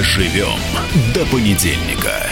Доживем 0.00 0.58
до 1.12 1.26
понедельника. 1.26 2.29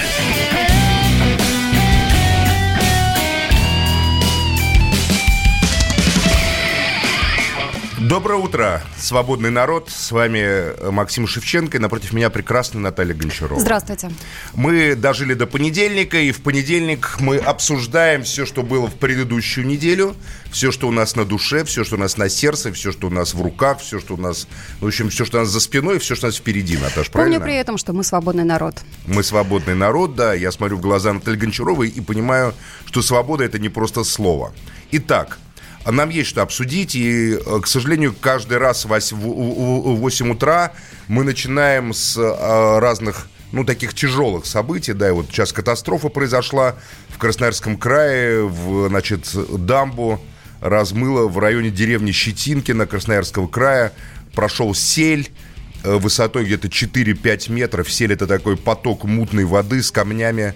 Доброе 8.09 8.37
утро, 8.37 8.83
свободный 8.97 9.51
народ. 9.51 9.91
С 9.91 10.13
вами 10.13 10.39
э, 10.39 10.91
Максим 10.91 11.27
Шевченко 11.27 11.77
и 11.77 11.81
напротив 11.81 12.15
меня 12.15 12.31
прекрасная 12.31 12.81
Наталья 12.81 13.13
Гончарова. 13.13 13.61
Здравствуйте. 13.61 14.11
Мы 14.55 14.95
дожили 14.95 15.35
до 15.35 15.47
понедельника, 15.47 16.19
и 16.19 16.33
в 16.33 16.41
понедельник 16.41 17.17
мы 17.21 17.37
обсуждаем 17.37 18.23
все, 18.23 18.47
что 18.47 18.63
было 18.63 18.87
в 18.87 18.95
предыдущую 18.95 19.67
неделю, 19.67 20.17
все, 20.51 20.73
что 20.73 20.89
у 20.89 20.91
нас 20.91 21.17
на 21.17 21.27
душе, 21.27 21.65
все, 21.65 21.85
что 21.85 21.97
у 21.97 21.99
нас 21.99 22.17
на 22.17 22.31
сердце, 22.31 22.73
все, 22.73 22.93
что 22.93 23.09
у 23.09 23.11
нас 23.11 23.35
в 23.35 23.43
руках, 23.43 23.81
все, 23.81 24.01
что 24.01 24.15
у 24.15 24.17
нас, 24.17 24.49
в 24.81 24.87
общем, 24.87 25.11
все, 25.11 25.27
что 25.27 25.37
у 25.37 25.41
нас 25.43 25.51
за 25.51 25.61
спиной, 25.61 25.99
все, 25.99 26.15
что 26.15 26.29
у 26.29 26.29
нас 26.29 26.37
впереди, 26.37 26.79
Наташа, 26.79 27.11
правильно? 27.11 27.37
Помню 27.37 27.45
при 27.45 27.61
этом, 27.61 27.77
что 27.77 27.93
мы 27.93 28.05
свободный 28.05 28.45
народ. 28.45 28.77
Мы 29.07 29.23
свободный 29.23 29.75
народ, 29.75 30.15
да. 30.15 30.33
Я 30.33 30.51
смотрю 30.51 30.79
в 30.79 30.81
глаза 30.81 31.13
Натальи 31.13 31.37
Гончаровой 31.37 31.91
и 31.91 32.01
понимаю, 32.01 32.55
что 32.87 33.03
свобода– 33.03 33.45
это 33.45 33.59
не 33.59 33.69
просто 33.69 34.03
слово. 34.03 34.55
Итак, 34.93 35.37
нам 35.93 36.11
есть 36.11 36.31
что 36.31 36.43
обсудить, 36.43 36.95
и, 36.95 37.35
э, 37.35 37.61
к 37.61 37.67
сожалению, 37.67 38.15
каждый 38.21 38.59
раз 38.59 38.85
в 38.85 38.89
8 38.89 40.31
утра 40.31 40.73
мы 41.09 41.25
начинаем 41.25 41.93
с 41.93 42.17
э, 42.17 42.79
разных 42.79 43.29
ну, 43.53 43.65
таких 43.65 43.95
тяжелых 43.95 44.47
событий, 44.47 44.93
да, 44.93 45.09
и 45.09 45.13
вот 45.13 45.27
сейчас 45.31 45.53
катастрофа 45.53 46.09
произошла 46.09 46.77
в 47.09 47.19
Красноярском 47.19 47.79
крае, 47.79 48.47
в, 48.47 48.89
значит, 48.89 49.29
дамбу 49.35 50.21
размыло 50.61 51.29
в 51.29 51.39
районе 51.39 51.71
деревни 51.71 52.13
Щетинкина 52.13 52.87
Красноярского 52.87 53.47
края, 53.47 53.93
прошел 54.35 54.75
сель, 54.75 55.31
э, 55.85 55.97
высотой 55.97 56.45
где-то 56.45 56.69
4-5 56.69 57.51
метров, 57.51 57.91
сель 57.91 58.13
это 58.13 58.27
такой 58.27 58.57
поток 58.57 59.05
мутной 59.05 59.45
воды 59.45 59.83
с 59.83 59.91
камнями, 59.91 60.55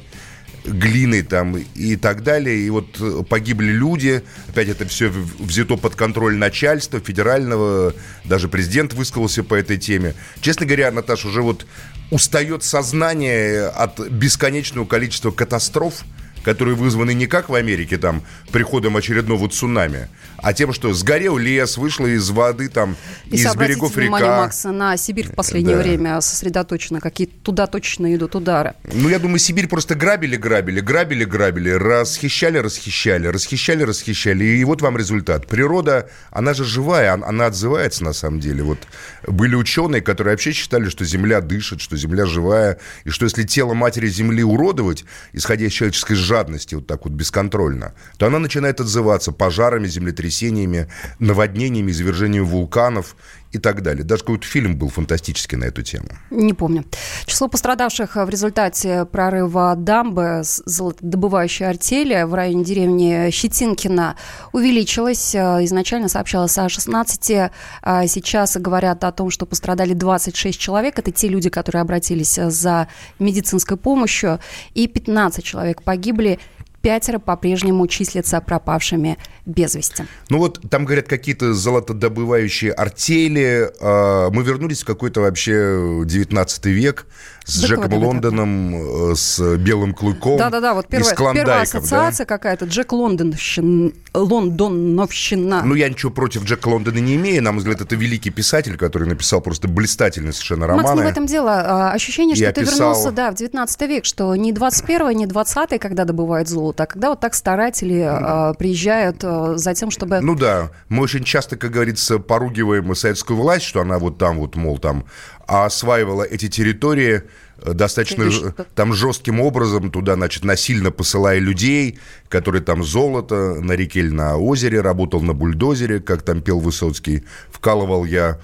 глиной 0.65 1.23
там 1.23 1.57
и 1.57 1.97
так 1.97 2.23
далее. 2.23 2.59
И 2.59 2.71
вот 2.71 2.97
э, 3.01 3.23
погибли 3.29 3.71
люди. 3.71 4.23
Опять 4.49 4.69
это 4.69 4.87
все 4.87 5.09
взято 5.09 5.77
под 5.77 5.95
контроль 5.95 6.37
начальства 6.37 7.01
федерального. 7.01 7.95
Даже 8.25 8.49
президент 8.49 8.95
высказался 8.95 9.43
по 9.43 9.55
этой 9.55 9.79
теме. 9.79 10.15
Честно 10.41 10.67
говоря, 10.67 10.91
Наташа, 10.91 11.29
уже 11.29 11.43
вот 11.43 11.67
устает 12.11 12.63
сознание 12.63 13.69
от 13.69 13.99
бесконечного 13.99 14.85
количества 14.85 15.31
катастроф, 15.31 16.03
которые 16.45 16.75
вызваны 16.75 17.15
не 17.15 17.27
как 17.27 17.49
в 17.49 17.55
Америке, 17.55 17.99
там, 17.99 18.23
приходом 18.51 18.97
очередного 18.97 19.49
цунами, 19.49 20.09
а 20.39 20.53
тем, 20.53 20.73
что 20.73 20.93
сгорел 20.93 21.39
лес, 21.39 21.77
вышло 21.77 22.07
из 22.07 22.29
воды, 22.31 22.69
там, 22.69 22.97
И 23.31 23.37
из 23.37 23.55
берегов 23.55 23.95
внимание, 23.95 24.29
река. 24.29 24.41
Макс, 24.41 24.65
на 24.65 24.97
Сибирь 24.97 25.29
в 25.29 25.35
последнее 25.35 25.77
Да. 25.77 25.83
время 25.83 26.21
сосредоточено. 26.21 27.01
Какие 27.01 27.29
туда 27.29 27.67
точно 27.67 28.15
идут 28.15 28.35
удары. 28.35 28.75
Ну, 28.93 29.09
я 29.09 29.19
думаю, 29.19 29.39
Сибирь 29.39 29.69
просто 29.69 29.95
грабили, 29.95 30.37
грабили, 30.37 30.81
грабили, 30.81 31.25
грабили, 31.25 31.71
расхищали, 31.71 32.59
расхищали, 32.59 33.27
расхищали, 33.29 33.83
расхищали. 33.85 34.45
И 34.45 34.65
вот 34.65 34.83
вам 34.83 34.97
результат. 34.97 35.47
Природа, 35.47 36.09
она 36.31 36.55
же 36.55 36.65
живая, 36.65 37.15
он- 37.15 37.25
она 37.25 37.47
отзывается 37.47 38.05
на 38.05 38.13
самом 38.13 38.41
деле. 38.41 38.63
Вот 38.63 38.79
были 39.27 39.55
ученые, 39.55 40.01
которые 40.03 40.33
вообще 40.35 40.53
считали, 40.53 40.89
что 40.89 41.05
Земля 41.05 41.41
дышит, 41.41 41.81
что 41.81 41.97
Земля 41.97 42.27
живая, 42.27 42.79
и 43.05 43.11
что 43.11 43.25
если 43.27 43.45
тело 43.45 43.75
матери 43.75 44.09
Земли 44.09 44.43
уродовать, 44.43 45.05
исходя 45.33 45.67
из 45.67 45.73
человеческой 45.73 46.17
жадности, 46.33 46.77
вот 46.77 46.87
так 46.87 47.05
вот 47.05 47.13
бесконтрольно, 47.13 47.93
то 48.17 48.27
она 48.27 48.39
начинает 48.39 48.81
отзываться 48.81 49.33
пожарами, 49.33 49.87
землетрясениями, 49.87 50.89
наводнениями, 51.19 51.91
извержением 51.91 52.47
вулканов 52.47 53.17
и 53.53 53.59
так 53.59 53.83
далее. 53.83 54.05
Даже 54.05 54.23
какой-то 54.23 54.47
фильм 54.47 54.77
был 54.77 54.89
фантастический 54.89 55.59
на 55.59 55.65
эту 55.65 55.83
тему. 55.83 56.09
Не 56.31 56.55
помню. 56.55 56.85
Число 57.27 57.49
пострадавших 57.49 58.17
в 58.17 58.29
результате 58.29 59.05
прорыва 59.05 59.75
дамбы 59.77 60.41
золотодобывающей 60.43 61.67
артели 61.67 62.23
в 62.23 62.35
районе 62.35 62.65
деревни 62.65 63.31
Щетинкина 63.31 64.17
увеличилось. 64.53 65.35
Э, 65.35 65.63
Изначально 65.65 66.09
сообщалось 66.09 66.57
о 66.59 66.69
16. 66.69 67.51
а 67.83 68.07
Сейчас 68.07 68.57
говорят 68.57 69.05
о 69.05 69.13
том, 69.13 69.31
что 69.31 69.45
пострадали 69.47 69.93
26 69.93 70.59
человек. 70.59 70.99
Это 70.99 71.13
те 71.13 71.29
люди, 71.29 71.51
которые 71.51 71.83
обратились 71.83 72.35
за 72.35 72.89
медицинской 73.19 73.77
помощью. 73.77 74.41
И 74.75 74.87
15 74.87 75.45
человек 75.45 75.83
погибли. 75.83 76.39
Пятеро 76.83 77.19
по-прежнему 77.19 77.87
числятся 77.87 78.41
пропавшими 78.41 79.17
без 79.47 79.75
вести. 79.75 80.05
Ну 80.29 80.39
вот 80.39 80.61
там, 80.69 80.85
говорят, 80.85 81.07
какие-то 81.09 81.55
золотодобывающие 81.55 82.73
артели. 82.73 83.71
А, 83.81 84.31
Мы 84.31 84.43
вернулись 84.43 84.83
в 84.83 84.87
какой-то 84.87 85.21
вообще 85.21 86.03
19 86.05 86.67
век 86.67 87.07
с 87.45 87.61
Да 87.61 87.67
Джеком 87.69 87.95
Лондоном, 87.95 89.11
э, 89.11 89.15
с 89.17 89.57
Белым 89.57 89.95
Клыком 89.95 90.39
Да-да-да, 90.39 90.75
вот 90.75 90.87
первая, 90.89 91.11
первая 91.11 91.35
Клондайком, 91.35 91.47
да? 91.73 91.79
ассоциация 91.79 92.27
какая-то. 92.27 92.67
Джек 92.67 92.93
Лондонщин, 92.93 93.95
Лондоновщина. 94.15 95.63
Ну, 95.65 95.75
я 95.75 95.89
ничего 95.89 96.13
против 96.13 96.45
Джека 96.45 96.69
Лондона 96.69 96.99
не 96.99 97.17
имею. 97.17 97.43
На 97.43 97.53
мой 97.53 97.59
взгляд, 97.59 97.81
это 97.81 97.97
великий 97.97 98.31
писатель, 98.31 98.77
который 98.77 99.09
написал 99.09 99.41
просто 99.41 99.69
блистательные 99.69 100.33
совершенно 100.33 100.67
романы. 100.67 100.89
Макс, 100.89 101.01
не 101.01 101.07
в 101.07 101.11
этом 101.11 101.27
дело. 101.27 101.53
А, 101.53 101.93
Ощущение, 101.93 102.35
что 102.37 102.45
Я 102.45 102.53
ты 102.53 102.63
писал- 102.63 102.91
вернулся, 102.91 103.11
да, 103.11 103.31
в 103.31 103.35
19 103.35 103.87
век, 103.87 104.05
что 104.05 104.35
не 104.37 104.53
21 104.53 105.17
не 105.17 105.27
20 105.27 105.79
когда 105.79 106.05
добывают 106.05 106.49
золото, 106.49 106.83
а 106.83 106.87
когда 106.87 107.11
вот 107.11 107.21
так 107.21 107.35
старатели 107.35 108.01
а, 108.01 108.55
приезжают 108.55 109.23
а, 109.23 109.57
за 109.57 109.75
тем, 109.75 109.91
чтобы... 109.91 110.21
Ну 110.21 110.35
да, 110.35 110.71
мы 110.89 111.03
очень 111.03 111.25
часто, 111.25 111.57
как 111.57 111.71
говорится, 111.71 112.19
поругиваем 112.19 112.95
советскую 112.95 113.39
власть, 113.39 113.65
что 113.65 113.81
она 113.81 113.99
вот 113.99 114.19
там 114.19 114.39
вот, 114.39 114.57
мол, 114.57 114.79
там 114.79 115.05
осваивала 115.53 116.23
эти 116.23 116.49
территории 116.49 117.23
э, 117.59 117.73
достаточно 117.75 118.31
ж- 118.31 118.53
там 118.75 118.93
жестким 118.95 119.41
образом 119.41 119.91
туда, 119.91 120.15
значит, 120.15 120.45
насильно 120.45 120.91
посылая 120.91 121.39
людей, 121.39 121.99
которые 122.29 122.63
там 122.63 122.83
золото 122.83 123.35
на 123.61 123.73
реке 123.73 124.01
или 124.01 124.11
на 124.11 124.37
озере, 124.37 124.81
работал 124.81 125.21
на 125.23 125.35
бульдозере, 125.35 126.01
как 126.01 126.23
там 126.23 126.41
пел 126.43 126.59
Высоцкий, 126.59 127.25
вкалывал 127.51 128.05
я 128.07 128.39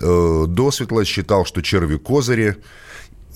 э, 0.00 0.44
досветло, 0.48 1.04
считал, 1.04 1.44
что 1.44 1.60
черви 1.62 1.96
козыри, 1.98 2.56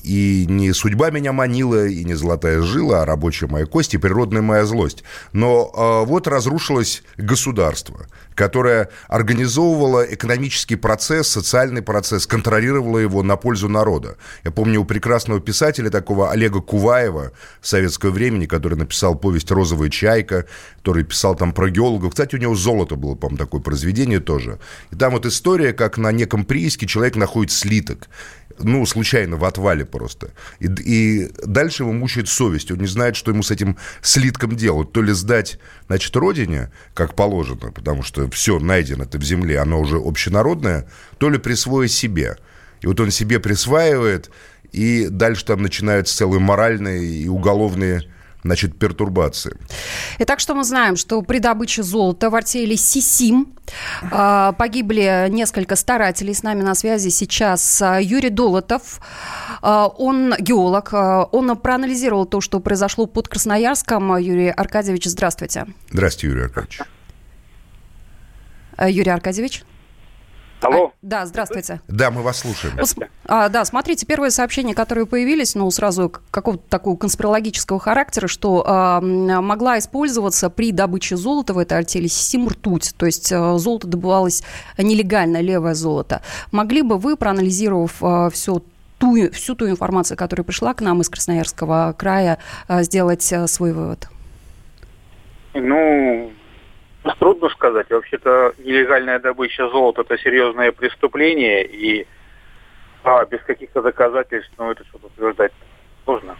и 0.06 0.46
не 0.46 0.72
судьба 0.72 1.10
меня 1.10 1.32
манила, 1.32 1.84
и 1.86 2.04
не 2.04 2.14
золотая 2.14 2.62
жила, 2.62 3.02
а 3.02 3.04
рабочая 3.04 3.48
моя 3.48 3.66
кость 3.66 3.94
и 3.94 3.98
природная 3.98 4.40
моя 4.40 4.64
злость. 4.64 5.02
Но 5.32 5.70
э, 5.74 6.08
вот 6.08 6.28
разрушилось 6.28 7.02
государство, 7.16 8.06
которое 8.36 8.88
организовывало 9.08 10.02
экономический 10.02 10.76
процесс, 10.76 11.26
социальный 11.26 11.82
процесс, 11.82 12.26
контролировало 12.28 12.98
его 12.98 13.24
на 13.24 13.36
пользу 13.36 13.68
народа. 13.68 14.16
Я 14.44 14.52
помню 14.52 14.80
у 14.80 14.84
прекрасного 14.84 15.40
писателя 15.40 15.90
такого 15.90 16.30
Олега 16.30 16.60
Куваева 16.60 17.32
советского 17.60 18.10
времени, 18.10 18.46
который 18.46 18.78
написал 18.78 19.16
повесть 19.16 19.50
«Розовая 19.50 19.90
чайка», 19.90 20.46
который 20.76 21.02
писал 21.02 21.34
там 21.34 21.52
про 21.52 21.68
геологов. 21.68 22.10
Кстати, 22.10 22.36
у 22.36 22.38
него 22.38 22.54
«Золото» 22.54 22.94
было, 22.94 23.16
по-моему, 23.16 23.38
такое 23.38 23.60
произведение 23.60 24.20
тоже. 24.20 24.60
И 24.92 24.96
там 24.96 25.14
вот 25.14 25.26
история, 25.26 25.72
как 25.72 25.98
на 25.98 26.12
неком 26.12 26.44
прииске 26.44 26.86
человек 26.86 27.16
находит 27.16 27.50
слиток 27.50 28.08
ну, 28.58 28.84
случайно, 28.86 29.36
в 29.36 29.44
отвале 29.44 29.84
просто. 29.84 30.30
И, 30.60 30.66
и 30.66 31.30
дальше 31.44 31.82
его 31.82 31.92
мучает 31.92 32.28
совесть. 32.28 32.70
Он 32.70 32.78
не 32.78 32.86
знает, 32.86 33.16
что 33.16 33.30
ему 33.30 33.42
с 33.42 33.50
этим 33.50 33.76
слитком 34.02 34.56
делать. 34.56 34.92
То 34.92 35.02
ли 35.02 35.12
сдать, 35.12 35.58
значит, 35.86 36.14
родине, 36.16 36.70
как 36.94 37.14
положено, 37.14 37.72
потому 37.72 38.02
что 38.02 38.30
все 38.30 38.58
найдено 38.58 39.04
это 39.04 39.18
в 39.18 39.22
земле, 39.22 39.58
оно 39.58 39.80
уже 39.80 39.96
общенародное, 39.96 40.88
то 41.18 41.30
ли 41.30 41.38
присвоить 41.38 41.92
себе. 41.92 42.36
И 42.80 42.86
вот 42.86 43.00
он 43.00 43.10
себе 43.10 43.40
присваивает, 43.40 44.30
и 44.72 45.08
дальше 45.08 45.44
там 45.44 45.62
начинаются 45.62 46.16
целые 46.16 46.40
моральные 46.40 47.04
и 47.04 47.28
уголовные 47.28 48.02
значит, 48.44 48.78
пертурбации. 48.78 49.56
Итак, 50.18 50.40
что 50.40 50.54
мы 50.54 50.64
знаем? 50.64 50.96
Что 50.96 51.22
при 51.22 51.38
добыче 51.38 51.82
золота 51.82 52.30
в 52.30 52.34
артели 52.34 52.76
Сисим 52.76 53.54
а, 54.10 54.52
погибли 54.52 55.28
несколько 55.28 55.76
старателей. 55.76 56.34
С 56.34 56.42
нами 56.42 56.62
на 56.62 56.74
связи 56.74 57.08
сейчас 57.08 57.82
а, 57.82 58.00
Юрий 58.00 58.30
Долотов. 58.30 59.00
А, 59.62 59.86
Он 59.86 60.34
геолог. 60.38 60.92
Он 60.92 61.56
проанализировал 61.56 62.26
то, 62.26 62.40
что 62.40 62.60
произошло 62.60 63.06
под 63.06 63.28
Красноярском. 63.28 64.16
Юрий 64.16 64.50
Аркадьевич, 64.50 65.06
здравствуйте. 65.06 65.66
Здравствуйте, 65.90 66.28
Юрий 66.28 66.44
Аркадьевич. 66.44 66.80
Юрий 68.78 69.10
Аркадьевич? 69.10 69.64
Алло. 70.60 70.86
А, 70.86 70.92
да, 71.02 71.26
здравствуйте. 71.26 71.80
Да, 71.86 72.10
мы 72.10 72.22
вас 72.22 72.38
слушаем. 72.38 72.74
А, 73.26 73.48
да, 73.48 73.64
смотрите, 73.64 74.06
первые 74.06 74.30
сообщения, 74.30 74.74
которые 74.74 75.06
появились, 75.06 75.54
ну, 75.54 75.70
сразу 75.70 76.08
к- 76.08 76.22
какого-то 76.30 76.62
такого 76.68 76.96
конспирологического 76.96 77.78
характера, 77.78 78.26
что 78.26 78.64
а, 78.66 79.00
могла 79.00 79.78
использоваться 79.78 80.48
при 80.48 80.72
добыче 80.72 81.16
золота 81.16 81.52
в 81.54 81.58
этой 81.58 81.78
артели 81.78 82.06
сим 82.06 82.48
ртуть, 82.48 82.94
то 82.96 83.06
есть 83.06 83.30
а, 83.32 83.58
золото 83.58 83.86
добывалось 83.86 84.42
нелегально, 84.78 85.40
левое 85.40 85.74
золото. 85.74 86.22
Могли 86.52 86.82
бы 86.82 86.96
вы, 86.98 87.16
проанализировав 87.16 88.02
а, 88.02 88.30
все 88.30 88.62
ту, 88.98 89.30
всю 89.32 89.54
ту 89.54 89.68
информацию, 89.68 90.16
которая 90.16 90.44
пришла 90.44 90.72
к 90.72 90.80
нам 90.80 91.02
из 91.02 91.08
Красноярского 91.10 91.94
края, 91.98 92.38
а, 92.66 92.82
сделать 92.82 93.30
а, 93.32 93.46
свой 93.46 93.72
вывод? 93.72 94.08
Ну, 95.54 96.30
трудно 97.14 97.48
сказать. 97.50 97.88
Вообще-то 97.90 98.54
нелегальная 98.58 99.18
добыча 99.18 99.68
золота– 99.70 100.00
это 100.02 100.18
серьезное 100.18 100.72
преступление, 100.72 101.64
и 101.66 102.06
А, 103.04 103.24
без 103.24 103.40
каких-то 103.42 103.82
доказательств, 103.82 104.50
ну, 104.58 104.72
это 104.72 104.84
что-то 104.88 105.06
утверждать 105.06 105.52
сложно. 106.04 106.36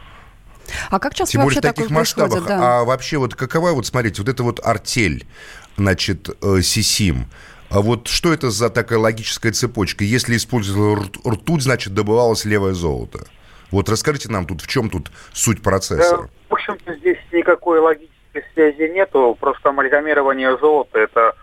А 0.91 0.99
как 0.99 1.15
часто 1.15 1.33
Тем 1.33 1.43
более 1.43 1.57
вообще 1.57 1.61
в 1.61 1.73
таких 1.75 1.85
такое 1.89 1.99
масштабах. 2.01 2.47
Да. 2.47 2.81
А 2.81 2.85
вообще 2.85 3.19
вот 3.19 3.37
какова, 3.37 3.71
вот 3.71 3.87
смотрите, 3.87 4.21
вот 4.23 4.29
это 4.29 4.43
вот 4.43 4.61
артель, 4.65 5.25
значит, 5.77 6.29
э, 6.43 6.61
Сисим, 6.63 7.27
а 7.71 7.81
вот 7.83 8.09
что 8.09 8.33
это 8.33 8.51
за 8.51 8.69
такая 8.71 8.99
логическая 8.99 9.53
цепочка? 9.53 10.03
Если 10.03 10.37
использовали 10.37 11.03
рт- 11.07 11.31
ртуть, 11.31 11.63
значит, 11.63 11.95
добывалось 11.95 12.45
левое 12.45 12.75
золото. 12.75 13.27
Вот 13.71 13.89
расскажите 13.89 14.29
нам 14.29 14.45
тут, 14.47 14.63
в 14.63 14.67
чем 14.67 14.91
тут 14.91 15.11
суть 15.33 15.63
процесса? 15.63 16.17
Э, 16.17 16.27
В 16.49 16.55
общем-то, 16.55 16.95
здесь 16.97 17.19
никакой 17.33 17.79
логической 18.37 18.73
связи 18.73 18.93
нету. 18.93 19.37
Просто 19.39 19.71
амальгамирование 19.71 20.57
золота– 20.59 20.99
это 21.01 21.35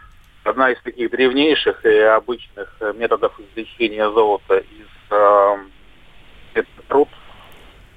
одна 0.43 0.71
из 0.71 0.81
таких 0.81 1.09
древнейших 1.11 1.85
и 1.85 1.99
обычных 1.99 2.69
методов 2.95 3.33
извлечения 3.39 4.09
золота 4.09 4.57
из 4.57 4.87
э, 5.11 5.57
это 6.55 6.67
труд. 6.87 7.09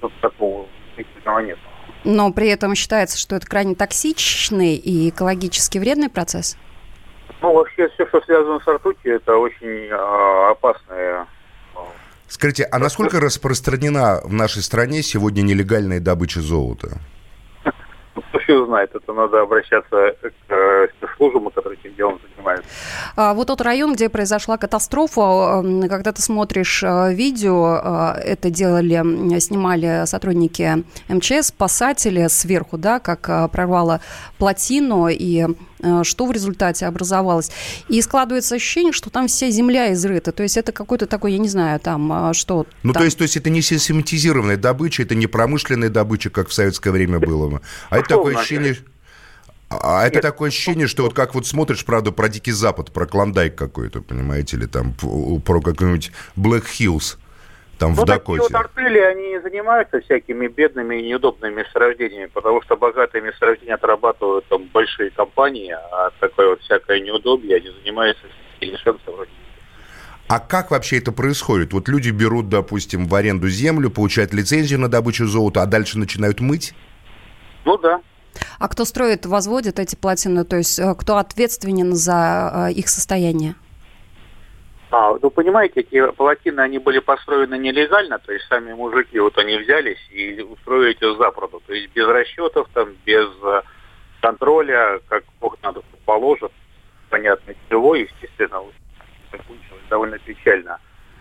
Тут 0.01 0.13
такого 0.21 0.67
удивительного 0.93 1.39
нет. 1.39 1.59
Но 2.03 2.31
при 2.31 2.49
этом 2.49 2.75
считается, 2.75 3.17
что 3.17 3.35
это 3.35 3.47
крайне 3.47 3.75
токсичный 3.75 4.75
и 4.75 5.09
экологически 5.09 5.77
вредный 5.77 6.09
процесс. 6.09 6.57
Ну, 7.41 7.53
вообще, 7.53 7.89
все, 7.89 8.07
что 8.07 8.21
связано 8.21 8.59
с 8.59 8.67
ртутью, 8.67 9.15
это 9.15 9.35
очень 9.35 9.89
э, 9.89 10.49
опасное 10.51 11.27
Скажите, 12.29 12.63
а 12.63 12.77
насколько 12.77 13.21
распространена 13.21 14.19
в 14.23 14.33
нашей 14.33 14.61
стране 14.61 15.01
сегодня 15.01 15.43
нелегальная 15.43 16.01
добыча 16.01 16.41
золота? 16.41 16.99
Все 18.47 18.65
знает, 18.65 18.91
это 18.95 19.11
надо 19.11 19.41
обращаться 19.41 20.15
к 20.21 20.53
э, 20.53 20.87
спецслужбам, 20.97 21.49
которые 21.49 21.77
этим 21.83 21.93
делом 21.97 22.17
занимаются. 22.33 22.69
А 23.17 23.33
Вот 23.33 23.47
тот 23.47 23.59
район, 23.59 23.93
где 23.93 24.07
произошла 24.07 24.57
катастрофа, 24.57 25.61
когда 25.89 26.13
ты 26.13 26.21
смотришь 26.21 26.81
э, 26.81 27.13
видео, 27.13 28.15
э, 28.15 28.21
это 28.21 28.49
делали, 28.49 29.39
снимали 29.39 30.05
сотрудники 30.05 30.85
МЧС, 31.09 31.47
спасатели 31.47 32.27
сверху, 32.29 32.77
да, 32.77 32.99
как 32.99 33.51
прорвало 33.51 33.99
плотину 34.37 35.09
и 35.09 35.45
что 36.01 36.25
в 36.25 36.31
результате 36.31 36.87
образовалось. 36.87 37.51
И 37.87 38.01
складывается 38.01 38.55
ощущение, 38.55 38.91
что 38.91 39.11
там 39.11 39.27
вся 39.27 39.51
земля 39.51 39.93
изрыта. 39.93 40.31
То 40.31 40.41
есть 40.41 40.57
это 40.57 40.71
какой-то 40.71 41.05
такой, 41.05 41.33
я 41.33 41.37
не 41.37 41.49
знаю, 41.49 41.79
там 41.79 42.33
что. 42.33 42.65
Ну, 42.81 42.93
там. 42.93 43.01
то 43.01 43.05
есть, 43.05 43.17
то 43.17 43.21
есть 43.21 43.37
это 43.37 43.51
не 43.51 43.61
систематизированная 43.61 44.57
добыча, 44.57 45.03
это 45.03 45.13
не 45.13 45.27
промышленная 45.27 45.89
добыча, 45.89 46.31
как 46.31 46.47
в 46.47 46.53
советское 46.53 46.89
время 46.89 47.19
было. 47.19 47.61
А 47.91 47.99
это 47.99 48.09
такое 48.09 48.36
Условно. 48.36 48.36
Ощущение... 48.39 48.75
А 49.69 50.05
это 50.05 50.15
Нет. 50.15 50.21
такое 50.21 50.47
ощущение, 50.47 50.87
что 50.87 51.03
вот 51.03 51.13
как 51.13 51.35
вот 51.35 51.45
смотришь, 51.45 51.83
правда, 51.83 52.13
про 52.13 52.29
Дикий 52.29 52.53
Запад, 52.53 52.93
про 52.93 53.05
Клондайк 53.05 53.55
какой-то, 53.55 54.01
понимаете, 54.01 54.55
или 54.55 54.65
там 54.65 54.93
про 54.93 55.59
какой-нибудь 55.59 56.11
Black 56.37 56.63
Hills, 56.79 57.17
там 57.77 57.93
в 57.93 57.97
Ну, 57.97 58.05
такие 58.05 58.39
вот 58.39 58.49
Дакоте. 58.49 58.55
артели, 58.55 58.99
они 58.99 59.39
занимаются 59.39 59.99
всякими 59.99 60.47
бедными 60.47 60.95
и 60.95 61.09
неудобными 61.09 61.55
месторождениями, 61.55 62.27
потому 62.33 62.61
что 62.61 62.77
богатые 62.77 63.21
месторождения 63.21 63.75
отрабатывают 63.75 64.45
там 64.47 64.69
большие 64.73 65.09
компании, 65.09 65.75
а 65.91 66.11
такое 66.21 66.47
вот 66.47 66.61
всякое 66.61 67.01
неудобье, 67.01 67.57
они 67.57 67.69
занимаются 67.81 68.23
совершенством 68.61 69.15
вроде. 69.15 69.31
А 70.29 70.39
как 70.39 70.71
вообще 70.71 70.99
это 70.99 71.11
происходит? 71.11 71.73
Вот 71.73 71.89
люди 71.89 72.09
берут, 72.09 72.47
допустим, 72.47 73.05
в 73.07 73.15
аренду 73.15 73.49
землю, 73.49 73.89
получают 73.89 74.33
лицензию 74.33 74.79
на 74.79 74.87
добычу 74.87 75.27
золота, 75.27 75.61
а 75.61 75.65
дальше 75.65 75.97
начинают 75.99 76.39
мыть? 76.39 76.73
Ну 77.65 77.77
да. 77.77 78.01
А 78.59 78.67
кто 78.67 78.85
строит, 78.85 79.25
возводит 79.25 79.79
эти 79.79 79.95
плотины, 79.95 80.43
то 80.43 80.55
есть 80.57 80.79
э, 80.79 80.95
кто 80.95 81.17
ответственен 81.17 81.93
за 81.93 82.69
э, 82.69 82.73
их 82.73 82.89
состояние? 82.89 83.55
А, 84.89 85.17
ну, 85.21 85.29
понимаете, 85.29 85.81
эти 85.81 86.11
плотины, 86.11 86.61
они 86.61 86.79
были 86.79 86.99
построены 86.99 87.57
нелегально, 87.57 88.19
то 88.19 88.31
есть 88.31 88.45
сами 88.47 88.73
мужики, 88.73 89.19
вот 89.19 89.37
они 89.37 89.57
взялись 89.57 89.99
и 90.11 90.41
устроили 90.41 90.91
эти 90.91 91.17
запроду, 91.17 91.61
то 91.65 91.73
есть 91.73 91.93
без 91.93 92.07
расчетов, 92.07 92.69
там, 92.73 92.95
без 93.05 93.27
э, 93.43 93.61
контроля, 94.21 95.01
как 95.09 95.23
Бог 95.41 95.57
надо 95.61 95.81
положит, 96.05 96.51
понятно, 97.09 97.53
чего, 97.69 97.95
естественно, 97.95 98.61
закончилось 99.31 99.83
довольно 99.89 100.17
печально. 100.19 100.79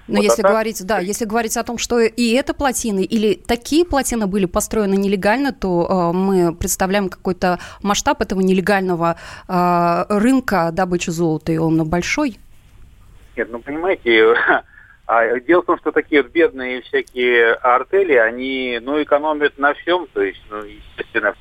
Но 0.08 0.16
Вот, 0.16 0.24
если 0.24 0.42
а 0.42 0.44
так- 0.44 0.52
говорить, 0.52 0.86
да, 0.86 0.98
если 1.00 1.24
говорить 1.24 1.56
о 1.56 1.64
том, 1.64 1.78
что 1.78 1.98
и 1.98 2.32
это 2.32 2.54
плотины, 2.54 3.04
или 3.04 3.34
такие 3.34 3.84
плотины 3.84 4.26
были 4.26 4.46
построены 4.46 4.94
нелегально, 4.94 5.52
то 5.52 6.10
э, 6.12 6.16
мы 6.16 6.54
представляем 6.54 7.08
какой-то 7.08 7.58
масштаб 7.82 8.20
этого 8.20 8.40
нелегального 8.40 9.16
э, 9.48 10.04
рынка 10.08 10.70
добычи 10.72 11.10
золота, 11.10 11.52
и 11.52 11.58
он 11.58 11.84
большой. 11.88 12.38
Нет, 13.36 13.48
ну 13.50 13.58
понимаете, 13.58 14.34
а 15.06 15.40
дело 15.40 15.62
в 15.62 15.66
том, 15.66 15.78
что 15.78 15.90
такие 15.92 16.22
вот 16.22 16.30
бедные 16.30 16.82
всякие 16.82 17.54
артели, 17.54 18.14
они, 18.14 18.78
ну, 18.80 19.02
экономят 19.02 19.58
на 19.58 19.74
всем, 19.74 20.06
то 20.12 20.22
есть, 20.22 20.40
ну, 20.50 20.62
естественно, 20.62 21.34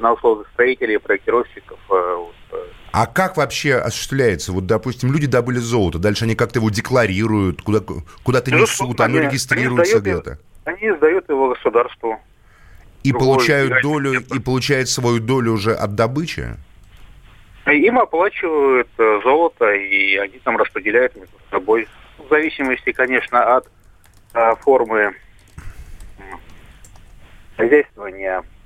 на, 0.00 0.12
услугах 0.12 0.48
строителей, 0.52 0.98
проектировщиков. 0.98 1.78
э, 1.90 2.14
вот, 2.16 2.34
э. 2.52 2.64
А 2.96 3.06
как 3.06 3.36
вообще 3.36 3.74
осуществляется? 3.74 4.52
Вот, 4.52 4.66
допустим, 4.66 5.12
люди 5.12 5.26
добыли 5.26 5.58
золото, 5.58 5.98
дальше 5.98 6.26
они 6.26 6.36
как-то 6.36 6.60
его 6.60 6.70
декларируют, 6.70 7.60
куда, 7.60 7.80
куда-то 8.22 8.52
Безусловно, 8.52 8.92
несут, 8.92 9.00
оно 9.00 9.18
они- 9.18 9.26
регистрируется 9.26 9.96
они 9.96 10.00
где-то. 10.00 10.38
Они 10.64 10.96
сдают 10.96 11.28
его 11.28 11.48
государству. 11.48 12.20
И 13.02 13.12
получают 13.12 13.82
долю, 13.82 14.20
и 14.20 14.38
получают 14.38 14.88
свою 14.88 15.18
долю 15.18 15.54
уже 15.54 15.74
от 15.74 15.96
добычи? 15.96 16.54
Им 17.66 17.98
оплачивают 17.98 18.88
э, 18.96 19.20
золото, 19.24 19.72
и 19.72 20.14
они 20.14 20.38
там 20.44 20.56
распределяют 20.56 21.16
между 21.16 21.34
собой. 21.50 21.88
В 22.18 22.28
зависимости, 22.28 22.92
конечно, 22.92 23.56
от 23.56 23.68
э, 24.34 24.54
формы 24.60 25.16
м, 26.18 26.38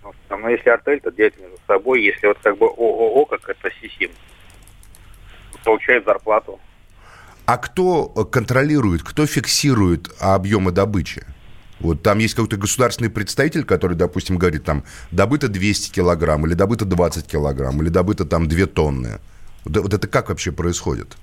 хозяйствования. 0.08 0.18
Ну, 0.18 0.28
там, 0.28 0.40
ну, 0.42 0.48
если 0.48 0.70
артель, 0.70 1.00
то 1.00 1.10
делят 1.10 1.38
между 1.40 1.58
собой. 1.66 2.02
Если 2.02 2.26
вот 2.26 2.38
как 2.42 2.58
бы 2.58 2.66
ООО, 2.66 3.24
как 3.26 3.48
это 3.48 3.70
СИСИМ, 3.80 4.10
получает 5.64 6.04
зарплату. 6.04 6.58
А 7.46 7.56
кто 7.56 8.12
э, 8.14 8.24
контролирует, 8.24 9.02
кто 9.02 9.26
фиксирует 9.26 10.10
объемы 10.20 10.70
добычи? 10.70 11.24
Вот 11.80 12.02
там 12.02 12.18
есть 12.18 12.34
какой-то 12.34 12.56
государственный 12.56 13.08
представитель, 13.08 13.64
который, 13.64 13.96
допустим, 13.96 14.36
говорит, 14.36 14.64
там, 14.64 14.84
добыто 15.12 15.48
200 15.48 15.92
килограмм, 15.92 16.44
или 16.44 16.54
добыто 16.54 16.84
20 16.84 17.26
килограмм, 17.26 17.80
или 17.80 17.88
добыто 17.88 18.24
там 18.24 18.48
2 18.48 18.66
тонны. 18.66 19.20
Вот 19.64 19.94
это 19.94 20.08
как 20.08 20.28
вообще 20.28 20.50
происходит? 20.50 21.16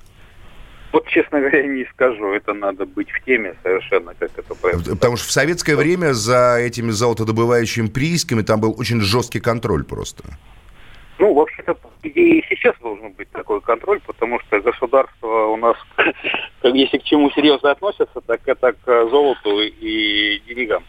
Вот, 0.95 1.07
честно 1.07 1.39
говоря, 1.39 1.61
не 1.67 1.83
скажу. 1.91 2.31
Это 2.31 2.53
надо 2.53 2.85
быть 2.85 3.11
в 3.11 3.25
теме 3.25 3.53
совершенно, 3.61 4.13
как 4.17 4.31
это 4.37 4.55
происходит. 4.55 4.91
Потому 4.91 5.17
что 5.17 5.27
в 5.27 5.31
советское 5.31 5.75
время 5.75 6.13
за 6.13 6.55
этими 6.57 6.91
золотодобывающими 6.91 7.87
приисками 7.87 8.43
там 8.43 8.61
был 8.61 8.73
очень 8.79 9.01
жесткий 9.01 9.41
контроль 9.41 9.83
просто. 9.83 10.23
Ну, 11.19 11.33
вообще-то, 11.33 11.75
и 12.03 12.41
сейчас 12.47 12.75
должен 12.81 13.11
быть 13.11 13.29
такой 13.31 13.59
контроль, 13.59 13.99
потому 14.07 14.39
что 14.39 14.61
государство 14.61 15.47
у 15.47 15.57
нас, 15.57 15.75
если 16.63 16.97
к 16.97 17.03
чему 17.03 17.29
серьезно 17.31 17.71
относятся, 17.71 18.21
так 18.25 18.39
это 18.45 18.71
к 18.71 19.09
золоту 19.09 19.59
и 19.59 20.41
деньгам. 20.47 20.85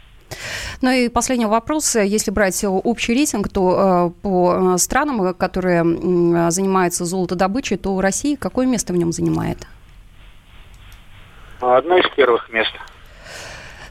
Ну 0.82 0.90
и 0.92 1.08
последний 1.08 1.46
вопрос. 1.46 1.96
Если 1.96 2.30
брать 2.30 2.64
общий 2.64 3.12
рейтинг, 3.12 3.48
то 3.48 4.12
э, 4.14 4.22
по 4.22 4.54
э, 4.54 4.78
странам, 4.78 5.34
которые 5.34 5.82
занимаются 6.52 7.04
золотодобычей, 7.04 7.76
то 7.76 8.00
Россия 8.00 8.36
какое 8.36 8.66
место 8.66 8.92
в 8.92 8.96
нем 8.96 9.10
занимает? 9.10 9.66
Одно 11.60 11.98
из 11.98 12.04
первых 12.14 12.48
мест. 12.50 12.72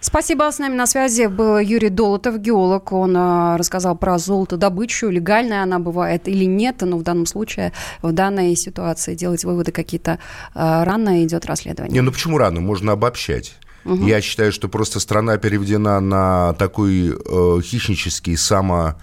Спасибо. 0.02 0.52
С 0.52 0.60
нами 0.60 0.76
на 0.76 0.86
связи 0.86 1.26
был 1.26 1.58
Юрий 1.58 1.90
Долотов, 1.90 2.38
геолог. 2.38 2.92
Он 2.92 3.18
э, 3.18 3.58
рассказал 3.58 3.98
про 3.98 4.20
золотодобычу, 4.20 5.10
легальная 5.10 5.64
она 5.64 5.80
бывает 5.80 6.28
или 6.28 6.46
нет. 6.46 6.82
Но 6.82 6.98
в 6.98 7.02
данном 7.02 7.26
случае, 7.26 7.74
в 8.04 8.12
данной 8.12 8.56
ситуации 8.56 9.16
делать 9.16 9.44
выводы 9.44 9.72
какие-то 9.72 10.20
э, 10.54 10.84
рано 10.84 11.24
идет 11.24 11.48
расследование. 11.48 11.94
Не, 11.94 12.02
ну 12.02 12.12
почему 12.12 12.38
рано? 12.38 12.62
Можно 12.62 12.92
обобщать. 12.92 13.58
Я 13.86 14.20
считаю, 14.22 14.52
что 14.52 14.68
просто 14.68 15.00
страна 15.00 15.38
переведена 15.38 16.00
на 16.00 16.54
такой 16.54 17.10
э, 17.10 17.62
хищнический 17.62 18.36
само, 18.36 18.96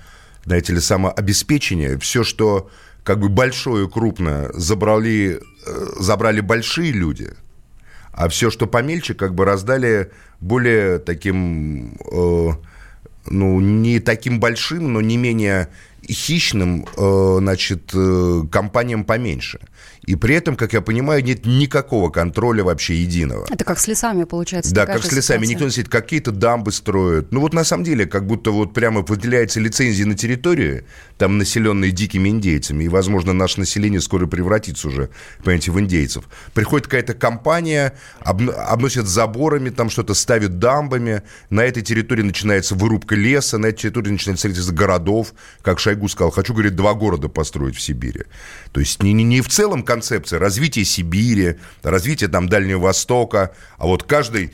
знаете 0.44 0.72
ли, 0.72 0.80
самообеспечение. 0.80 1.98
Все, 1.98 2.24
что 2.24 2.68
как 3.04 3.20
бы 3.20 3.28
большое 3.28 3.86
и 3.86 3.88
крупное 3.88 4.50
забрали, 4.54 5.40
э, 5.66 5.86
забрали 6.00 6.40
большие 6.40 6.90
люди, 6.90 7.30
а 8.12 8.28
все, 8.28 8.50
что 8.50 8.66
помельче, 8.66 9.14
как 9.14 9.34
бы 9.34 9.44
раздали 9.44 10.10
более 10.40 10.98
таким, 10.98 11.94
э, 12.12 12.48
ну, 13.26 13.60
не 13.60 14.00
таким 14.00 14.38
большим, 14.38 14.92
но 14.92 15.00
не 15.00 15.16
менее 15.16 15.68
хищным, 16.10 16.86
э, 16.96 17.36
значит, 17.38 17.90
э, 17.94 18.42
компаниям 18.50 19.04
поменьше. 19.04 19.60
И 20.06 20.16
при 20.16 20.34
этом, 20.34 20.56
как 20.56 20.72
я 20.72 20.80
понимаю, 20.80 21.22
нет 21.22 21.46
никакого 21.46 22.10
контроля 22.10 22.64
вообще 22.64 22.96
единого. 22.96 23.46
Это 23.48 23.64
как 23.64 23.78
с 23.78 23.86
лесами, 23.86 24.24
получается. 24.24 24.74
Да, 24.74 24.84
как 24.84 25.04
с 25.04 25.12
лесами. 25.12 25.44
Ситуация. 25.44 25.48
Никто 25.48 25.64
не 25.66 25.70
сидит, 25.70 25.88
какие-то 25.88 26.32
дамбы 26.32 26.72
строят. 26.72 27.30
Ну 27.30 27.40
вот 27.40 27.54
на 27.54 27.62
самом 27.62 27.84
деле, 27.84 28.06
как 28.06 28.26
будто 28.26 28.50
вот 28.50 28.74
прямо 28.74 29.02
выделяется 29.02 29.60
лицензия 29.60 30.04
на 30.04 30.16
территории, 30.16 30.84
там 31.18 31.38
населенные 31.38 31.92
дикими 31.92 32.30
индейцами, 32.30 32.84
и, 32.84 32.88
возможно, 32.88 33.32
наше 33.32 33.60
население 33.60 34.00
скоро 34.00 34.26
превратится 34.26 34.88
уже, 34.88 35.10
понимаете, 35.38 35.70
в 35.70 35.78
индейцев. 35.78 36.24
Приходит 36.52 36.88
какая-то 36.88 37.14
компания, 37.14 37.92
об, 38.20 38.42
обносит 38.50 39.06
заборами, 39.06 39.70
там 39.70 39.88
что-то 39.88 40.14
ставит 40.14 40.58
дамбами, 40.58 41.22
на 41.48 41.60
этой 41.60 41.84
территории 41.84 42.22
начинается 42.22 42.74
вырубка 42.74 43.14
леса, 43.14 43.58
на 43.58 43.66
этой 43.66 43.82
территории 43.82 44.10
начинается 44.10 44.42
строительство 44.42 44.74
городов, 44.74 45.32
как 45.62 45.78
Шойгу 45.78 46.08
сказал, 46.08 46.32
хочу, 46.32 46.54
говорит, 46.54 46.74
два 46.74 46.94
города 46.94 47.28
построить 47.28 47.76
в 47.76 47.80
Сибири. 47.80 48.24
То 48.72 48.80
есть 48.80 49.00
не, 49.00 49.12
не, 49.12 49.22
не 49.22 49.42
в 49.42 49.48
целом 49.48 49.84
концепция 49.92 50.38
развития 50.38 50.84
Сибири, 50.84 51.58
развития 51.82 52.28
там 52.28 52.48
Дальнего 52.48 52.80
Востока, 52.80 53.52
а 53.76 53.86
вот 53.86 54.04
каждый 54.04 54.48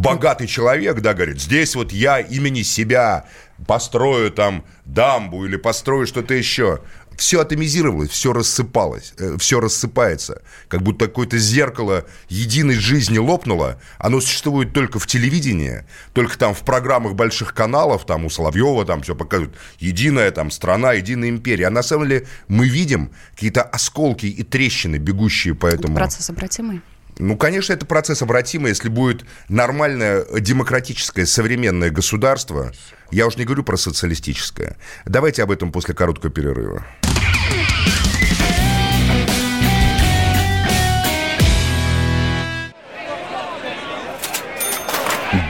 богатый 0.00 0.48
человек, 0.48 1.00
да, 1.00 1.14
говорит, 1.14 1.40
здесь 1.40 1.76
вот 1.76 1.92
я 1.92 2.18
имени 2.18 2.62
себя 2.62 3.26
построю 3.68 4.32
там 4.32 4.64
дамбу 4.84 5.46
или 5.46 5.56
построю 5.56 6.08
что-то 6.08 6.34
еще 6.34 6.80
все 7.16 7.40
атомизировалось, 7.40 8.10
все 8.10 8.32
рассыпалось, 8.32 9.14
э, 9.18 9.36
все 9.38 9.60
рассыпается. 9.60 10.42
Как 10.68 10.82
будто 10.82 11.06
какое-то 11.06 11.38
зеркало 11.38 12.04
единой 12.28 12.76
жизни 12.76 13.18
лопнуло. 13.18 13.80
Оно 13.98 14.20
существует 14.20 14.72
только 14.72 14.98
в 14.98 15.06
телевидении, 15.06 15.84
только 16.12 16.38
там 16.38 16.54
в 16.54 16.60
программах 16.60 17.14
больших 17.14 17.54
каналов, 17.54 18.06
там 18.06 18.24
у 18.24 18.30
Соловьева 18.30 18.84
там 18.84 19.02
все 19.02 19.14
показывают. 19.14 19.54
Единая 19.78 20.30
там 20.30 20.50
страна, 20.50 20.92
единая 20.92 21.28
империя. 21.28 21.66
А 21.66 21.70
на 21.70 21.82
самом 21.82 22.08
деле 22.08 22.26
мы 22.48 22.68
видим 22.68 23.10
какие-то 23.34 23.62
осколки 23.62 24.26
и 24.26 24.42
трещины, 24.42 24.96
бегущие 24.96 25.54
по 25.54 25.66
этому. 25.66 25.94
Процесс 25.94 26.30
обратимый. 26.30 26.82
Ну, 27.18 27.36
конечно, 27.36 27.72
это 27.72 27.86
процесс 27.86 28.22
обратимый, 28.22 28.70
если 28.70 28.88
будет 28.88 29.24
нормальное 29.48 30.24
демократическое 30.40 31.26
современное 31.26 31.90
государство. 31.90 32.72
Я 33.10 33.26
уж 33.26 33.36
не 33.36 33.44
говорю 33.44 33.62
про 33.62 33.76
социалистическое. 33.76 34.76
Давайте 35.04 35.42
об 35.42 35.50
этом 35.50 35.70
после 35.70 35.94
короткого 35.94 36.32
перерыва. 36.32 36.84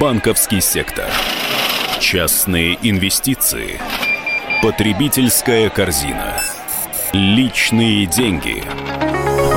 Банковский 0.00 0.60
сектор. 0.60 1.06
Частные 2.00 2.78
инвестиции. 2.82 3.80
Потребительская 4.62 5.70
корзина. 5.70 6.40
Личные 7.12 8.06
деньги. 8.06 9.23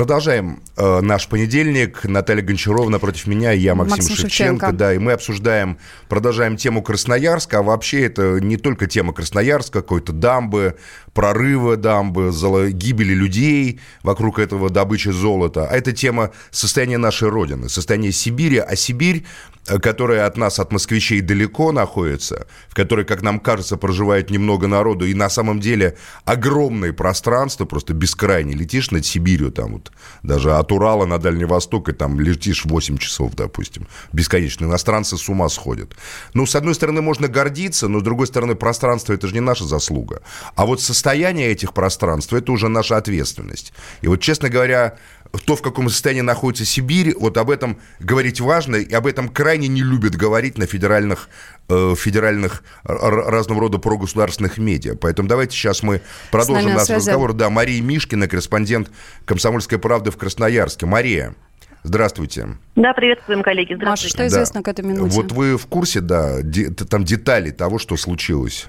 Продолжаем 0.00 0.62
э, 0.78 1.00
наш 1.02 1.28
понедельник. 1.28 2.04
Наталья 2.04 2.40
Гончарова 2.40 2.88
напротив 2.88 3.26
меня, 3.26 3.52
я 3.52 3.74
Максим, 3.74 3.98
Максим 3.98 4.16
Шевченко. 4.16 4.30
Шевченко. 4.30 4.72
Да, 4.72 4.94
и 4.94 4.98
мы 4.98 5.12
обсуждаем, 5.12 5.76
продолжаем 6.08 6.56
тему 6.56 6.80
Красноярска. 6.80 7.58
А 7.58 7.62
вообще 7.62 8.06
это 8.06 8.40
не 8.40 8.56
только 8.56 8.86
тема 8.86 9.12
Красноярска, 9.12 9.82
какой-то 9.82 10.14
дамбы, 10.14 10.78
прорыва 11.12 11.76
дамбы, 11.76 12.32
гибели 12.72 13.12
людей 13.12 13.78
вокруг 14.02 14.38
этого 14.38 14.70
добычи 14.70 15.10
золота. 15.10 15.68
А 15.70 15.76
это 15.76 15.92
тема 15.92 16.30
состояния 16.50 16.96
нашей 16.96 17.28
Родины, 17.28 17.68
состояния 17.68 18.10
Сибири. 18.10 18.56
А 18.56 18.76
Сибирь, 18.76 19.26
которая 19.66 20.26
от 20.26 20.36
нас, 20.36 20.58
от 20.58 20.72
москвичей 20.72 21.20
далеко 21.20 21.72
находится, 21.72 22.46
в 22.68 22.74
которой, 22.74 23.04
как 23.04 23.22
нам 23.22 23.40
кажется, 23.40 23.76
проживает 23.76 24.30
немного 24.30 24.66
народу, 24.66 25.06
и 25.06 25.14
на 25.14 25.28
самом 25.28 25.60
деле 25.60 25.96
огромное 26.24 26.92
пространство, 26.92 27.64
просто 27.64 27.94
бескрайнее. 27.94 28.56
Летишь 28.56 28.90
над 28.90 29.06
Сибирью, 29.06 29.52
там 29.52 29.74
вот, 29.74 29.92
даже 30.22 30.54
от 30.54 30.72
Урала 30.72 31.06
на 31.06 31.18
Дальний 31.18 31.44
Восток, 31.44 31.88
и 31.88 31.92
там 31.92 32.18
летишь 32.18 32.64
8 32.64 32.98
часов, 32.98 33.34
допустим. 33.34 33.86
Бесконечно. 34.12 34.64
Иностранцы 34.64 35.16
с 35.16 35.28
ума 35.28 35.48
сходят. 35.48 35.94
Ну, 36.34 36.46
с 36.46 36.54
одной 36.54 36.74
стороны, 36.74 37.02
можно 37.02 37.28
гордиться, 37.28 37.88
но 37.88 38.00
с 38.00 38.02
другой 38.02 38.26
стороны, 38.26 38.54
пространство– 38.54 39.12
это 39.14 39.26
же 39.28 39.34
не 39.34 39.40
наша 39.40 39.64
заслуга. 39.64 40.22
А 40.54 40.66
вот 40.66 40.80
состояние 40.80 41.48
этих 41.48 41.72
пространств– 41.72 42.32
это 42.34 42.52
уже 42.52 42.68
наша 42.68 42.96
ответственность. 42.96 43.72
И 44.02 44.08
вот, 44.08 44.20
честно 44.20 44.48
говоря, 44.48 44.96
то, 45.38 45.56
в 45.56 45.62
каком 45.62 45.88
состоянии 45.88 46.22
находится 46.22 46.64
Сибирь, 46.64 47.14
вот 47.18 47.36
об 47.36 47.50
этом 47.50 47.78
говорить 48.00 48.40
важно, 48.40 48.76
и 48.76 48.92
об 48.92 49.06
этом 49.06 49.28
крайне 49.28 49.68
не 49.68 49.82
любят 49.82 50.16
говорить 50.16 50.58
на 50.58 50.66
федеральных, 50.66 51.28
э, 51.68 51.94
федеральных 51.96 52.62
разного 52.84 53.60
рода 53.60 53.78
прогосударственных 53.78 54.58
медиа. 54.58 54.96
Поэтому 54.96 55.28
давайте 55.28 55.56
сейчас 55.56 55.82
мы 55.82 56.02
продолжим 56.30 56.74
наш 56.74 56.86
связи. 56.86 56.98
разговор. 56.98 57.32
Да, 57.32 57.50
Мария 57.50 57.80
Мишкина, 57.82 58.28
корреспондент 58.28 58.90
«Комсомольской 59.24 59.78
правды» 59.78 60.10
в 60.10 60.16
Красноярске. 60.16 60.86
Мария. 60.86 61.34
Здравствуйте. 61.82 62.58
Да, 62.76 62.92
приветствуем, 62.92 63.42
коллеги. 63.42 63.74
Здравствуйте. 63.74 63.90
Маша, 63.90 64.08
что 64.08 64.26
известно 64.26 64.60
да. 64.60 64.64
к 64.64 64.68
этой 64.68 64.84
минуте? 64.84 65.14
Вот 65.16 65.32
вы 65.32 65.56
в 65.56 65.66
курсе, 65.66 66.00
да, 66.00 66.42
де, 66.42 66.70
там 66.70 67.04
детали 67.04 67.50
того, 67.50 67.78
что 67.78 67.96
случилось? 67.96 68.66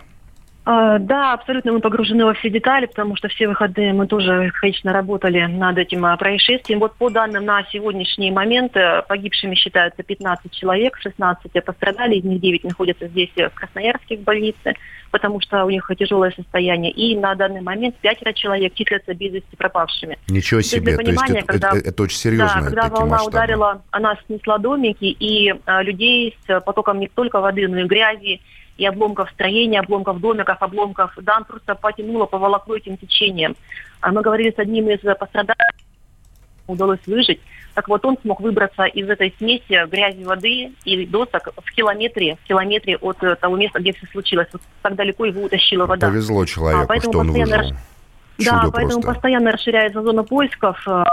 А, 0.63 0.99
да, 0.99 1.33
абсолютно 1.33 1.71
мы 1.71 1.79
погружены 1.79 2.23
во 2.23 2.35
все 2.35 2.49
детали, 2.51 2.85
потому 2.85 3.15
что 3.15 3.27
все 3.29 3.47
выходные 3.47 3.93
мы 3.93 4.05
тоже, 4.05 4.51
конечно, 4.61 4.93
работали 4.93 5.43
над 5.45 5.77
этим 5.79 6.05
а, 6.05 6.15
происшествием. 6.17 6.79
Вот 6.79 6.95
по 6.95 7.09
данным 7.09 7.45
на 7.45 7.63
сегодняшний 7.71 8.29
момент 8.29 8.77
э, 8.77 9.01
погибшими 9.07 9.55
считаются 9.55 10.03
15 10.03 10.51
человек, 10.51 10.97
16 11.01 11.51
пострадали, 11.65 12.15
из 12.15 12.23
них 12.25 12.39
9 12.39 12.63
находятся 12.65 13.07
здесь 13.07 13.31
э, 13.37 13.49
в 13.49 13.55
Красноярске 13.55 14.17
в 14.17 14.21
больнице, 14.21 14.75
потому 15.09 15.41
что 15.41 15.65
у 15.65 15.69
них 15.71 15.89
тяжелое 15.97 16.29
состояние. 16.29 16.91
И 16.91 17.17
на 17.17 17.33
данный 17.33 17.61
момент 17.61 17.95
пятеро 17.97 18.31
человек 18.31 18.75
числятся 18.75 19.15
без 19.15 19.33
вести 19.33 19.55
пропавшими. 19.55 20.19
Ничего 20.29 20.61
себе, 20.61 20.95
то 20.95 21.01
есть, 21.01 21.17
то 21.17 21.25
есть 21.25 21.37
это, 21.37 21.47
когда, 21.47 21.69
это, 21.69 21.89
это 21.89 22.03
очень 22.03 22.17
серьезно. 22.17 22.61
Да, 22.61 22.65
когда 22.67 22.87
волна 22.89 23.11
масштабы. 23.13 23.29
ударила, 23.29 23.81
она 23.89 24.15
снесла 24.27 24.59
домики, 24.59 25.05
и 25.05 25.55
а, 25.65 25.81
людей 25.81 26.37
с 26.45 26.59
потоком 26.61 26.99
не 26.99 27.07
только 27.07 27.39
воды, 27.39 27.67
но 27.67 27.79
и 27.79 27.85
грязи, 27.85 28.41
и 28.81 28.85
обломков 28.87 29.29
строения, 29.29 29.79
обломков 29.79 30.19
домиков, 30.19 30.57
обломков 30.59 31.13
дан 31.21 31.45
просто 31.45 31.75
потянуло, 31.75 32.25
поволокло 32.25 32.75
этим 32.75 32.97
течением. 32.97 33.55
А 33.99 34.11
мы 34.11 34.23
говорили 34.23 34.49
с 34.49 34.57
одним 34.57 34.89
из 34.89 34.99
пострадавших, 35.01 35.75
удалось 36.65 36.99
выжить. 37.05 37.39
Так 37.75 37.87
вот, 37.87 38.03
он 38.03 38.17
смог 38.23 38.41
выбраться 38.41 38.85
из 38.85 39.07
этой 39.07 39.35
смеси 39.37 39.87
грязи, 39.87 40.23
воды 40.23 40.71
и 40.83 41.05
досок 41.05 41.49
в 41.63 41.71
километре, 41.75 42.39
в 42.43 42.47
километре 42.47 42.97
от 42.97 43.21
э, 43.23 43.35
того 43.35 43.55
места, 43.55 43.79
где 43.79 43.93
все 43.93 44.07
случилось. 44.07 44.47
Вот 44.51 44.63
так 44.81 44.95
далеко 44.95 45.25
его 45.25 45.43
утащила 45.43 45.85
вода. 45.85 46.07
Повезло 46.07 46.43
человеку, 46.45 46.83
а, 46.83 46.87
поэтому 46.87 47.13
что 47.13 47.19
он 47.19 47.31
выжил. 47.31 47.55
Расш... 47.55 47.69
Да, 48.39 48.61
поэтому 48.73 49.01
просто. 49.01 49.11
постоянно 49.13 49.51
расширяется 49.51 50.01
зона 50.01 50.23
поисков 50.23 50.83
э, 50.87 51.03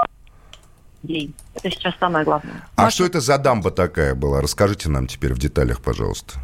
людей. 1.02 1.34
Это 1.54 1.70
сейчас 1.70 1.94
самое 2.00 2.24
главное. 2.24 2.66
А 2.76 2.84
Маша... 2.84 2.94
что 2.94 3.04
это 3.04 3.20
за 3.20 3.36
дамба 3.36 3.70
такая 3.70 4.14
была? 4.14 4.40
Расскажите 4.40 4.88
нам 4.88 5.06
теперь 5.06 5.34
в 5.34 5.38
деталях, 5.38 5.82
пожалуйста. 5.82 6.38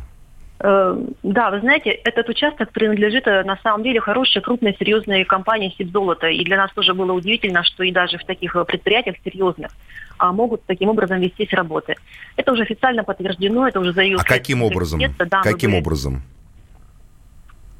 Э, 0.60 0.96
да, 1.22 1.50
вы 1.50 1.60
знаете, 1.60 1.90
этот 1.90 2.28
участок 2.28 2.70
принадлежит 2.72 3.26
э, 3.26 3.42
на 3.44 3.56
самом 3.62 3.82
деле 3.82 4.00
хорошей, 4.00 4.40
крупной, 4.40 4.76
серьезной 4.78 5.24
компании 5.24 5.74
«Сибзолото». 5.76 6.28
И 6.28 6.44
для 6.44 6.56
нас 6.56 6.72
тоже 6.72 6.94
было 6.94 7.12
удивительно, 7.12 7.64
что 7.64 7.82
и 7.82 7.92
даже 7.92 8.18
в 8.18 8.24
таких 8.24 8.54
э, 8.54 8.64
предприятиях 8.64 9.16
серьезных 9.24 9.70
а 10.16 10.32
могут 10.32 10.64
таким 10.64 10.88
образом 10.90 11.20
вестись 11.20 11.52
работы. 11.52 11.96
Это 12.36 12.52
уже 12.52 12.62
официально 12.62 13.02
подтверждено, 13.02 13.66
это 13.66 13.80
уже 13.80 13.92
заявил... 13.92 14.20
А 14.20 14.24
каким 14.24 14.62
образом? 14.62 15.00
Да, 15.18 15.42
каким 15.42 15.72
были... 15.72 15.80
образом? 15.80 16.22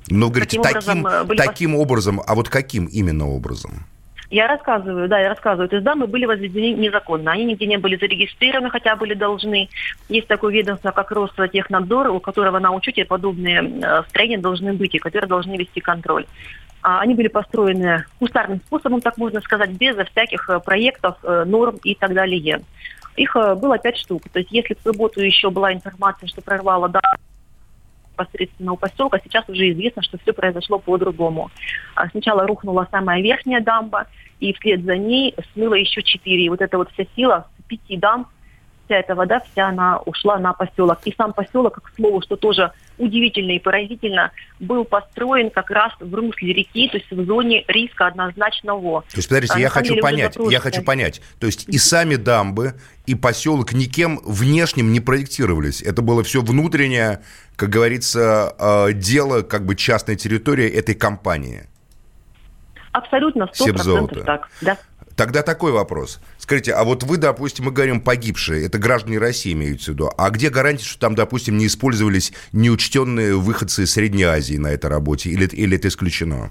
Ну, 0.09 0.29
говорите, 0.29 0.61
таким, 0.61 1.05
таким, 1.05 1.37
таким 1.37 1.75
образом, 1.77 2.21
а 2.27 2.35
вот 2.35 2.49
каким 2.49 2.87
именно 2.87 3.29
образом? 3.29 3.87
Я 4.31 4.49
рассказываю, 4.49 5.09
да, 5.09 5.19
я 5.19 5.29
рассказываю. 5.29 5.69
То 5.69 5.77
есть 5.77 5.85
дамы 5.85 6.07
были 6.07 6.25
возведены 6.25 6.73
незаконно. 6.79 7.33
Они 7.33 7.45
нигде 7.45 7.67
не 7.67 7.79
были 7.79 7.97
зарегистрированы, 7.97 8.71
хотя 8.71 8.97
были 8.97 9.15
должны. 9.15 9.69
Есть 10.09 10.29
такое 10.29 10.53
ведомство, 10.53 10.91
как 10.91 11.11
Ростехнадзор, 11.11 12.09
у 12.09 12.21
которого 12.21 12.59
на 12.59 12.73
учете 12.73 13.05
подобные 13.05 13.63
э, 13.63 14.03
строения 14.09 14.39
должны 14.39 14.73
быть 14.73 14.95
и 14.95 14.99
которые 14.99 15.29
должны 15.29 15.57
вести 15.57 15.81
контроль. 15.81 16.27
А 16.83 17.01
они 17.01 17.15
были 17.15 17.29
построены 17.29 18.05
кустарным 18.19 18.61
способом, 18.67 19.01
так 19.01 19.17
можно 19.17 19.41
сказать, 19.41 19.71
без 19.71 19.97
всяких 20.09 20.49
э, 20.49 20.61
проектов, 20.61 21.17
э, 21.23 21.45
норм 21.47 21.77
и 21.85 21.95
так 21.95 22.15
далее. 22.15 22.63
Их 23.17 23.35
было 23.35 23.79
пять 23.79 23.99
штук. 23.99 24.23
То 24.33 24.41
есть 24.41 24.51
если 24.51 24.75
в 24.75 24.83
субботу 24.83 25.21
еще 25.21 25.51
была 25.51 25.73
информация, 25.73 26.27
что 26.27 26.43
прорвало 26.43 26.89
да, 26.89 27.01
непосредственно 28.15 28.73
у 28.73 28.77
поселка, 28.77 29.19
сейчас 29.23 29.49
уже 29.49 29.71
известно, 29.73 30.03
что 30.03 30.19
все 30.19 30.33
произошло 30.33 30.79
по-другому. 30.79 31.51
А 31.95 32.09
сначала 32.09 32.47
рухнула 32.47 32.89
самая 32.91 33.21
верхняя 33.21 33.61
дамба, 33.61 34.07
и 34.41 34.53
вслед 34.53 34.85
за 34.85 34.97
ней 34.97 35.35
смыло 35.53 35.75
еще 35.75 36.03
четыре. 36.03 36.45
И 36.45 36.49
вот 36.49 36.61
эта 36.61 36.77
вот 36.79 36.91
вся 36.93 37.05
сила 37.15 37.49
пяти 37.69 37.97
дам 37.97 38.27
вся 38.85 38.97
эта 38.97 39.15
вода, 39.15 39.41
вся 39.53 39.69
она 39.69 39.99
ушла 39.99 40.39
на 40.39 40.53
поселок. 40.53 40.99
И 41.05 41.15
сам 41.17 41.33
поселок, 41.33 41.81
к 41.83 41.95
слову, 41.97 42.23
что 42.23 42.37
тоже 42.37 42.73
удивительно 42.99 43.53
и 43.53 43.59
поразительно, 43.59 44.31
был 44.61 44.85
построен 44.85 45.51
как 45.51 45.71
раз 45.71 45.93
в 46.01 46.15
русле 46.15 46.53
реки, 46.53 46.89
то 46.89 46.99
есть 46.99 47.11
в 47.11 47.25
зоне 47.27 47.65
риска 47.69 48.07
однозначного. 48.07 49.03
То 49.03 49.17
есть, 49.17 49.29
подождите, 49.29 49.55
а 49.55 49.59
я 49.59 49.69
хочу 49.69 49.97
понять, 49.97 50.37
я 50.51 50.61
хочу 50.61 50.83
понять. 50.83 51.21
То 51.41 51.47
есть 51.47 51.69
и 51.69 51.79
сами 51.79 52.17
дамбы, 52.17 52.75
и 53.07 53.15
поселок 53.15 53.73
никем 53.73 54.21
внешним 54.25 54.93
не 54.93 55.01
проектировались. 55.01 55.83
Это 55.83 56.03
было 56.03 56.23
все 56.23 56.41
внутреннее, 56.41 57.23
как 57.57 57.71
говорится, 57.71 58.55
э, 58.59 58.93
дело, 58.93 59.43
как 59.43 59.67
бы 59.67 59.75
частной 59.75 60.17
территории 60.17 60.69
этой 60.69 60.95
компании. 60.95 61.69
Абсолютно, 62.93 63.51
100% 63.53 64.25
так, 64.25 64.49
да. 64.61 64.79
Тогда 65.17 65.43
такой 65.43 65.73
вопрос. 65.73 66.21
Скажите, 66.45 66.73
а 66.73 66.85
вот 66.85 67.05
вы, 67.05 67.17
допустим, 67.17 67.65
мы 67.65 67.71
говорим 67.73 68.03
погибшие, 68.03 68.67
это 68.67 68.77
граждане 68.77 69.17
России 69.17 69.55
имеются 69.55 69.93
в 69.93 69.95
виду, 69.95 70.13
а 70.19 70.29
где 70.29 70.51
гарантия, 70.51 70.85
что 70.85 70.99
там, 70.99 71.15
допустим, 71.15 71.57
не 71.57 71.67
использовались 71.67 72.35
неучтенные 72.53 73.35
выходцы 73.35 73.85
из 73.85 73.93
Средней 73.93 74.25
Азии 74.25 74.59
на 74.59 74.67
этой 74.67 74.91
работе, 74.91 75.31
или, 75.31 75.47
или 75.47 75.79
это 75.79 75.89
исключено? 75.89 76.51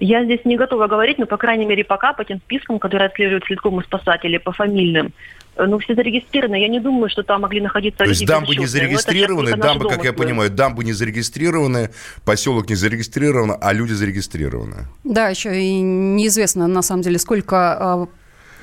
Я 0.00 0.24
здесь 0.24 0.40
не 0.44 0.56
готова 0.56 0.86
говорить, 0.86 1.18
но, 1.18 1.26
по 1.26 1.36
крайней 1.36 1.66
мере, 1.66 1.84
пока 1.84 2.14
по 2.14 2.24
тем 2.24 2.38
спискам, 2.38 2.78
которые 2.78 3.08
отслеживают 3.08 3.44
следком 3.44 3.78
и 3.80 3.84
спасатели, 3.84 4.38
по 4.38 4.50
фамильным, 4.50 5.12
э, 5.56 5.66
ну, 5.66 5.78
все 5.78 5.94
зарегистрированы. 5.94 6.56
Я 6.56 6.68
не 6.68 6.80
думаю, 6.80 7.10
что 7.10 7.22
там 7.22 7.42
могли 7.42 7.60
находиться 7.60 8.04
То 8.04 8.08
есть 8.08 8.24
дамбы 8.24 8.56
не 8.56 8.66
зарегистрированы, 8.66 9.56
дамбы, 9.56 9.88
как 9.90 10.02
я 10.04 10.14
понимаю, 10.14 10.50
дамбы 10.50 10.84
не 10.84 10.94
зарегистрированы, 10.94 11.90
поселок 12.24 12.70
не 12.70 12.76
зарегистрирован, 12.76 13.52
а 13.60 13.72
люди 13.74 13.92
зарегистрированы. 13.92 14.86
Да, 15.04 15.28
еще 15.28 15.60
и 15.60 15.80
неизвестно, 15.80 16.66
на 16.66 16.80
самом 16.80 17.02
деле, 17.02 17.18
сколько 17.18 17.56
а, 17.56 18.08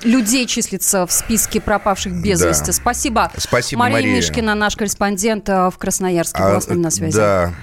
людей 0.04 0.48
числится 0.48 1.06
в 1.06 1.12
списке 1.12 1.62
пропавших 1.62 2.20
без 2.22 2.40
да. 2.40 2.50
вести. 2.50 2.72
Спасибо. 2.72 3.32
Спасибо, 3.38 3.82
Мария, 3.82 3.98
Мария 3.98 4.16
Мишкина, 4.16 4.56
наш 4.56 4.76
корреспондент 4.76 5.50
э, 5.50 5.70
в 5.70 5.78
Красноярске, 5.78 6.42
а, 6.42 6.50
была 6.50 6.62
с 6.62 6.68
нами 6.68 6.80
на 6.80 6.90
связи. 6.90 7.16
Да, 7.16 7.54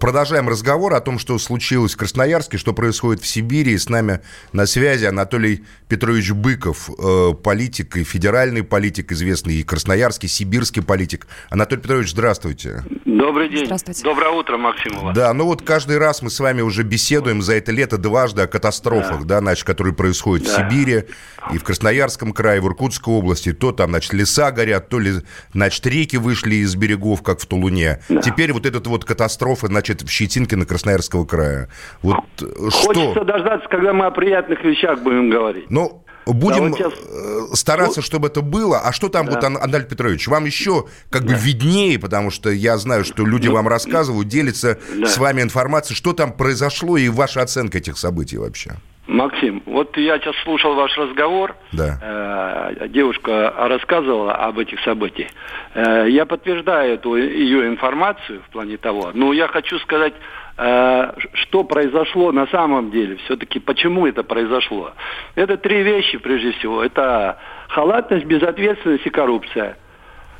продолжаем 0.00 0.48
разговор 0.48 0.94
о 0.94 1.00
том, 1.00 1.18
что 1.18 1.38
случилось 1.38 1.94
в 1.94 1.96
Красноярске, 1.96 2.58
что 2.58 2.72
происходит 2.72 3.22
в 3.22 3.26
Сибири. 3.26 3.76
С 3.76 3.88
нами 3.88 4.20
на 4.52 4.66
связи 4.66 5.04
Анатолий 5.04 5.64
Петрович 5.88 6.30
Быков, 6.32 6.90
э, 6.90 7.34
политик 7.42 7.96
и 7.96 8.04
федеральный 8.04 8.62
политик, 8.62 9.12
известный 9.12 9.56
и 9.56 9.62
красноярский, 9.62 10.28
сибирский 10.28 10.82
политик. 10.82 11.26
Анатолий 11.50 11.82
Петрович, 11.82 12.10
здравствуйте. 12.10 12.82
Добрый 13.14 13.48
день. 13.48 13.66
Здравствуйте. 13.66 14.02
Доброе 14.02 14.30
утро, 14.30 14.56
Максимова. 14.56 15.12
Да, 15.12 15.32
ну 15.32 15.44
вот 15.44 15.62
каждый 15.62 15.98
раз 15.98 16.20
мы 16.20 16.30
с 16.30 16.40
вами 16.40 16.62
уже 16.62 16.82
беседуем 16.82 17.42
за 17.42 17.54
это 17.54 17.70
лето 17.70 17.96
дважды 17.96 18.42
о 18.42 18.46
катастрофах, 18.46 19.24
да, 19.24 19.36
да 19.36 19.40
значит, 19.40 19.64
которые 19.64 19.94
происходят 19.94 20.46
да. 20.46 20.52
в 20.52 20.56
Сибири 20.56 21.04
и 21.52 21.58
в 21.58 21.64
Красноярском 21.64 22.32
крае, 22.32 22.60
в 22.60 22.66
Иркутской 22.66 23.14
области. 23.14 23.52
То 23.52 23.72
там, 23.72 23.90
значит, 23.90 24.12
леса 24.12 24.50
горят, 24.50 24.88
то 24.88 24.98
ли, 24.98 25.12
значит, 25.52 25.86
реки 25.86 26.16
вышли 26.16 26.56
из 26.56 26.74
берегов, 26.74 27.22
как 27.22 27.40
в 27.40 27.46
Тулуне. 27.46 28.00
Да. 28.08 28.20
Теперь 28.20 28.52
вот 28.52 28.66
этот 28.66 28.86
вот 28.88 29.04
катастрофа 29.04 29.68
значит, 29.68 30.02
в 30.02 30.08
Щетинкино 30.08 30.66
Красноярского 30.66 31.24
края. 31.24 31.68
Вот 32.02 32.24
Хочется 32.38 33.12
что? 33.12 33.24
дождаться, 33.24 33.68
когда 33.68 33.92
мы 33.92 34.06
о 34.06 34.10
приятных 34.10 34.64
вещах 34.64 35.00
будем 35.02 35.30
говорить. 35.30 35.70
Ну, 35.70 36.03
Будем 36.26 36.70
да, 36.70 36.76
сейчас... 36.76 36.92
Э, 36.94 37.54
стараться, 37.54 38.02
чтобы 38.02 38.28
это 38.28 38.40
было. 38.40 38.80
А 38.80 38.92
что 38.92 39.08
там, 39.08 39.26
да. 39.26 39.32
вот, 39.32 39.44
Анатолий 39.44 39.84
Петрович, 39.84 40.26
вам 40.28 40.44
еще 40.44 40.86
как 41.10 41.24
да. 41.24 41.34
бы 41.34 41.40
виднее, 41.40 41.98
потому 41.98 42.30
что 42.30 42.50
я 42.50 42.76
знаю, 42.78 43.04
что 43.04 43.24
люди 43.24 43.48
ну, 43.48 43.54
вам 43.54 43.68
рассказывают, 43.68 44.28
делятся 44.28 44.78
да. 44.94 45.06
с 45.06 45.18
вами 45.18 45.42
информацией, 45.42 45.96
что 45.96 46.12
там 46.12 46.32
произошло 46.32 46.96
и 46.96 47.08
ваша 47.08 47.42
оценка 47.42 47.78
этих 47.78 47.98
событий 47.98 48.38
вообще. 48.38 48.72
Максим, 49.06 49.62
вот 49.66 49.96
я 49.98 50.18
сейчас 50.18 50.34
слушал 50.44 50.74
ваш 50.74 50.96
разговор. 50.96 51.54
Да. 51.72 51.98
Э, 52.80 52.88
девушка 52.88 53.52
рассказывала 53.56 54.34
об 54.34 54.58
этих 54.58 54.80
событиях. 54.80 55.28
Э, 55.74 56.06
я 56.08 56.24
подтверждаю 56.24 56.94
эту 56.94 57.16
ее 57.16 57.68
информацию 57.68 58.40
в 58.48 58.52
плане 58.52 58.78
того. 58.78 59.10
Но 59.12 59.34
я 59.34 59.46
хочу 59.48 59.78
сказать, 59.80 60.14
что 60.56 61.64
произошло 61.64 62.30
на 62.30 62.46
самом 62.46 62.90
деле. 62.90 63.16
Все-таки 63.24 63.58
почему 63.58 64.06
это 64.06 64.22
произошло. 64.22 64.92
Это 65.34 65.56
три 65.56 65.82
вещи, 65.82 66.18
прежде 66.18 66.52
всего. 66.52 66.82
Это 66.82 67.38
халатность, 67.68 68.24
безответственность 68.24 69.04
и 69.04 69.10
коррупция 69.10 69.76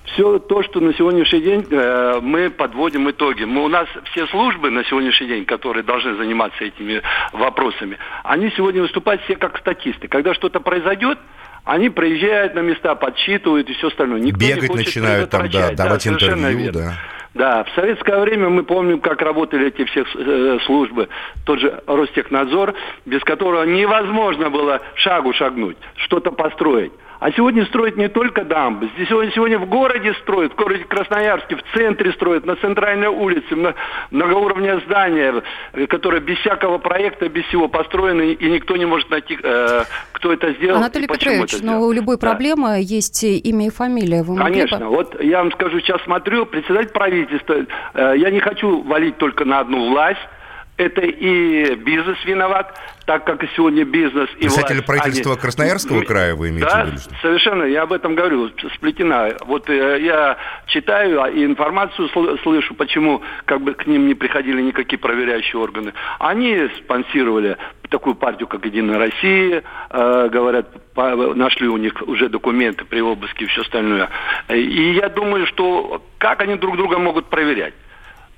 все 0.04 0.38
то, 0.38 0.62
что 0.62 0.80
на 0.80 0.92
сегодняшний 0.94 1.40
день 1.40 1.66
э, 1.70 2.20
мы 2.20 2.50
подводим 2.50 3.10
итоги. 3.10 3.44
Мы, 3.44 3.64
у 3.64 3.68
нас 3.68 3.88
все 4.12 4.26
службы 4.26 4.70
на 4.70 4.84
сегодняшний 4.84 5.28
день, 5.28 5.44
которые 5.44 5.82
должны 5.82 6.16
заниматься 6.16 6.62
этими 6.64 7.02
вопросами, 7.32 7.98
они 8.22 8.50
сегодня 8.56 8.82
выступают 8.82 9.22
все 9.22 9.36
как 9.36 9.58
статисты. 9.58 10.08
Когда 10.08 10.34
что-то 10.34 10.60
произойдет, 10.60 11.18
они 11.64 11.88
приезжают 11.88 12.54
на 12.54 12.60
места, 12.60 12.94
подсчитывают 12.94 13.68
и 13.70 13.74
все 13.74 13.88
остальное. 13.88 14.20
Никто 14.20 14.38
Бегать 14.38 14.70
не 14.70 14.76
начинают 14.76 15.30
там, 15.30 15.48
да, 15.48 15.72
давать 15.72 16.04
да, 16.04 16.10
интервью, 16.12 16.72
да. 16.72 16.94
Да, 17.34 17.64
в 17.64 17.70
советское 17.74 18.20
время 18.20 18.48
мы 18.48 18.62
помним, 18.62 19.00
как 19.00 19.20
работали 19.20 19.66
эти 19.66 19.84
все 19.86 20.04
э, 20.14 20.58
службы. 20.66 21.08
Тот 21.44 21.58
же 21.58 21.82
Ростехнадзор, 21.86 22.74
без 23.06 23.22
которого 23.24 23.64
невозможно 23.64 24.50
было 24.50 24.80
шагу 24.94 25.32
шагнуть, 25.32 25.76
что-то 25.96 26.30
построить. 26.30 26.92
А 27.20 27.30
сегодня 27.32 27.64
строят 27.66 27.96
не 27.96 28.08
только 28.08 28.44
дамбы. 28.44 28.90
Здесь 28.94 29.08
сегодня, 29.08 29.32
сегодня 29.32 29.58
в 29.58 29.66
городе 29.68 30.14
строят, 30.22 30.52
в 30.52 30.56
городе 30.56 30.84
Красноярске, 30.84 31.56
в 31.56 31.62
центре 31.74 32.12
строят, 32.12 32.44
на 32.44 32.56
центральной 32.56 33.08
улице, 33.08 33.54
на 33.54 33.74
многоуровневое 34.10 34.80
здание, 34.80 35.42
которое 35.88 36.20
без 36.20 36.38
всякого 36.38 36.78
проекта, 36.78 37.28
без 37.28 37.44
всего 37.46 37.68
построено, 37.68 38.22
и 38.22 38.50
никто 38.50 38.76
не 38.76 38.84
может 38.84 39.10
найти, 39.10 39.38
э, 39.42 39.84
кто 40.12 40.32
это 40.32 40.52
сделал 40.54 40.78
Анатолий 40.78 41.06
Петрович, 41.06 41.54
но 41.62 41.80
у 41.80 41.92
любой 41.92 42.16
да. 42.16 42.28
проблемы 42.28 42.78
есть 42.80 43.22
имя 43.22 43.66
и 43.66 43.70
фамилия. 43.70 44.22
Вы 44.22 44.36
Конечно. 44.36 44.78
Бы... 44.78 44.86
Вот 44.86 45.22
я 45.22 45.38
вам 45.38 45.52
скажу, 45.52 45.80
сейчас 45.80 46.02
смотрю, 46.02 46.46
председатель 46.46 46.90
правительства, 46.90 47.56
э, 47.94 48.14
я 48.16 48.30
не 48.30 48.40
хочу 48.40 48.82
валить 48.82 49.16
только 49.18 49.44
на 49.44 49.60
одну 49.60 49.90
власть, 49.90 50.20
это 50.76 51.02
и 51.02 51.74
бизнес 51.76 52.18
виноват, 52.24 52.74
так 53.06 53.24
как 53.24 53.44
и 53.44 53.48
сегодня 53.54 53.84
бизнес 53.84 54.28
и 54.36 54.42
Представитель 54.42 54.76
власть... 54.76 54.86
правительства 54.86 55.32
они... 55.32 55.40
Красноярского 55.40 56.02
края 56.02 56.34
вы 56.34 56.48
имеете 56.48 56.66
да, 56.66 56.84
в 56.84 56.88
виду? 56.88 57.00
совершенно, 57.22 57.64
я 57.64 57.82
об 57.82 57.92
этом 57.92 58.14
говорю, 58.14 58.50
сплетена. 58.74 59.30
Вот 59.46 59.68
э, 59.68 60.00
я 60.00 60.36
читаю 60.66 61.22
а, 61.22 61.30
и 61.30 61.44
информацию 61.44 62.08
слышу, 62.42 62.74
почему 62.74 63.22
как 63.44 63.60
бы 63.60 63.74
к 63.74 63.86
ним 63.86 64.06
не 64.06 64.14
приходили 64.14 64.60
никакие 64.62 64.98
проверяющие 64.98 65.60
органы. 65.60 65.92
Они 66.18 66.68
спонсировали 66.78 67.56
такую 67.88 68.16
партию, 68.16 68.48
как 68.48 68.64
«Единая 68.64 68.98
Россия», 68.98 69.62
э, 69.90 70.28
говорят, 70.32 70.66
по, 70.94 71.34
нашли 71.34 71.68
у 71.68 71.76
них 71.76 71.94
уже 72.06 72.28
документы 72.28 72.84
при 72.84 73.00
обыске 73.00 73.44
и 73.44 73.48
все 73.48 73.60
остальное. 73.60 74.08
И 74.48 74.94
я 74.94 75.08
думаю, 75.08 75.46
что 75.46 76.02
как 76.18 76.40
они 76.40 76.56
друг 76.56 76.76
друга 76.76 76.98
могут 76.98 77.26
проверять? 77.26 77.74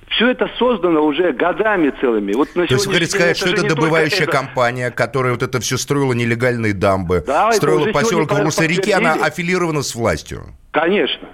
Все 0.08 0.30
это 0.30 0.48
создано 0.58 1.04
уже 1.04 1.32
годами 1.32 1.92
целыми. 2.00 2.32
Вот 2.32 2.54
на 2.54 2.66
То 2.66 2.74
есть 2.74 2.86
вы 2.86 2.94
хотите 2.94 3.10
сказать, 3.10 3.36
что 3.36 3.50
это 3.50 3.66
добывающая 3.66 4.22
это... 4.22 4.32
компания, 4.32 4.90
которая 4.90 5.32
вот 5.32 5.42
это 5.42 5.60
все 5.60 5.76
строила 5.76 6.12
нелегальные 6.12 6.74
дамбы, 6.74 7.24
да, 7.26 7.50
строила 7.52 7.92
поселок 7.92 8.32
в 8.32 8.40
русле 8.40 8.68
реки, 8.68 8.92
она 8.92 9.14
аффилирована 9.14 9.82
с 9.82 9.94
властью? 9.94 10.54
Конечно. 10.70 11.28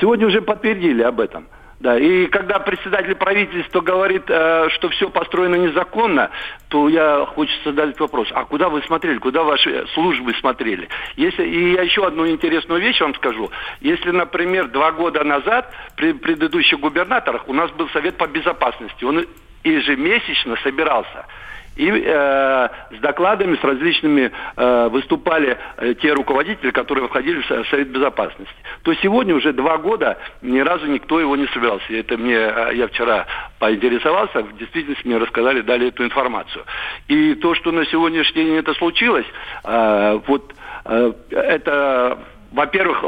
Сегодня 0.00 0.26
уже 0.26 0.40
подтвердили 0.40 1.02
об 1.02 1.20
этом. 1.20 1.48
Да, 1.84 1.98
и 1.98 2.28
когда 2.28 2.60
председатель 2.60 3.14
правительства 3.14 3.82
говорит, 3.82 4.22
э, 4.28 4.68
что 4.70 4.88
все 4.88 5.10
построено 5.10 5.56
незаконно, 5.56 6.30
то 6.68 6.88
я 6.88 7.26
хочется 7.26 7.72
задать 7.72 8.00
вопрос, 8.00 8.28
а 8.32 8.46
куда 8.46 8.70
вы 8.70 8.80
смотрели, 8.84 9.18
куда 9.18 9.42
ваши 9.42 9.86
службы 9.92 10.32
смотрели? 10.40 10.88
Если, 11.16 11.44
и 11.44 11.74
я 11.74 11.82
еще 11.82 12.06
одну 12.06 12.26
интересную 12.26 12.80
вещь 12.80 13.02
вам 13.02 13.14
скажу. 13.16 13.50
Если, 13.82 14.12
например, 14.12 14.68
два 14.68 14.92
года 14.92 15.24
назад 15.24 15.74
при 15.94 16.14
предыдущих 16.14 16.80
губернаторах 16.80 17.46
у 17.48 17.52
нас 17.52 17.70
был 17.72 17.86
Совет 17.90 18.16
по 18.16 18.26
безопасности, 18.28 19.04
он 19.04 19.26
ежемесячно 19.62 20.56
собирался 20.62 21.26
и 21.76 21.88
э, 21.88 22.68
с 22.90 22.98
докладами, 23.00 23.56
с 23.56 23.64
различными 23.64 24.30
э, 24.56 24.88
выступали 24.88 25.58
э, 25.76 25.94
те 25.94 26.12
руководители, 26.12 26.70
которые 26.70 27.08
входили 27.08 27.40
в 27.40 27.68
Совет 27.68 27.88
Безопасности. 27.88 28.54
То 28.82 28.94
сегодня 28.94 29.34
уже 29.34 29.52
два 29.52 29.78
года 29.78 30.18
ни 30.42 30.60
разу 30.60 30.86
никто 30.86 31.18
его 31.18 31.36
не 31.36 31.46
собирался. 31.48 31.92
Это 31.92 32.16
мне, 32.16 32.36
э, 32.36 32.70
я 32.74 32.86
вчера 32.88 33.26
поинтересовался, 33.58 34.42
в 34.42 34.56
действительности 34.56 35.06
мне 35.06 35.18
рассказали, 35.18 35.62
дали 35.62 35.88
эту 35.88 36.04
информацию. 36.04 36.64
И 37.08 37.34
то, 37.34 37.54
что 37.54 37.72
на 37.72 37.84
сегодняшний 37.86 38.44
день 38.44 38.56
это 38.56 38.74
случилось, 38.74 39.26
э, 39.64 40.20
вот 40.26 40.54
э, 40.84 41.12
это, 41.30 42.18
во-первых, 42.52 43.04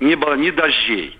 не 0.00 0.16
было 0.16 0.34
ни 0.34 0.50
дождей, 0.50 1.16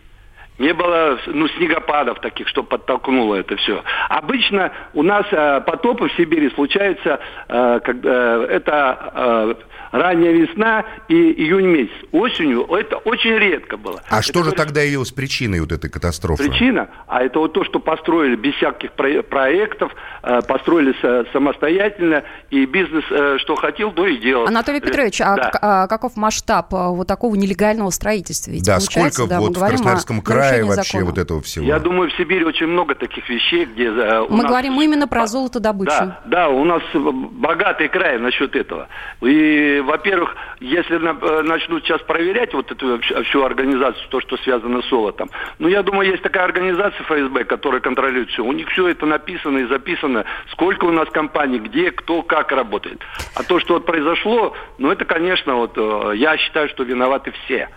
не 0.59 0.73
было 0.75 1.19
ну, 1.27 1.49
снегопадов 1.49 2.21
таких, 2.21 2.47
что 2.49 2.63
подтолкнуло 2.63 3.37
это 3.37 3.57
все. 3.57 3.83
Обычно 4.09 4.73
у 4.95 5.03
нас 5.03 5.25
э, 5.33 5.61
потопы 5.67 6.09
в 6.09 6.13
Сибири 6.17 6.51
случаются, 6.51 7.21
э, 7.49 7.81
когда, 7.85 8.11
э, 8.37 8.47
это 8.51 9.13
э, 9.15 9.55
ранняя 9.93 10.33
весна 10.33 10.85
и 11.09 11.15
июнь 11.15 11.67
месяц. 11.67 11.93
Осенью 12.13 12.65
это 12.75 12.97
очень 12.99 13.33
редко 13.39 13.77
было. 13.77 14.01
А 14.09 14.17
это 14.19 14.23
что 14.23 14.35
же 14.41 14.51
говорит, 14.51 14.59
тогда 14.59 14.83
явилось 14.83 15.11
причиной 15.11 15.61
вот 15.61 15.73
этой 15.73 15.91
катастрофы? 15.91 16.49
Причина, 16.49 16.89
а 17.07 17.23
это 17.23 17.39
вот 17.39 17.53
то, 17.55 17.65
что 17.65 17.81
построили 17.81 18.37
без 18.37 18.55
всяких 18.55 18.93
про- 18.93 19.23
проектов, 19.23 19.93
э, 20.23 20.41
построили 20.47 20.95
со- 21.01 21.25
самостоятельно, 21.33 22.25
и 22.51 22.67
бизнес, 22.67 23.05
э, 23.11 23.37
что 23.39 23.55
хотел, 23.57 23.91
то 23.93 24.07
и 24.07 24.19
делал. 24.19 24.47
Анатолий 24.47 24.81
Петрович, 24.81 25.21
а, 25.21 25.37
Да. 25.37 25.51
к- 25.51 25.59
а 25.63 25.87
каков 25.89 26.17
масштаб 26.17 26.75
а, 26.75 26.91
вот 26.91 27.07
такого 27.07 27.35
нелегального 27.37 27.91
строительства? 27.91 28.51
Ведь 28.51 28.65
Да, 28.65 28.81
сколько 28.81 29.27
да, 29.27 29.41
вот 29.41 29.57
в 29.57 29.61
Красноярском 29.61 30.21
крае 30.21 30.42
нарушении 30.43 30.69
вообще 30.69 30.93
закона. 30.99 31.05
вот 31.11 31.19
этого 31.19 31.41
всего? 31.43 31.65
Я 31.67 31.79
думаю, 31.79 32.11
в 32.11 32.15
Сибири 32.17 32.45
очень 32.45 32.67
много 32.67 32.95
таких 32.95 33.29
вещей, 33.29 33.65
где... 33.65 33.87
э, 33.89 34.27
Мы 34.29 34.39
нас- 34.43 34.47
говорим 34.47 34.81
именно 34.81 35.07
про 35.09 35.27
золотодобычу. 35.27 35.91
Да, 35.91 36.21
да, 36.27 36.49
у 36.49 36.65
нас 36.65 36.83
богатый 36.95 37.89
край 37.89 38.19
насчет 38.19 38.55
этого. 38.57 38.89
И, 39.21 39.81
во-первых, 39.85 40.35
если 40.61 40.97
на- 40.99 41.17
э, 41.21 41.43
начнут 41.43 41.85
сейчас 41.85 42.01
проверять 42.03 42.55
вот 42.55 42.71
эту 42.71 43.01
всю- 43.01 43.23
всю 43.25 43.45
организацию, 43.45 44.05
то, 44.11 44.21
что 44.21 44.37
связано 44.39 44.83
с 44.83 44.89
золотом, 44.89 45.31
ну, 45.59 45.69
я 45.69 45.83
думаю, 45.83 46.11
есть 46.11 46.23
такая 46.23 46.45
организация 46.45 47.03
ФСБ, 47.05 47.45
которая 47.45 47.81
контролирует 47.81 48.31
все. 48.31 48.43
У 48.45 48.53
них 48.53 48.69
все 48.71 48.89
это 48.89 49.07
написано 49.07 49.59
и 49.59 49.65
записано, 49.67 50.25
сколько 50.51 50.85
у 50.87 50.91
нас 50.93 51.09
компаний, 51.11 51.59
где, 51.59 51.91
кто, 51.91 52.23
как 52.23 52.53
работает. 52.53 53.01
А 53.35 53.43
то, 53.43 53.59
что 53.61 53.75
вот 53.75 53.87
произошло, 53.87 54.55
ну, 54.79 54.91
это, 54.91 55.05
конечно, 55.05 55.55
вот 55.57 55.73
э, 55.77 56.13
я 56.17 56.37
считаю, 56.37 56.69
что 56.69 56.83
виноваты 56.83 57.33
все. 57.45 57.69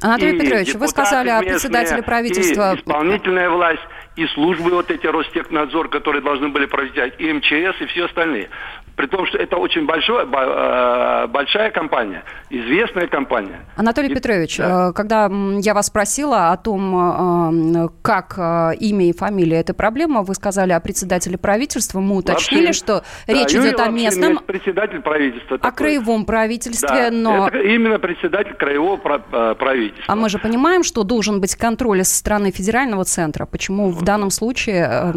Анатолий 0.00 0.36
И 0.36 0.40
Петрович, 0.40 0.74
вы 0.74 0.88
сказали 0.88 1.28
о 1.30 1.42
председателе 1.42 2.02
правительства. 2.02 2.74
И 2.74 2.80
исполнительная 2.80 3.50
власть, 3.50 3.82
и 4.16 4.26
службы 4.28 4.70
вот 4.70 4.90
эти 4.90 5.06
Ростехнадзор, 5.06 5.88
которые 5.88 6.22
должны 6.22 6.48
были 6.48 6.66
проводить, 6.66 7.14
и 7.18 7.32
МЧС, 7.32 7.80
и 7.80 7.86
все 7.86 8.06
остальные. 8.06 8.48
При 8.96 9.06
том, 9.06 9.26
что 9.26 9.38
это 9.38 9.56
очень 9.56 9.86
большой, 9.86 10.24
бо- 10.26 10.38
э, 11.24 11.26
большая 11.26 11.70
компания, 11.72 12.22
известная 12.48 13.08
компания. 13.08 13.60
Анатолий 13.76 14.08
И- 14.08 14.14
Петрович, 14.14 14.56
да. 14.58 14.90
э, 14.90 14.92
когда 14.92 15.28
я 15.60 15.74
вас 15.74 15.86
спросила 15.86 16.52
о 16.52 16.56
том, 16.56 17.84
э, 17.84 17.88
как 18.02 18.38
имя 18.80 19.08
и 19.08 19.12
фамилия 19.12 19.60
это 19.60 19.74
проблема, 19.74 20.22
вы 20.22 20.34
сказали 20.34 20.72
о 20.72 20.78
председателе 20.80 21.38
правительства, 21.38 21.98
мы 22.00 22.16
уточнили, 22.16 22.66
Вообще, 22.66 22.78
что 22.78 23.02
да, 23.26 23.32
речь 23.34 23.50
Юрий 23.52 23.70
идет 23.70 23.80
о 23.80 23.82
Лапшин 23.84 23.94
местном, 23.96 24.38
председатель 24.46 25.00
правительства. 25.00 25.56
о 25.56 25.58
такой. 25.58 25.76
краевом 25.76 26.24
правительстве, 26.24 26.88
Да, 26.88 27.10
но... 27.10 27.48
это 27.48 27.58
именно 27.58 27.98
председатель 27.98 28.54
краевого 28.54 28.96
правительства. 29.54 30.04
А 30.06 30.16
мы 30.16 30.28
же 30.28 30.38
понимаем, 30.38 30.82
что 30.84 31.02
должен 31.02 31.40
быть 31.40 31.56
контроль 31.56 32.04
со 32.04 32.16
стороны 32.16 32.50
федерального 32.52 33.04
центра. 33.04 33.46
Почему 33.46 33.90
в 33.90 34.02
данном 34.04 34.30
случае 34.30 34.86
э, 34.88 35.12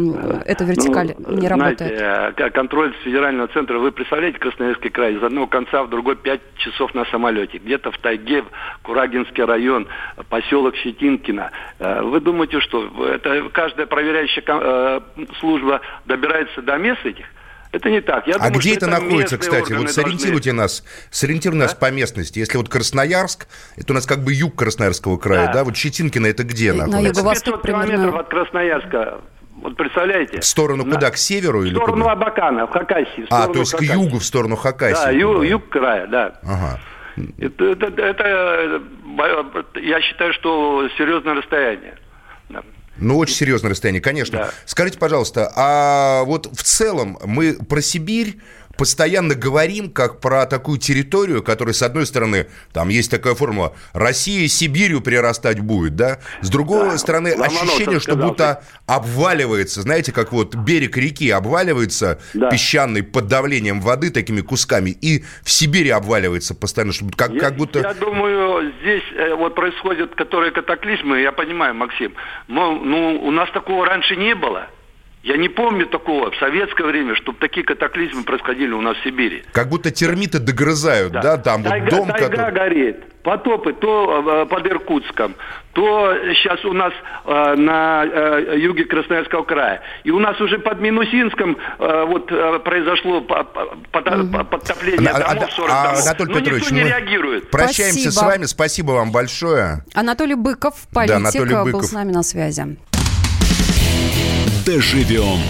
эта 0.46 0.64
вертикаль 0.64 1.14
Ну, 1.18 1.34
не 1.36 1.46
знаете, 1.46 1.84
работает? 1.84 2.34
к- 2.36 2.50
контроль 2.54 2.94
с 3.00 3.04
федерального 3.04 3.48
центра, 3.48 3.67
вы 3.76 3.92
представляете 3.92 4.38
Красноярский 4.38 4.88
край, 4.90 5.14
из 5.14 5.22
одного 5.22 5.46
конца 5.46 5.82
в 5.82 5.90
другой 5.90 6.16
5 6.16 6.40
часов 6.56 6.94
на 6.94 7.04
самолете, 7.06 7.58
где-то 7.58 7.90
в 7.92 7.98
тайге, 7.98 8.42
в 8.42 8.46
Курагинский 8.82 9.44
район, 9.44 9.86
поселок 10.30 10.74
Щетинкино. 10.76 11.50
Э, 11.78 12.00
Вы 12.02 12.20
думаете, 12.20 12.60
что 12.60 12.88
это 13.06 13.48
каждая 13.52 13.86
проверяющая 13.86 14.42
э, 14.46 15.00
служба 15.40 15.80
добирается 16.06 16.62
до 16.62 16.76
мест 16.78 17.04
этих? 17.04 17.26
Это 17.70 17.90
не 17.90 18.00
так. 18.00 18.26
Я 18.26 18.36
А 18.36 18.38
думаю, 18.46 18.60
где 18.60 18.74
это 18.76 18.86
находится, 18.86 19.36
кстати? 19.36 19.74
Вот 19.74 19.90
сориентируйте 19.90 20.52
нас, 20.54 20.82
сориентируйте 21.10 21.60
нас 21.64 21.74
по 21.74 21.90
местности. 21.90 22.38
Если 22.38 22.56
вот 22.56 22.70
Красноярск, 22.70 23.46
это 23.76 23.92
у 23.92 23.94
нас 23.94 24.06
как 24.06 24.20
бы 24.24 24.32
юг 24.32 24.56
Красноярского 24.56 25.18
края, 25.18 25.48
Да. 25.48 25.52
да? 25.52 25.64
Вот 25.64 25.76
Щетинкино 25.76 26.26
это 26.28 26.44
где 26.44 26.72
На 26.72 26.86
находится? 26.86 27.20
юго- 27.20 27.28
Восток 27.28 27.62
500 27.62 27.66
километров 27.66 27.96
примерно. 27.98 28.20
от 28.20 28.28
Красноярска. 28.28 29.20
Вот 29.62 29.76
представляете? 29.76 30.40
В 30.40 30.44
сторону 30.44 30.84
На- 30.84 30.94
куда? 30.94 31.10
К 31.10 31.16
северу 31.16 31.60
В 31.60 31.64
или 31.64 31.74
сторону 31.74 32.02
куда? 32.04 32.12
Абакана, 32.12 32.66
в 32.66 32.70
Хакасии. 32.70 33.24
в 33.28 33.32
А, 33.32 33.48
то 33.48 33.58
есть 33.60 33.72
к 33.72 33.78
Хакасии. 33.78 33.92
югу, 34.02 34.18
в 34.18 34.24
сторону 34.24 34.56
Хакасии. 34.56 35.04
Да, 35.04 35.10
ю- 35.10 35.42
юг 35.42 35.68
края, 35.68 36.06
да. 36.06 36.34
Ага. 36.42 36.80
Это, 37.38 37.64
это- 37.64 37.86
это, 38.02 38.24
э, 38.24 38.80
я 39.82 40.00
считаю, 40.00 40.32
что 40.32 40.88
серьезное 40.96 41.34
расстояние. 41.34 41.94
Ну, 43.00 43.16
очень 43.16 43.34
серьезное 43.36 43.70
расстояние, 43.70 44.00
конечно. 44.02 44.38
Да. 44.38 44.50
Скажите, 44.64 44.98
пожалуйста, 44.98 45.52
а 45.54 46.24
вот 46.24 46.46
в 46.46 46.62
целом 46.64 47.16
мы 47.24 47.54
про 47.54 47.80
Сибирь 47.80 48.38
постоянно 48.76 49.34
говорим 49.34 49.90
как 49.90 50.20
про 50.20 50.46
такую 50.46 50.78
территорию, 50.78 51.42
которая, 51.42 51.74
с 51.74 51.82
одной 51.82 52.06
стороны, 52.06 52.46
там 52.72 52.88
есть 52.88 53.10
такая 53.10 53.34
формула, 53.34 53.74
Россия 53.92 54.46
Сибирью 54.48 55.00
прирастать 55.00 55.60
будет, 55.60 55.96
да? 55.96 56.18
С 56.42 56.48
другой 56.50 56.90
Да, 56.90 56.98
стороны, 56.98 57.28
ощущение, 57.28 58.00
что 58.00 58.12
сказал, 58.12 58.28
будто 58.28 58.62
обваливается, 58.86 59.82
знаете, 59.82 60.12
как 60.12 60.32
вот 60.32 60.54
берег 60.54 60.96
реки 60.96 61.30
обваливается 61.30 62.20
Да. 62.34 62.50
песчаный 62.50 63.02
под 63.02 63.26
давлением 63.26 63.80
воды 63.80 64.10
такими 64.10 64.40
кусками, 64.40 64.90
и 64.90 65.24
в 65.42 65.50
Сибири 65.50 65.90
обваливается 65.90 66.54
постоянно, 66.54 66.92
чтобы 66.92 67.12
как, 67.16 67.32
Я, 67.32 67.40
как 67.40 67.56
будто... 67.56 67.80
я 67.80 67.94
думаю, 67.94 68.72
здесь 68.80 69.02
э, 69.16 69.34
вот 69.34 69.54
происходят, 69.54 70.14
которые 70.14 70.52
катаклизмы, 70.52 71.20
я 71.20 71.32
понимаю, 71.32 71.74
Максим, 71.74 72.14
мол, 72.46 72.76
ну, 72.76 73.20
у 73.22 73.30
нас 73.30 73.50
такого 73.52 73.84
раньше 73.86 74.16
не 74.16 74.34
было. 74.34 74.68
Я 75.22 75.36
не 75.36 75.48
помню 75.48 75.86
такого 75.86 76.30
в 76.30 76.36
советское 76.36 76.86
время, 76.86 77.14
чтобы 77.16 77.38
такие 77.38 77.64
катаклизмы 77.66 78.22
происходили 78.22 78.70
у 78.72 78.80
нас 78.80 78.96
в 78.98 79.04
Сибири. 79.04 79.42
Как 79.52 79.68
будто 79.68 79.90
термиты 79.90 80.38
догрызают, 80.38 81.12
да, 81.12 81.36
там 81.36 81.62
вот 81.62 81.70
тайга, 81.70 81.90
дом, 81.90 82.08
тайга 82.08 82.28
который... 82.28 82.52
горит. 82.52 82.96
Потопы 83.24 83.72
то 83.74 84.44
э, 84.44 84.46
под 84.46 84.66
Иркутском, 84.66 85.34
то 85.72 86.14
сейчас 86.34 86.64
у 86.64 86.72
нас 86.72 86.92
э, 87.26 87.54
на 87.56 88.04
э, 88.06 88.54
юге 88.58 88.84
Красноярского 88.84 89.42
края. 89.42 89.82
И 90.04 90.10
у 90.10 90.18
нас 90.18 90.40
уже 90.40 90.58
под 90.60 90.80
Минусинском 90.80 91.58
э, 91.78 92.04
вот 92.06 92.30
э, 92.32 92.58
произошло 92.60 93.20
по- 93.20 93.44
по- 93.44 93.76
под- 93.90 94.32
по- 94.32 94.44
подтопление 94.44 95.10
А- 95.10 95.34
домов, 95.34 95.50
40 95.52 95.70
а, 95.70 95.82
домов. 95.88 96.06
Анатолий 96.06 96.32
Но 96.32 96.38
Петрович, 96.40 96.62
никто 96.62 96.74
не 96.76 96.82
мы 96.82 96.88
реагирует. 96.88 97.50
Прощаемся 97.50 98.10
с 98.10 98.14
Спасибо. 98.14 98.30
вами. 98.30 98.44
Спасибо 98.46 98.92
вам 98.92 99.12
большое. 99.12 99.84
Анатолий 99.94 100.36
Быков, 100.36 100.74
политик, 100.94 101.16
Анатолий 101.16 101.54
был 101.54 101.64
Быков. 101.64 101.84
с 101.84 101.92
нами 101.92 102.12
на 102.12 102.22
связи. 102.22 102.78
Доживем 104.68 105.40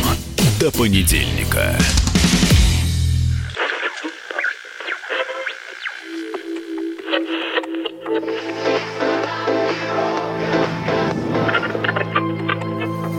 до 0.61 0.71
понедельника. 0.71 1.77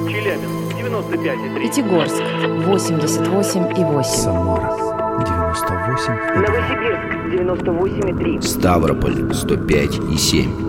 Челябинск, 0.07 0.73
95,3. 0.77 1.59
Пятигорск, 1.59 2.21
88,8. 2.65 4.03
Самара 4.05 4.71
98 5.19 6.13
Новосибирск 6.37 7.09
98,3. 7.35 8.41
Ставрополь 8.41 9.33
105 9.33 9.99
и 10.13 10.17
7. 10.17 10.68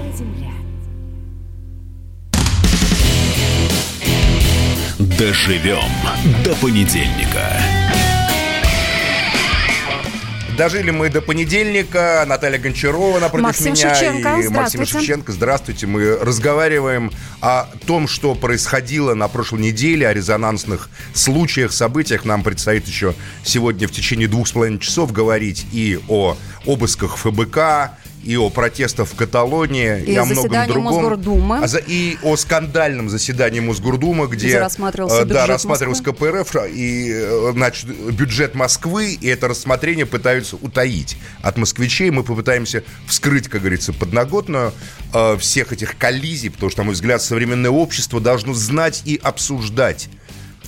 Доживем 5.21 5.83
до 6.43 6.55
понедельника. 6.55 7.45
Дожили 10.57 10.89
мы 10.89 11.09
до 11.09 11.21
понедельника. 11.21 12.25
Наталья 12.27 12.57
Гончарова 12.57 13.19
напротив 13.19 13.43
Максим 13.43 13.73
меня. 13.73 13.93
Шевченко, 13.93 14.39
и 14.39 14.47
Максим. 14.47 14.83
Шевченко. 14.83 15.31
Здравствуйте. 15.31 15.85
Мы 15.85 16.17
разговариваем 16.17 17.11
о 17.39 17.67
том, 17.85 18.07
что 18.07 18.33
происходило 18.33 19.13
на 19.13 19.27
прошлой 19.27 19.61
неделе, 19.61 20.07
о 20.07 20.13
резонансных 20.13 20.89
случаях, 21.13 21.71
событиях. 21.71 22.25
Нам 22.25 22.41
предстоит 22.41 22.87
еще 22.87 23.13
сегодня 23.43 23.87
в 23.87 23.91
течение 23.91 24.27
двух 24.27 24.47
с 24.47 24.53
половиной 24.53 24.79
часов 24.79 25.11
говорить 25.11 25.67
и 25.71 25.99
о 26.09 26.35
обысках 26.65 27.17
ФБК, 27.17 27.91
и 28.23 28.37
о 28.37 28.49
протестах 28.49 29.07
в 29.07 29.15
Каталонии, 29.15 30.01
и, 30.01 30.13
и 30.13 30.15
о 30.15 30.25
многом 30.25 30.67
другом. 30.67 30.83
Мосгордумы. 30.83 31.59
А 31.63 31.77
и 31.87 32.17
о 32.23 32.35
скандальном 32.35 33.09
заседании 33.09 33.59
Мосгордумы, 33.59 34.27
где, 34.27 34.47
где 34.47 34.59
рассматривался 34.59 35.25
да, 35.25 35.45
рассматривался 35.47 36.03
КПРФ 36.03 36.55
и 36.69 37.51
значит, 37.53 37.87
бюджет 37.87 38.55
Москвы, 38.55 39.13
и 39.13 39.27
это 39.27 39.47
рассмотрение 39.47 40.05
пытаются 40.05 40.55
утаить 40.55 41.17
от 41.41 41.57
москвичей. 41.57 42.09
Мы 42.11 42.23
попытаемся 42.23 42.83
вскрыть, 43.07 43.47
как 43.47 43.61
говорится, 43.61 43.93
подноготную 43.93 44.73
э, 45.13 45.37
всех 45.37 45.73
этих 45.73 45.97
коллизий, 45.97 46.49
потому 46.49 46.69
что, 46.69 46.81
на 46.81 46.85
мой 46.85 46.93
взгляд, 46.93 47.21
современное 47.21 47.71
общество 47.71 48.19
должно 48.19 48.53
знать 48.53 49.01
и 49.05 49.19
обсуждать 49.21 50.09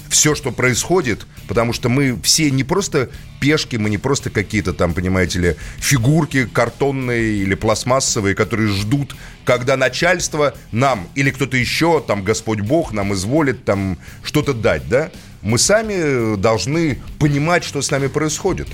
все, 0.10 0.36
что 0.36 0.52
происходит, 0.52 1.26
потому 1.54 1.72
что 1.72 1.88
мы 1.88 2.20
все 2.24 2.50
не 2.50 2.63
просто 2.63 3.12
пешки, 3.39 3.76
мы 3.76 3.92
не 3.92 4.00
просто 4.00 4.32
какие-то 4.32 4.74
там, 4.74 4.96
понимаете 4.96 5.38
ли, 5.39 5.56
фигурки 5.78 6.46
картонные 6.46 7.36
или 7.36 7.54
пластмассовые, 7.54 8.34
которые 8.34 8.70
ждут, 8.70 9.16
когда 9.46 9.78
начальство 9.78 10.56
нам 10.72 11.08
или 11.13 11.30
кто-то 11.30 11.56
еще, 11.56 12.02
там 12.02 12.24
Господь 12.24 12.62
Бог 12.62 12.92
нам 12.92 13.13
изволит 13.13 13.66
там 13.66 14.00
что-то 14.24 14.56
дать, 14.56 14.89
да? 14.89 15.12
Мы 15.44 15.60
сами 15.60 16.38
должны 16.38 16.98
понимать, 17.20 17.63
что 17.63 17.84
с 17.84 17.92
нами 17.92 18.08
происходит 18.08 18.70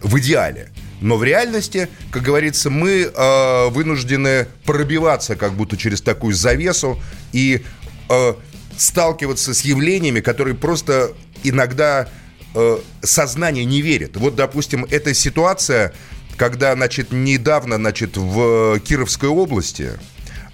в 0.00 0.16
идеале. 0.20 0.68
Но 1.00 1.16
в 1.16 1.24
реальности, 1.24 1.88
как 2.12 2.22
говорится, 2.22 2.70
мы 2.70 3.10
э, 3.12 3.68
вынуждены 3.70 4.46
пробиваться 4.64 5.34
как 5.34 5.54
будто 5.54 5.76
через 5.76 6.00
такую 6.00 6.34
завесу 6.34 7.02
и 7.32 7.64
э, 8.08 8.34
сталкиваться 8.76 9.54
с 9.54 9.62
явлениями, 9.62 10.20
которые 10.20 10.54
просто 10.54 11.14
иногда 11.42 12.08
э, 12.54 12.78
сознание 13.02 13.64
не 13.64 13.82
верит. 13.82 14.16
Вот, 14.16 14.34
допустим, 14.34 14.86
эта 14.90 15.14
ситуация, 15.14 15.92
когда, 16.36 16.74
значит, 16.74 17.12
недавно, 17.12 17.76
значит, 17.76 18.16
в 18.16 18.78
Кировской 18.80 19.28
области 19.28 19.90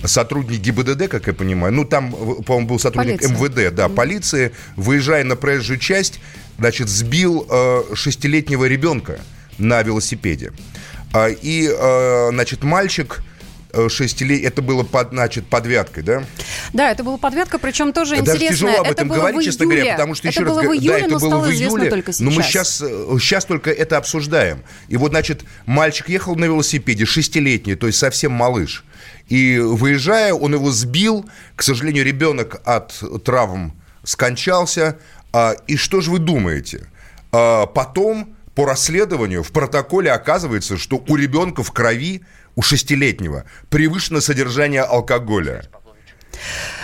сотрудник 0.04 0.60
ГИБДД, 0.60 1.08
как 1.08 1.26
я 1.26 1.32
понимаю, 1.32 1.72
ну, 1.72 1.84
там, 1.84 2.12
по-моему, 2.44 2.68
был 2.68 2.78
сотрудник 2.78 3.20
Полиция. 3.20 3.36
МВД, 3.36 3.74
да, 3.74 3.86
mm-hmm. 3.86 3.94
полиции, 3.94 4.52
выезжая 4.76 5.24
на 5.24 5.36
проезжую 5.36 5.78
часть, 5.78 6.20
значит, 6.58 6.88
сбил 6.88 7.46
э, 7.50 7.82
шестилетнего 7.94 8.66
ребенка 8.66 9.20
на 9.58 9.82
велосипеде. 9.82 10.52
А, 11.12 11.28
и, 11.28 11.68
э, 11.68 12.28
значит, 12.30 12.62
мальчик 12.62 13.22
6 13.72 14.20
лет, 14.22 14.44
это 14.44 14.62
было, 14.62 14.82
под, 14.82 15.10
значит, 15.10 15.46
подвяткой, 15.46 16.02
да? 16.02 16.24
Да, 16.72 16.90
это 16.90 17.04
было 17.04 17.16
подвятка, 17.16 17.58
причем 17.58 17.92
тоже 17.92 18.16
Даже 18.22 18.36
интересно. 18.36 18.56
тяжело 18.56 18.80
об 18.80 18.90
этом 18.90 19.08
говорить, 19.08 19.44
честно 19.44 19.66
говоря, 19.66 19.92
потому 19.92 20.14
что, 20.14 20.28
это 20.28 20.40
еще 20.40 20.48
было 20.48 20.62
раз 20.62 20.70
в 20.70 20.74
июле, 20.74 20.98
да, 21.00 21.06
это 21.06 21.18
было 21.18 21.38
в 21.38 21.50
июле, 21.50 21.90
только 21.90 22.12
сейчас. 22.12 22.20
но 22.20 22.30
мы 22.30 22.42
сейчас, 22.42 22.76
сейчас 22.78 23.44
только 23.44 23.70
это 23.70 23.96
обсуждаем. 23.96 24.62
И 24.88 24.96
вот, 24.96 25.10
значит, 25.10 25.44
мальчик 25.66 26.08
ехал 26.08 26.34
на 26.36 26.46
велосипеде, 26.46 27.04
шестилетний, 27.04 27.74
то 27.74 27.86
есть 27.86 27.98
совсем 27.98 28.32
малыш. 28.32 28.84
И 29.28 29.58
выезжая, 29.58 30.32
он 30.32 30.54
его 30.54 30.70
сбил. 30.70 31.28
К 31.54 31.62
сожалению, 31.62 32.04
ребенок 32.04 32.60
от 32.64 32.94
травм 33.24 33.74
скончался. 34.02 34.98
А, 35.32 35.54
и 35.66 35.76
что 35.76 36.00
же 36.00 36.10
вы 36.10 36.18
думаете? 36.18 36.88
А, 37.32 37.66
потом 37.66 38.34
по 38.54 38.64
расследованию 38.64 39.42
в 39.42 39.52
протоколе 39.52 40.10
оказывается, 40.10 40.78
что 40.78 41.04
у 41.06 41.16
ребенка 41.16 41.62
в 41.62 41.70
крови 41.72 42.22
у 42.58 42.62
шестилетнего 42.62 43.44
превышено 43.70 44.20
содержание 44.20 44.82
алкоголя. 44.82 45.62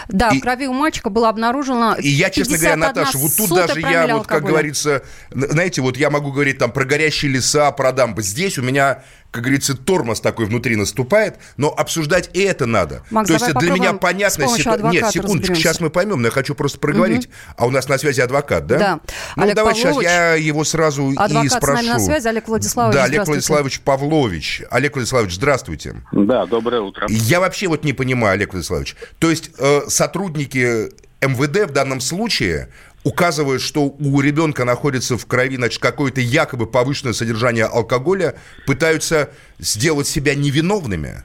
Да, 0.06 0.28
и, 0.28 0.38
в 0.38 0.40
крови 0.40 0.68
у 0.68 0.72
мальчика 0.72 1.10
было 1.10 1.28
обнаружено 1.28 1.96
И 1.96 2.08
я, 2.08 2.30
честно 2.30 2.58
говоря, 2.58 2.76
Наташа, 2.76 3.18
вот 3.18 3.32
тут 3.37 3.50
даже 3.50 3.80
я, 3.80 4.06
вот, 4.16 4.28
как 4.28 4.44
говорится, 4.44 5.02
знаете, 5.32 5.82
вот 5.82 5.96
я 5.96 6.10
могу 6.10 6.30
говорить 6.30 6.58
там 6.58 6.70
про 6.70 6.84
горящие 6.84 7.32
леса, 7.32 7.72
про 7.72 7.90
дамбы. 7.90 8.22
Здесь 8.22 8.56
у 8.56 8.62
меня 8.62 9.02
как 9.35 9.42
говорится, 9.42 9.77
тормоз 9.77 10.20
такой 10.20 10.47
внутри 10.47 10.77
наступает, 10.77 11.38
но 11.57 11.68
обсуждать 11.68 12.31
и 12.35 12.40
это 12.40 12.66
надо. 12.66 13.03
Макс, 13.11 13.27
То 13.27 13.35
есть 13.35 13.53
для 13.55 13.73
меня 13.73 13.92
понятно... 13.94 14.47
Ситу... 14.47 14.87
Нет, 14.87 15.11
секундочку, 15.11 15.57
сейчас 15.57 15.81
мы 15.81 15.90
поймем, 15.90 16.23
но 16.23 16.29
я 16.29 16.31
хочу 16.31 16.55
просто 16.55 16.79
проговорить. 16.79 17.27
Угу. 17.27 17.35
А 17.57 17.66
у 17.66 17.70
нас 17.70 17.88
на 17.88 17.99
связи 17.99 18.20
адвокат, 18.20 18.68
да? 18.68 18.79
Да. 18.79 19.01
Ну, 19.35 19.42
Олег 19.42 19.57
давайте 19.57 19.81
сейчас 19.81 20.03
я 20.03 20.35
его 20.35 20.62
сразу 20.62 21.09
адвокат 21.16 21.44
и 21.47 21.49
спрошу. 21.49 21.66
с 21.66 21.83
нами 21.83 21.94
на 21.94 21.99
связи, 21.99 22.29
Олег 22.29 22.47
Владиславович, 22.47 22.94
Да, 22.94 23.05
Олег 23.05 23.27
Владиславович 23.27 23.81
Павлович. 23.81 24.62
Олег 24.70 24.94
Владиславович, 24.94 25.35
здравствуйте. 25.35 25.97
Да, 26.12 26.47
доброе 26.47 26.83
утро. 26.83 27.09
Я 27.11 27.40
вообще 27.40 27.66
вот 27.66 27.83
не 27.83 27.92
понимаю, 27.92 28.35
Олег 28.35 28.53
Владиславович. 28.53 28.94
То 29.18 29.31
есть 29.31 29.51
э, 29.59 29.81
сотрудники 29.88 30.90
МВД 31.20 31.70
в 31.70 31.73
данном 31.73 32.01
случае 32.01 32.68
указывают, 33.05 33.62
что 33.62 33.83
у 33.83 34.21
ребенка 34.21 34.64
находится 34.64 35.17
в 35.17 35.27
крови 35.27 35.57
значит, 35.57 35.81
какое-то 35.81 36.21
якобы 36.21 36.67
повышенное 36.67 37.12
содержание 37.12 37.67
алкоголя, 37.67 38.35
пытаются 38.67 39.31
сделать 39.59 40.07
себя 40.07 40.35
невиновными. 40.35 41.23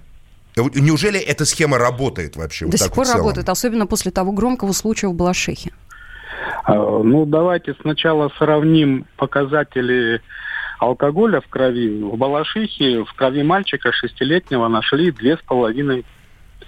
Неужели 0.56 1.20
эта 1.20 1.46
схема 1.46 1.78
работает 1.78 2.36
вообще? 2.36 2.66
До 2.66 2.72
вот 2.72 2.80
сих 2.80 2.92
пор 2.92 3.06
вот 3.08 3.16
работает, 3.16 3.50
особенно 3.50 3.88
после 3.88 4.12
того 4.12 4.34
громкого 4.34 4.74
случая 4.74 5.08
в 5.08 5.14
Балашихе. 5.14 5.72
А, 6.66 6.74
ну, 6.74 7.26
давайте 7.26 7.76
сначала 7.82 8.30
сравним 8.38 9.06
показатели 9.16 10.22
алкоголя 10.80 11.40
в 11.40 11.48
крови. 11.48 12.04
В 12.04 12.18
Балашихе 12.18 13.06
в 13.06 13.14
крови 13.14 13.44
мальчика 13.44 13.92
шестилетнего 13.94 14.68
нашли 14.68 15.12
две 15.12 15.38
с 15.38 15.42
половиной 15.42 16.06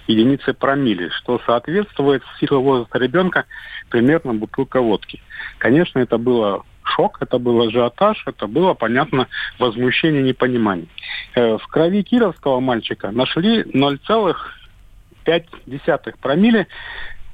единицы 0.06 0.52
промили, 0.52 1.08
что 1.10 1.40
соответствует 1.46 2.22
силе 2.38 2.56
возраста 2.56 2.98
ребенка 2.98 3.46
примерно 3.88 4.34
бутылка 4.34 4.80
водки. 4.80 5.22
Конечно, 5.58 5.98
это 5.98 6.18
было 6.18 6.64
шок, 6.84 7.18
это 7.20 7.38
был 7.38 7.62
ажиотаж, 7.62 8.22
это 8.26 8.46
было, 8.46 8.74
понятно, 8.74 9.28
возмущение, 9.58 10.22
непонимание. 10.22 10.86
Э, 11.34 11.56
в 11.58 11.66
крови 11.68 12.02
кировского 12.02 12.60
мальчика 12.60 13.10
нашли 13.10 13.62
0,5 13.62 16.14
промили, 16.20 16.68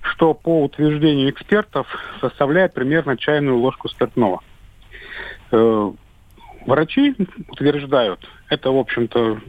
что 0.02 0.35
по 0.35 0.62
утверждению 0.64 1.31
экспертов 1.31 1.87
составляет 2.20 2.74
примерно 2.74 3.16
чайную 3.16 3.57
ложку 3.59 3.88
спиртного. 3.88 4.42
Э, 5.50 5.90
врачи 6.66 7.16
утверждают, 7.48 8.28
это, 8.48 8.70
в 8.70 8.76
общем-то, 8.76 9.40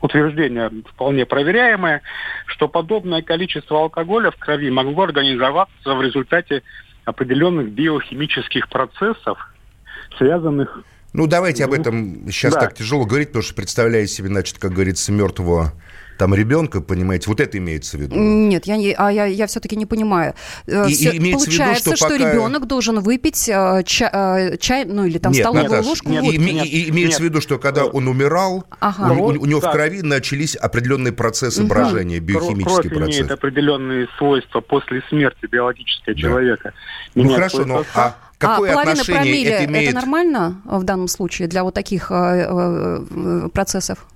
утверждение 0.00 0.70
вполне 0.92 1.26
проверяемое, 1.26 2.02
что 2.46 2.68
подобное 2.68 3.22
количество 3.22 3.78
алкоголя 3.78 4.30
в 4.30 4.36
крови 4.36 4.70
могло 4.70 5.04
организоваться 5.04 5.94
в 5.94 6.02
результате 6.02 6.62
определенных 7.04 7.70
биохимических 7.70 8.68
процессов, 8.68 9.38
связанных 10.18 10.82
ну, 11.12 11.26
давайте 11.26 11.64
об 11.64 11.72
этом 11.72 12.30
сейчас 12.30 12.52
да. 12.52 12.60
так 12.60 12.74
тяжело 12.74 13.06
говорить, 13.06 13.28
потому 13.28 13.42
что 13.42 13.54
представляю 13.54 14.06
себе, 14.06 14.28
значит, 14.28 14.58
как 14.58 14.72
говорится, 14.72 15.12
мертвого 15.12 15.72
там 16.16 16.34
ребенка, 16.34 16.80
понимаете, 16.80 17.28
вот 17.28 17.40
это 17.40 17.58
имеется 17.58 17.96
в 17.96 18.00
виду? 18.00 18.16
Нет, 18.16 18.66
я, 18.66 18.76
не, 18.76 18.92
а 18.92 19.10
я, 19.10 19.26
я 19.26 19.46
все-таки 19.46 19.76
не 19.76 19.86
понимаю. 19.86 20.34
Э, 20.66 20.88
и, 20.88 20.94
Все, 20.94 21.10
и 21.12 21.32
получается, 21.32 21.90
виду, 21.90 21.96
что, 21.96 22.08
что 22.08 22.18
пока... 22.18 22.32
ребенок 22.32 22.66
должен 22.66 23.00
выпить 23.00 23.48
э, 23.48 23.82
чай, 23.84 24.10
э, 24.12 24.56
чай, 24.58 24.84
ну 24.84 25.04
или 25.04 25.18
там 25.18 25.32
нет, 25.32 25.42
столовую 25.42 25.70
Наташ, 25.70 25.86
ложку 25.86 26.08
нет, 26.08 26.24
водки. 26.24 26.38
Нет, 26.38 26.66
и, 26.66 26.88
имеется 26.90 27.20
нет. 27.22 27.30
в 27.30 27.32
виду, 27.32 27.40
что 27.40 27.58
когда 27.58 27.84
он 27.84 28.08
умирал, 28.08 28.64
ага. 28.80 29.12
у, 29.12 29.24
у, 29.24 29.28
у 29.28 29.46
него 29.46 29.60
да. 29.60 29.70
в 29.70 29.72
крови 29.72 30.02
начались 30.02 30.56
определенные 30.56 31.12
процессы 31.12 31.60
угу. 31.62 31.68
брожения, 31.68 32.20
биохимические 32.20 32.64
Кровь 32.64 32.94
процессы. 32.94 33.20
имеет 33.20 33.30
определенные 33.30 34.08
свойства 34.18 34.60
после 34.60 35.02
смерти 35.08 35.46
биологического 35.46 36.14
да. 36.14 36.20
человека. 36.20 36.72
Ну 37.14 37.28
хорошо, 37.30 37.64
но 37.64 37.84
а 37.94 38.16
какое 38.38 38.74
а 38.74 38.80
отношение 38.80 39.22
промилле 39.22 39.50
это 39.50 39.64
имеет? 39.66 39.88
Это 39.90 39.94
нормально 39.94 40.60
в 40.64 40.82
данном 40.84 41.08
случае 41.08 41.48
для 41.48 41.64
вот 41.64 41.74
таких 41.74 42.10
э, 42.10 42.46
э, 42.48 43.48
процессов? 43.52 44.06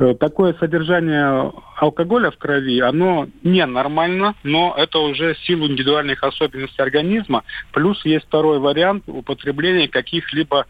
Э, 0.00 0.14
такое 0.14 0.54
содержание 0.54 1.52
алкоголя 1.76 2.30
в 2.30 2.38
крови, 2.38 2.80
оно 2.80 3.28
ненормально, 3.42 4.34
но 4.42 4.74
это 4.74 4.98
уже 4.98 5.36
силу 5.44 5.66
индивидуальных 5.66 6.24
особенностей 6.24 6.80
организма. 6.80 7.44
Плюс 7.72 8.02
есть 8.06 8.24
второй 8.24 8.60
вариант 8.60 9.04
употребления 9.06 9.88
каких-либо 9.88 10.64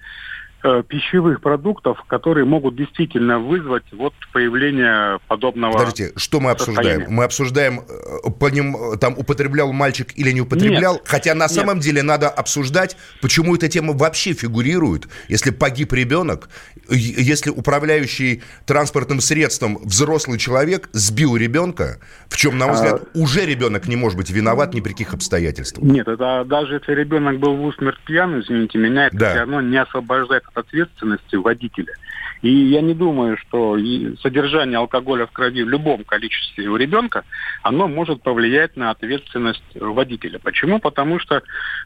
пищевых 0.88 1.40
продуктов, 1.40 2.02
которые 2.06 2.44
могут 2.44 2.76
действительно 2.76 3.38
вызвать 3.38 3.84
вот 3.92 4.12
появление 4.32 5.18
подобного. 5.26 5.72
Подождите, 5.72 6.12
что 6.16 6.40
мы 6.40 6.50
обсуждаем? 6.50 6.76
Состояния. 6.76 7.06
Мы 7.08 7.24
обсуждаем, 7.24 7.80
э, 7.80 8.30
по 8.38 8.46
ним 8.46 8.76
там 8.98 9.14
употреблял 9.16 9.72
мальчик 9.72 10.08
или 10.16 10.32
не 10.32 10.40
употреблял, 10.40 10.94
нет, 10.94 11.02
хотя 11.06 11.34
на 11.34 11.44
нет. 11.44 11.50
самом 11.50 11.80
деле 11.80 12.02
надо 12.02 12.28
обсуждать, 12.28 12.96
почему 13.20 13.56
эта 13.56 13.68
тема 13.68 13.94
вообще 13.94 14.32
фигурирует. 14.32 15.08
Если 15.28 15.50
погиб 15.50 15.92
ребенок, 15.92 16.48
если 16.88 17.50
управляющий 17.50 18.42
транспортным 18.66 19.20
средством 19.20 19.78
взрослый 19.84 20.38
человек 20.38 20.88
сбил 20.92 21.36
ребенка, 21.36 22.00
в 22.28 22.36
чем, 22.36 22.58
на 22.58 22.66
мой 22.66 22.76
взгляд, 22.76 23.02
а... 23.02 23.18
уже 23.18 23.46
ребенок 23.46 23.88
не 23.88 23.96
может 23.96 24.18
быть 24.18 24.30
виноват 24.30 24.74
ни 24.74 24.80
при 24.80 24.92
каких 24.92 25.14
обстоятельствах. 25.14 25.84
Нет, 25.84 26.08
это 26.08 26.44
даже 26.44 26.74
если 26.74 26.92
ребенок 26.92 27.38
был 27.38 27.56
в 27.56 27.64
усмерть 27.64 28.00
пьян, 28.04 28.40
извините 28.40 28.78
меня, 28.78 29.06
это 29.06 29.16
да. 29.16 29.30
все 29.30 29.38
равно 29.40 29.60
не 29.60 29.76
освобождает 29.76 30.44
ответственности 30.54 31.36
водителя. 31.36 31.94
И 32.42 32.50
я 32.50 32.80
не 32.80 32.94
думаю, 32.94 33.36
что 33.36 33.76
содержание 34.22 34.78
алкоголя 34.78 35.26
в 35.26 35.32
крови 35.32 35.62
в 35.62 35.68
любом 35.68 36.04
количестве 36.04 36.68
у 36.68 36.76
ребенка, 36.76 37.24
оно 37.62 37.86
может 37.86 38.22
повлиять 38.22 38.76
на 38.76 38.90
ответственность 38.90 39.62
водителя. 39.74 40.38
Почему? 40.38 40.78
Потому 40.78 41.18
что 41.18 41.36
э, 41.36 41.40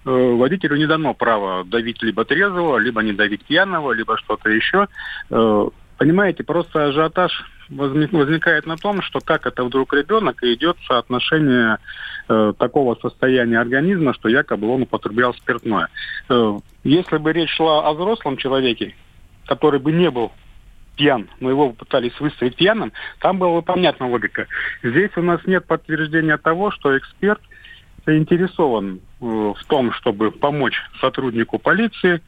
водителю 0.04 0.76
не 0.76 0.86
дано 0.86 1.12
право 1.14 1.64
давить 1.64 2.02
либо 2.02 2.24
трезвого, 2.24 2.78
либо 2.78 3.02
не 3.02 3.12
давить 3.12 3.44
пьяного, 3.44 3.92
либо 3.92 4.16
что-то 4.16 4.48
еще. 4.48 4.86
Э, 5.30 5.68
понимаете, 5.98 6.44
просто 6.44 6.86
ажиотаж 6.86 7.32
возникает 7.68 8.66
на 8.66 8.76
том, 8.76 9.02
что 9.02 9.20
как 9.20 9.46
это 9.46 9.64
вдруг 9.64 9.92
ребенок 9.94 10.42
и 10.42 10.54
идет 10.54 10.76
соотношение 10.86 11.78
э, 12.28 12.52
такого 12.58 12.94
состояния 12.96 13.58
организма, 13.58 14.14
что 14.14 14.28
якобы 14.28 14.68
он 14.68 14.82
употреблял 14.82 15.34
спиртное. 15.34 15.88
Э, 16.28 16.58
если 16.82 17.18
бы 17.18 17.32
речь 17.32 17.50
шла 17.50 17.86
о 17.88 17.92
взрослом 17.92 18.36
человеке, 18.36 18.94
который 19.46 19.80
бы 19.80 19.92
не 19.92 20.10
был 20.10 20.32
пьян, 20.96 21.28
но 21.40 21.50
его 21.50 21.70
пытались 21.70 22.18
выставить 22.20 22.56
пьяным, 22.56 22.92
там 23.20 23.38
была 23.38 23.60
бы 23.60 23.62
понятна 23.62 24.08
логика. 24.08 24.46
Здесь 24.82 25.10
у 25.16 25.22
нас 25.22 25.40
нет 25.46 25.66
подтверждения 25.66 26.36
того, 26.36 26.70
что 26.70 26.96
эксперт 26.96 27.40
заинтересован 28.06 29.00
э, 29.20 29.24
в 29.24 29.64
том, 29.66 29.92
чтобы 29.92 30.30
помочь 30.30 30.80
сотруднику 31.00 31.58
полиции, 31.58 32.20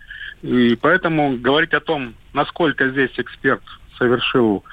и 0.42 0.76
поэтому 0.76 1.37
говорить 1.37 1.74
о 1.74 1.80
том, 1.80 2.14
насколько 2.32 2.88
здесь 2.90 3.12
эксперт 3.16 3.62
совершил 3.98 4.64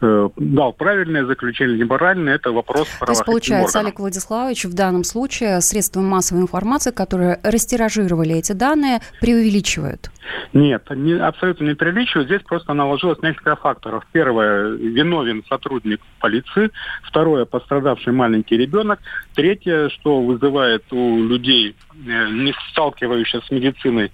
дал 0.00 0.72
правильное 0.72 1.24
заключение, 1.26 1.76
либеральное, 1.76 2.34
это 2.34 2.52
вопрос 2.52 2.88
То 3.00 3.10
есть, 3.10 3.24
получается, 3.24 3.78
органам. 3.78 3.86
Олег 3.86 3.98
Владиславович, 4.00 4.64
в 4.64 4.74
данном 4.74 5.04
случае 5.04 5.60
средства 5.60 6.00
массовой 6.00 6.42
информации, 6.42 6.90
которые 6.90 7.38
растиражировали 7.42 8.36
эти 8.36 8.52
данные, 8.52 9.00
преувеличивают? 9.20 10.10
Нет, 10.52 10.88
не, 10.90 11.12
абсолютно 11.12 11.64
не 11.64 11.74
преувеличивают. 11.74 12.28
Здесь 12.28 12.42
просто 12.42 12.72
наложилось 12.72 13.20
несколько 13.22 13.56
факторов. 13.56 14.06
Первое, 14.12 14.70
виновен 14.70 15.44
сотрудник 15.48 16.00
полиции. 16.20 16.70
Второе, 17.02 17.44
пострадавший 17.44 18.12
маленький 18.12 18.56
ребенок. 18.56 19.00
Третье, 19.34 19.88
что 19.90 20.20
вызывает 20.22 20.84
у 20.92 21.22
людей, 21.22 21.76
э, 21.94 22.28
не 22.30 22.54
сталкивающихся 22.70 23.46
с 23.46 23.50
медициной, 23.50 24.10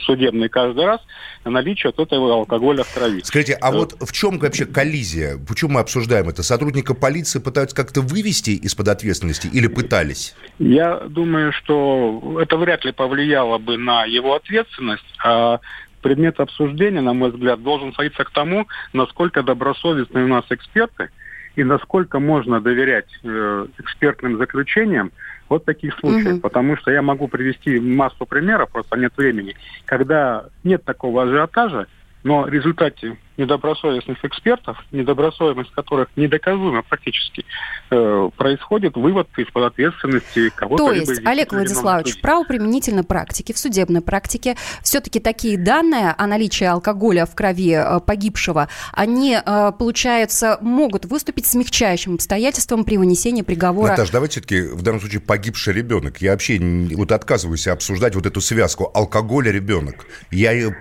судебный 0.00 0.48
каждый 0.48 0.84
раз 0.84 1.00
наличие 1.44 1.90
от 1.90 1.98
этого 1.98 2.34
алкоголя 2.34 2.84
в 2.84 2.94
крови. 2.94 3.22
Скажите, 3.24 3.54
а 3.54 3.70
вот 3.70 3.94
в 4.00 4.12
чем 4.12 4.38
вообще 4.38 4.66
коллизия? 4.66 5.38
Почему 5.46 5.72
мы 5.72 5.80
обсуждаем 5.80 6.28
это? 6.28 6.42
Сотрудника 6.42 6.94
полиции 6.94 7.38
пытаются 7.38 7.76
как-то 7.76 8.00
вывести 8.00 8.50
из-под 8.50 8.88
ответственности 8.88 9.48
или 9.52 9.66
пытались? 9.66 10.34
Я 10.58 11.00
думаю, 11.08 11.52
что 11.52 12.38
это 12.40 12.56
вряд 12.56 12.84
ли 12.84 12.92
повлияло 12.92 13.58
бы 13.58 13.76
на 13.76 14.04
его 14.04 14.34
ответственность, 14.34 15.04
а 15.24 15.60
предмет 16.02 16.40
обсуждения, 16.40 17.00
на 17.00 17.12
мой 17.12 17.30
взгляд, 17.30 17.62
должен 17.62 17.92
сводиться 17.92 18.24
к 18.24 18.30
тому, 18.30 18.66
насколько 18.92 19.42
добросовестны 19.42 20.24
у 20.24 20.28
нас 20.28 20.44
эксперты 20.50 21.10
и 21.56 21.64
насколько 21.64 22.20
можно 22.20 22.60
доверять 22.60 23.08
э, 23.24 23.66
экспертным 23.78 24.38
заключениям, 24.38 25.10
вот 25.48 25.64
таких 25.64 25.98
случаев. 25.98 26.34
Угу. 26.34 26.40
Потому 26.40 26.76
что 26.76 26.90
я 26.90 27.02
могу 27.02 27.28
привести 27.28 27.78
массу 27.78 28.26
примеров, 28.26 28.70
просто 28.70 28.96
нет 28.96 29.12
времени, 29.16 29.54
когда 29.84 30.46
нет 30.64 30.84
такого 30.84 31.24
ажиотажа, 31.24 31.86
но 32.22 32.42
в 32.42 32.48
результате 32.48 33.16
недобросовестных 33.38 34.22
экспертов, 34.24 34.76
недобросовестность 34.90 35.70
которых 35.70 36.08
недоказуема 36.16 36.82
практически, 36.82 37.44
э, 37.90 38.30
происходит 38.36 38.96
вывод 38.96 39.28
из-под 39.36 39.72
ответственности 39.72 40.50
кого-то. 40.50 40.86
То 40.86 40.92
есть, 40.92 41.24
Олег 41.24 41.52
Владиславович, 41.52 42.16
в 42.16 42.20
правоприменительной 42.20 43.04
практике, 43.04 43.54
в 43.54 43.58
судебной 43.58 44.02
практике 44.02 44.56
все-таки 44.82 45.20
такие 45.20 45.56
данные 45.56 46.14
о 46.16 46.26
наличии 46.26 46.64
алкоголя 46.64 47.26
в 47.26 47.34
крови 47.34 47.74
э, 47.74 48.00
погибшего, 48.00 48.68
они, 48.92 49.38
э, 49.44 49.72
получается, 49.78 50.58
могут 50.60 51.04
выступить 51.06 51.46
смягчающим 51.46 52.14
обстоятельством 52.14 52.84
при 52.84 52.98
вынесении 52.98 53.42
приговора. 53.42 53.90
Наташа, 53.90 54.12
давайте 54.12 54.40
все-таки 54.40 54.62
в 54.62 54.82
данном 54.82 55.00
случае 55.00 55.20
погибший 55.20 55.74
ребенок. 55.74 56.20
Я 56.20 56.32
вообще 56.32 56.58
вот 56.58 57.12
отказываюсь 57.12 57.66
обсуждать 57.68 58.14
вот 58.14 58.26
эту 58.26 58.40
связку 58.40 58.90
алкоголь 58.92 59.48
ребенок. 59.48 60.06
Я 60.30 60.74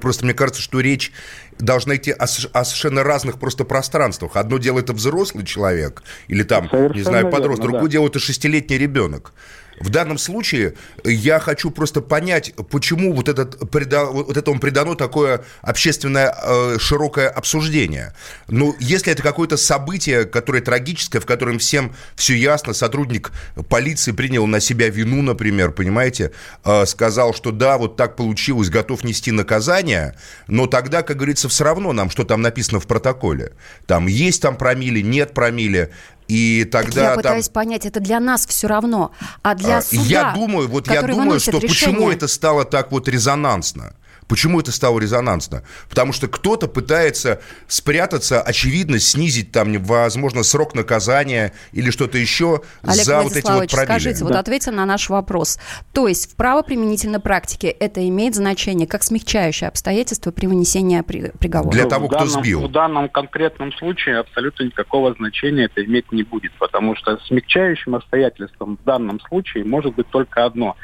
просто 0.00 0.24
мне 0.24 0.34
кажется, 0.34 0.62
что 0.62 0.80
речь 0.80 1.12
должна 1.60 1.96
идти 1.96 2.10
о, 2.12 2.24
о 2.24 2.26
совершенно 2.26 3.02
разных 3.02 3.38
просто 3.38 3.64
пространствах. 3.64 4.36
Одно 4.36 4.58
дело 4.58 4.80
это 4.80 4.92
взрослый 4.92 5.44
человек 5.44 6.02
или 6.28 6.42
там, 6.42 6.68
Совершенно 6.68 6.96
не 6.96 7.02
знаю, 7.02 7.30
подросток, 7.30 7.58
верно, 7.58 7.62
другое 7.62 7.88
да. 7.88 7.92
дело 7.92 8.06
это 8.08 8.18
шестилетний 8.18 8.78
ребенок. 8.78 9.32
В 9.80 9.88
данном 9.88 10.18
случае 10.18 10.74
я 11.04 11.40
хочу 11.40 11.70
просто 11.70 12.02
понять, 12.02 12.52
почему 12.70 13.14
вот, 13.14 13.30
этот, 13.30 13.58
вот 13.60 14.36
этому 14.36 14.60
придано 14.60 14.94
такое 14.94 15.42
общественное 15.62 16.34
э, 16.36 16.76
широкое 16.78 17.30
обсуждение. 17.30 18.12
Ну, 18.48 18.76
если 18.78 19.10
это 19.10 19.22
какое-то 19.22 19.56
событие, 19.56 20.26
которое 20.26 20.60
трагическое, 20.60 21.22
в 21.22 21.24
котором 21.24 21.58
всем 21.58 21.94
все 22.14 22.34
ясно, 22.34 22.74
сотрудник 22.74 23.32
полиции 23.70 24.12
принял 24.12 24.46
на 24.46 24.60
себя 24.60 24.90
вину, 24.90 25.22
например, 25.22 25.70
понимаете, 25.70 26.32
э, 26.64 26.84
сказал, 26.84 27.32
что 27.32 27.50
да, 27.50 27.78
вот 27.78 27.96
так 27.96 28.16
получилось, 28.16 28.68
готов 28.68 29.02
нести 29.02 29.32
наказание, 29.32 30.14
но 30.46 30.66
тогда, 30.66 31.02
как 31.02 31.16
говорится, 31.16 31.48
все 31.48 31.64
равно 31.64 31.94
нам, 31.94 32.10
что 32.10 32.24
там 32.24 32.42
написано 32.42 32.80
в 32.80 32.86
протоколе. 32.86 33.52
Там 33.86 34.06
есть 34.08 34.42
там 34.42 34.58
промили, 34.58 35.00
нет 35.00 35.32
промили. 35.32 35.90
И 36.30 36.64
тогда 36.64 36.90
так 36.92 37.10
я 37.10 37.16
пытаюсь 37.16 37.46
там... 37.46 37.54
понять, 37.54 37.86
это 37.86 37.98
для 37.98 38.20
нас 38.20 38.46
все 38.46 38.68
равно, 38.68 39.10
а 39.42 39.56
для 39.56 39.78
а, 39.78 39.82
суда, 39.82 40.02
Я 40.04 40.32
думаю, 40.32 40.68
вот 40.68 40.86
я 40.86 41.02
думаю, 41.02 41.40
что 41.40 41.58
решение... 41.58 41.68
почему 41.68 42.10
это 42.10 42.28
стало 42.28 42.64
так 42.64 42.92
вот 42.92 43.08
резонансно. 43.08 43.96
Почему 44.30 44.60
это 44.60 44.70
стало 44.70 45.00
резонансно? 45.00 45.64
Потому 45.88 46.12
что 46.12 46.28
кто-то 46.28 46.68
пытается 46.68 47.40
спрятаться, 47.66 48.40
очевидно, 48.40 49.00
снизить 49.00 49.50
там, 49.50 49.72
возможно, 49.82 50.44
срок 50.44 50.76
наказания 50.76 51.52
или 51.72 51.90
что-то 51.90 52.16
еще 52.16 52.62
Олег 52.82 53.04
за 53.04 53.22
вот 53.22 53.32
эти 53.32 53.50
вот 53.50 53.68
пробили. 53.68 53.84
скажите, 53.86 54.20
да. 54.20 54.24
вот 54.26 54.36
ответьте 54.36 54.70
на 54.70 54.86
наш 54.86 55.08
вопрос. 55.08 55.58
То 55.92 56.06
есть 56.06 56.30
в 56.30 56.36
правоприменительной 56.36 57.18
практике 57.18 57.70
это 57.70 58.06
имеет 58.06 58.36
значение 58.36 58.86
как 58.86 59.02
смягчающее 59.02 59.66
обстоятельство 59.66 60.30
при 60.30 60.46
вынесении 60.46 61.00
приговора? 61.00 61.72
Для 61.72 61.86
того, 61.86 62.06
кто 62.06 62.26
сбил. 62.26 62.68
В 62.68 62.70
данном 62.70 63.08
конкретном 63.08 63.72
случае 63.72 64.18
абсолютно 64.18 64.62
никакого 64.62 65.12
значения 65.14 65.64
это 65.64 65.84
иметь 65.84 66.12
не 66.12 66.22
будет, 66.22 66.52
потому 66.60 66.94
что 66.94 67.18
смягчающим 67.26 67.96
обстоятельством 67.96 68.76
в 68.76 68.84
данном 68.84 69.18
случае 69.22 69.64
может 69.64 69.92
быть 69.96 70.08
только 70.10 70.44
одно 70.44 70.76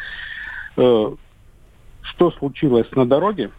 э, 0.76 1.14
что 2.16 2.30
случилось 2.32 2.90
на 2.92 3.06
дороге, 3.06 3.50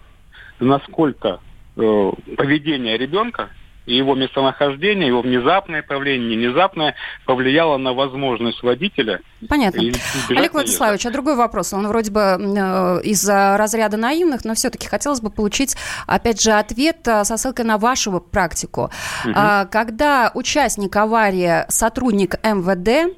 насколько 0.60 1.40
э, 1.76 2.12
поведение 2.36 2.98
ребенка 2.98 3.50
и 3.86 3.96
его 3.96 4.16
местонахождение, 4.16 5.08
его 5.08 5.22
внезапное 5.22 5.84
появление, 5.84 6.36
не 6.36 6.48
внезапное 6.48 6.96
повлияло 7.26 7.78
на 7.78 7.94
возможность 7.94 8.62
водителя. 8.64 9.22
Понятно. 9.48 9.84
Олег 10.30 10.54
Владиславович, 10.54 11.06
а 11.06 11.12
другой 11.12 11.36
вопрос. 11.36 11.72
Он 11.74 11.88
вроде 11.88 12.10
бы 12.12 12.22
э, 12.22 13.02
из 13.04 13.28
разряда 13.30 13.96
наивных, 13.96 14.44
но 14.46 14.56
все-таки 14.56 14.88
хотелось 14.88 15.22
бы 15.22 15.30
получить, 15.30 15.78
опять 16.08 16.42
же, 16.42 16.54
ответ 16.54 17.08
э, 17.08 17.24
со 17.24 17.38
ссылкой 17.38 17.66
на 17.66 17.78
вашу 17.78 18.20
практику. 18.20 18.90
Угу. 19.26 19.34
Когда 19.72 20.32
участник 20.34 20.96
аварии 20.96 21.66
сотрудник 21.70 22.36
МВД, 22.44 23.14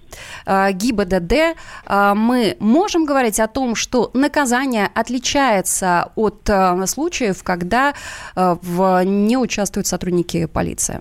э, 0.46 0.72
ГИБДД, 0.74 1.34
э, 1.34 2.14
мы 2.16 2.58
можем 2.60 3.06
говорить 3.06 3.40
о 3.40 3.48
том, 3.48 3.76
что 3.76 4.12
наказание 4.14 4.90
отличается 4.94 6.12
от 6.16 6.50
э, 6.50 6.86
случаев, 6.86 7.44
когда 7.44 7.94
э, 8.36 8.58
в, 8.62 9.06
не 9.06 9.38
участвуют 9.38 9.88
сотрудники 9.88 10.46
полиции? 10.48 11.00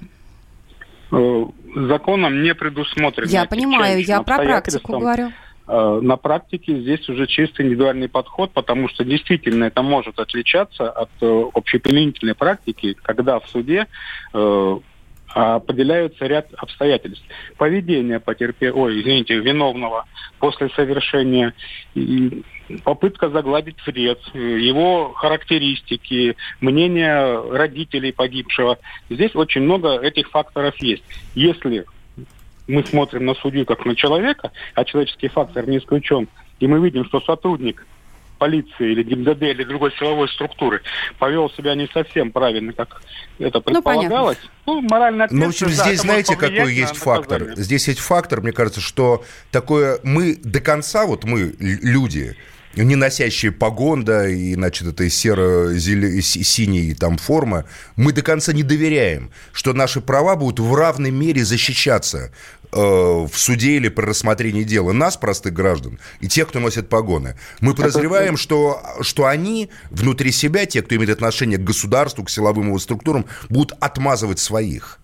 Э, 1.74 1.86
законом 1.86 2.42
не 2.42 2.54
предусмотрено. 2.54 3.28
Я 3.28 3.44
понимаю, 3.44 4.02
я 4.02 4.22
про 4.22 4.38
практику 4.38 4.98
говорю. 4.98 5.32
Э, 5.66 6.00
на 6.02 6.16
практике 6.16 6.80
здесь 6.80 7.08
уже 7.08 7.26
чисто 7.26 7.62
индивидуальный 7.62 8.08
подход, 8.08 8.52
потому 8.52 8.88
что 8.88 9.04
действительно 9.04 9.64
это 9.64 9.82
может 9.82 10.18
отличаться 10.18 10.90
от 10.90 11.10
э, 11.20 11.44
общеприменительной 11.54 12.34
практики, 12.34 12.96
когда 13.02 13.38
в 13.40 13.48
суде 13.48 13.86
определяется 15.34 16.24
ряд 16.26 16.48
обстоятельств. 16.56 17.22
Поведение 17.58 18.18
потерпе... 18.18 18.72
Ой, 18.72 19.00
извините, 19.00 19.38
виновного 19.38 20.06
после 20.38 20.70
совершения 20.70 21.52
попытка 22.84 23.30
загладить 23.30 23.84
вред, 23.86 24.20
его 24.34 25.12
характеристики, 25.12 26.36
мнение 26.60 27.40
родителей 27.50 28.12
погибшего. 28.12 28.78
Здесь 29.10 29.34
очень 29.34 29.62
много 29.62 29.98
этих 29.98 30.30
факторов 30.30 30.76
есть. 30.82 31.02
Если 31.34 31.86
мы 32.66 32.84
смотрим 32.84 33.24
на 33.24 33.34
судью 33.34 33.64
как 33.64 33.84
на 33.86 33.96
человека, 33.96 34.52
а 34.74 34.84
человеческий 34.84 35.28
фактор 35.28 35.68
не 35.68 35.78
исключен, 35.78 36.28
и 36.60 36.66
мы 36.66 36.80
видим, 36.84 37.04
что 37.06 37.20
сотрудник 37.20 37.86
полиции 38.38 38.92
или 38.92 39.02
ГИБДД 39.02 39.42
или 39.42 39.64
другой 39.64 39.92
силовой 39.98 40.28
структуры 40.28 40.80
повел 41.18 41.50
себя 41.50 41.74
не 41.74 41.88
совсем 41.88 42.30
правильно, 42.30 42.72
как 42.72 43.02
это 43.38 43.58
ну, 43.58 43.62
предполагалось, 43.62 44.38
ну, 44.64 44.80
ну 44.80 44.88
морально 44.88 45.26
Ну, 45.30 45.46
в 45.46 45.48
общем, 45.48 45.66
да, 45.66 45.72
здесь 45.72 46.00
знаете, 46.00 46.36
какой 46.36 46.72
есть 46.72 46.96
фактор? 46.96 47.54
Здесь 47.56 47.88
есть 47.88 48.00
фактор, 48.00 48.40
мне 48.40 48.52
кажется, 48.52 48.80
что 48.80 49.24
такое 49.50 49.98
мы 50.04 50.36
до 50.36 50.60
конца, 50.60 51.06
вот 51.06 51.24
мы, 51.24 51.54
люди, 51.58 52.36
не 52.74 52.96
носящие 52.96 53.52
погон, 53.52 54.04
да, 54.04 54.28
и, 54.28 54.54
значит, 54.54 54.88
этой 54.88 55.10
серо-синей 55.10 56.94
там 56.94 57.18
форма, 57.18 57.64
мы 57.96 58.12
до 58.12 58.22
конца 58.22 58.52
не 58.52 58.62
доверяем, 58.62 59.30
что 59.52 59.72
наши 59.72 60.00
права 60.00 60.36
будут 60.36 60.60
в 60.60 60.74
равной 60.74 61.10
мере 61.10 61.44
защищаться 61.44 62.30
э, 62.72 62.76
в 62.76 63.32
суде 63.34 63.76
или 63.76 63.88
при 63.88 64.04
рассмотрении 64.04 64.64
дела 64.64 64.92
нас, 64.92 65.16
простых 65.16 65.52
граждан, 65.52 65.98
и 66.20 66.28
тех, 66.28 66.48
кто 66.48 66.60
носит 66.60 66.88
погоны. 66.88 67.36
Мы 67.60 67.74
подозреваем, 67.74 68.36
что, 68.36 68.82
что 69.00 69.26
они 69.26 69.70
внутри 69.90 70.32
себя, 70.32 70.66
те, 70.66 70.82
кто 70.82 70.94
имеет 70.96 71.10
отношение 71.10 71.58
к 71.58 71.64
государству, 71.64 72.24
к 72.24 72.30
силовым 72.30 72.68
его 72.68 72.78
структурам, 72.78 73.26
будут 73.48 73.76
отмазывать 73.80 74.38
своих 74.38 74.98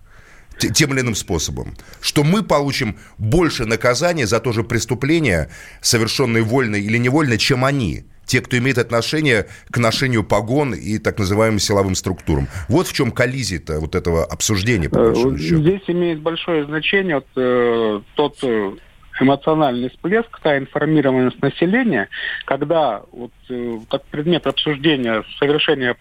тем 0.57 0.93
или 0.93 1.01
иным 1.01 1.15
способом, 1.15 1.75
что 2.01 2.23
мы 2.23 2.43
получим 2.43 2.97
больше 3.17 3.65
наказания 3.65 4.27
за 4.27 4.39
то 4.39 4.51
же 4.51 4.63
преступление, 4.63 5.49
совершенное 5.81 6.43
вольно 6.43 6.75
или 6.75 6.97
невольно, 6.97 7.37
чем 7.37 7.65
они, 7.65 8.05
те, 8.25 8.41
кто 8.41 8.57
имеет 8.57 8.77
отношение 8.77 9.47
к 9.69 9.77
ношению 9.77 10.23
погон 10.23 10.73
и 10.73 10.97
так 10.97 11.19
называемым 11.19 11.59
силовым 11.59 11.95
структурам. 11.95 12.47
Вот 12.67 12.87
в 12.87 12.93
чем 12.93 13.11
коллизия-то 13.11 13.79
вот 13.79 13.95
этого 13.95 14.25
обсуждения, 14.25 14.89
по 14.89 14.97
большому 14.97 15.35
Э, 15.35 15.39
счету. 15.39 15.61
Здесь 15.61 15.81
имеет 15.87 16.21
большое 16.21 16.65
значение 16.65 17.15
вот, 17.15 17.27
э, 17.35 18.01
тот 18.15 18.37
э, 18.43 18.71
эмоциональный 19.19 19.89
всплеск, 19.89 20.39
та 20.41 20.57
информированность 20.57 21.41
населения, 21.41 22.09
когда 22.45 23.03
вот, 23.11 23.31
э, 23.49 23.77
как 23.89 24.03
предмет 24.05 24.47
обсуждения 24.47 25.23
совершения 25.39 25.95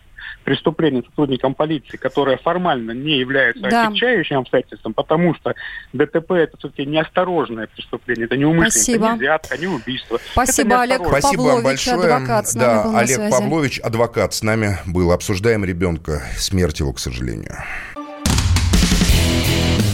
преступления 0.44 1.02
сотрудникам 1.02 1.54
полиции, 1.54 1.96
которое 1.96 2.36
формально 2.36 2.92
не 2.92 3.18
является 3.18 3.62
Да. 3.62 3.86
отягчающим 3.88 4.38
обстоятельством, 4.38 4.94
потому 4.94 5.34
что 5.34 5.54
ДТП 5.92 6.32
это 6.32 6.56
все-таки 6.58 6.86
неосторожное 6.86 7.66
преступление, 7.74 8.26
это 8.26 8.36
не 8.36 8.44
умышленное, 8.44 8.70
Спасибо. 8.70 9.06
это 9.06 9.14
не 9.14 9.18
взятка, 9.20 9.58
не 9.58 9.66
убийство. 9.66 10.18
Спасибо, 10.32 10.80
Олег 10.82 11.00
неосторожно. 11.00 11.20
Спасибо 11.20 11.40
вам 11.42 11.48
Павлович, 11.62 11.86
большое. 11.86 12.14
адвокат, 12.14 12.48
с 12.48 12.54
нами 12.54 12.66
да, 12.74 12.82
был 12.84 12.92
на 12.92 12.98
Олег 13.00 13.16
связи. 13.16 13.30
Павлович, 13.30 13.78
адвокат, 13.80 14.34
с 14.34 14.42
нами 14.42 14.78
был. 14.86 15.12
Обсуждаем 15.12 15.64
ребенка. 15.64 16.22
Смерть 16.36 16.80
его, 16.80 16.92
к 16.92 16.98
сожалению. 16.98 17.54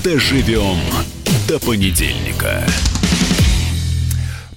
Доживем 0.05 0.79
до 1.47 1.59
понедельника. 1.61 2.65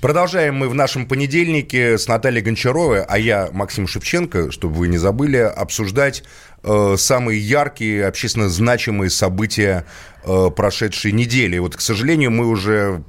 Продолжаем 0.04 0.56
мы 0.56 0.68
в 0.68 0.76
нашем 0.76 1.06
понедельнике 1.06 1.98
с 1.98 2.10
Натальей 2.10 2.42
Гончаровой, 2.42 3.04
а 3.04 3.18
я, 3.18 3.48
Максим 3.54 3.88
Шевченко, 3.88 4.52
чтобы 4.52 4.76
вы 4.76 4.90
не 4.90 4.98
забыли, 4.98 5.38
обсуждать 5.38 6.26
э, 6.62 6.96
самые 6.98 7.40
яркие, 7.40 8.06
общественно 8.06 8.50
значимые 8.50 9.10
события 9.10 9.86
э, 10.26 10.50
прошедшей 10.54 11.14
недели. 11.14 11.58
Вот, 11.58 11.78
к 11.78 11.80
сожалению, 11.80 12.32
мы 12.32 12.48
уже 12.48 13.06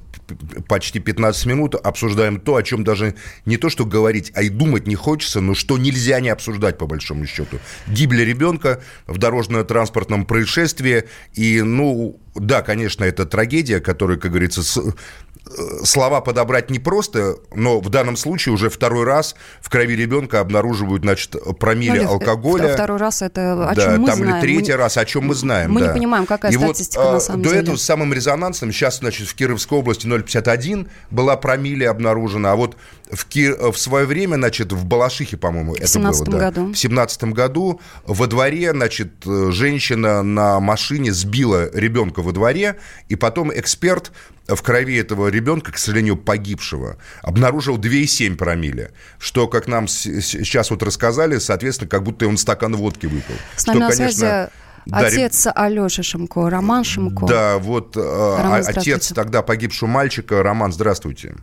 почти 0.69 1.01
15 1.01 1.47
минут 1.47 1.75
обсуждаем 1.75 2.39
то, 2.39 2.55
о 2.55 2.63
чем 2.63 2.85
даже 2.85 3.17
не 3.45 3.57
то, 3.57 3.71
что 3.71 3.85
говорить, 3.85 4.31
а 4.37 4.43
и 4.43 4.49
думать 4.49 4.87
не 4.87 4.95
хочется, 4.95 5.41
но 5.41 5.55
что 5.55 5.79
нельзя 5.79 6.21
не 6.21 6.29
обсуждать, 6.29 6.79
по 6.79 6.87
большому 6.87 7.27
счету. 7.27 7.59
Гибель 7.89 8.25
ребенка 8.25 8.81
в 9.09 9.19
дорожно-транспортном 9.19 10.27
происшествии. 10.27 11.07
И, 11.33 11.61
ну, 11.61 12.21
да, 12.35 12.63
конечно, 12.63 13.05
это 13.05 13.27
трагедия, 13.27 13.81
которая, 13.81 14.17
как 14.19 14.31
говорится, 14.33 14.63
с- 14.63 14.77
э, 14.79 15.85
слова 15.85 16.21
подобрать 16.21 16.71
непросто, 16.71 17.37
но 17.55 17.81
в 17.81 17.89
данном 17.91 18.17
случае 18.17 18.55
уже 18.55 18.71
второй 18.71 19.05
раз 19.05 19.35
в 19.61 19.69
крови 19.71 19.95
ребенка 19.95 20.41
обнаруживают, 20.41 21.03
значит, 21.03 21.37
промилле 21.59 21.93
Олег, 21.93 22.05
э, 22.09 22.13
алкоголя. 22.13 22.75
Второй 22.75 22.99
раз 22.99 23.23
это 23.23 23.69
о 23.71 23.75
да, 23.75 23.83
чем 23.93 24.01
мы 24.01 24.07
там 24.09 24.17
знаем. 24.17 24.35
или 24.37 24.41
третий 24.41 24.73
Мы- 24.73 24.79
раз, 24.79 24.97
о 24.97 25.05
чем 25.05 25.27
мы 25.27 25.35
знаем. 25.35 25.71
мы 25.73 25.81
не 25.83 25.87
да. 25.89 25.93
понимаем, 25.93 26.27
какая 26.27 26.51
И 26.53 26.57
вот, 26.57 26.77
статистика 26.77 27.03
на 27.05 27.17
а, 27.17 27.21
самом 27.21 27.43
до 27.43 27.49
деле. 27.51 27.63
этого 27.63 27.77
самым 27.77 28.13
резонансным, 28.15 28.73
сейчас, 28.73 28.99
значит, 28.99 29.29
в 29.29 29.35
Кировской 29.35 29.79
области 29.79 30.07
0,51 30.07 30.89
была 31.11 31.37
промилле 31.37 31.89
обнаружена, 31.91 32.53
а 32.53 32.57
вот 32.57 32.77
в, 33.13 33.27
Ки- 33.27 33.71
в 33.71 33.77
свое 33.79 34.07
время, 34.07 34.37
значит, 34.37 34.73
в 34.73 34.85
Балашихе, 34.87 35.37
по-моему, 35.37 35.75
это 35.75 35.87
17 35.87 36.27
было. 36.27 36.39
да. 36.39 36.51
году. 36.51 36.73
В 36.73 36.77
17 36.79 37.25
году 37.33 37.81
во 38.07 38.27
дворе, 38.27 38.71
значит, 38.73 39.13
э, 39.27 39.51
женщина 39.53 40.23
на 40.23 40.59
машине 40.59 41.13
сбила 41.13 41.69
ребенка 41.75 42.23
во 42.25 42.33
дворе, 42.33 42.77
и 43.09 43.15
потом 43.17 43.53
эксперт 43.53 44.13
в 44.49 44.61
крови 44.63 44.97
этого 44.97 45.29
ребенка, 45.29 45.73
к 45.73 45.79
сожалению, 45.79 46.17
погибшего, 46.17 46.99
обнаружил 47.23 47.79
2,7 47.79 48.37
промилле, 48.37 48.91
что, 49.19 49.49
как 49.49 49.69
нам 49.69 49.87
сейчас 49.89 50.71
вот 50.71 50.83
рассказали, 50.83 51.39
соответственно, 51.39 51.89
как 51.89 52.03
будто 52.03 52.27
он 52.27 52.37
стакан 52.37 52.75
водки 52.77 53.07
выпил. 53.07 53.35
С 53.57 53.67
нами 53.67 53.77
Что, 53.77 53.85
на 53.85 53.91
конечно, 53.91 54.19
связи 54.19 54.51
да, 54.87 54.99
отец 54.99 55.47
Алеши 55.55 56.03
Шимко, 56.03 56.51
Роман 56.51 56.85
Шимко. 56.85 57.27
Да, 57.27 57.59
вот 57.59 57.97
э, 57.97 58.01
Роман, 58.01 58.63
а- 58.67 58.69
отец 58.69 59.13
тогда 59.15 59.43
погибшего 59.43 59.89
мальчика. 59.89 60.43
Роман, 60.43 60.73
здравствуйте. 60.73 61.37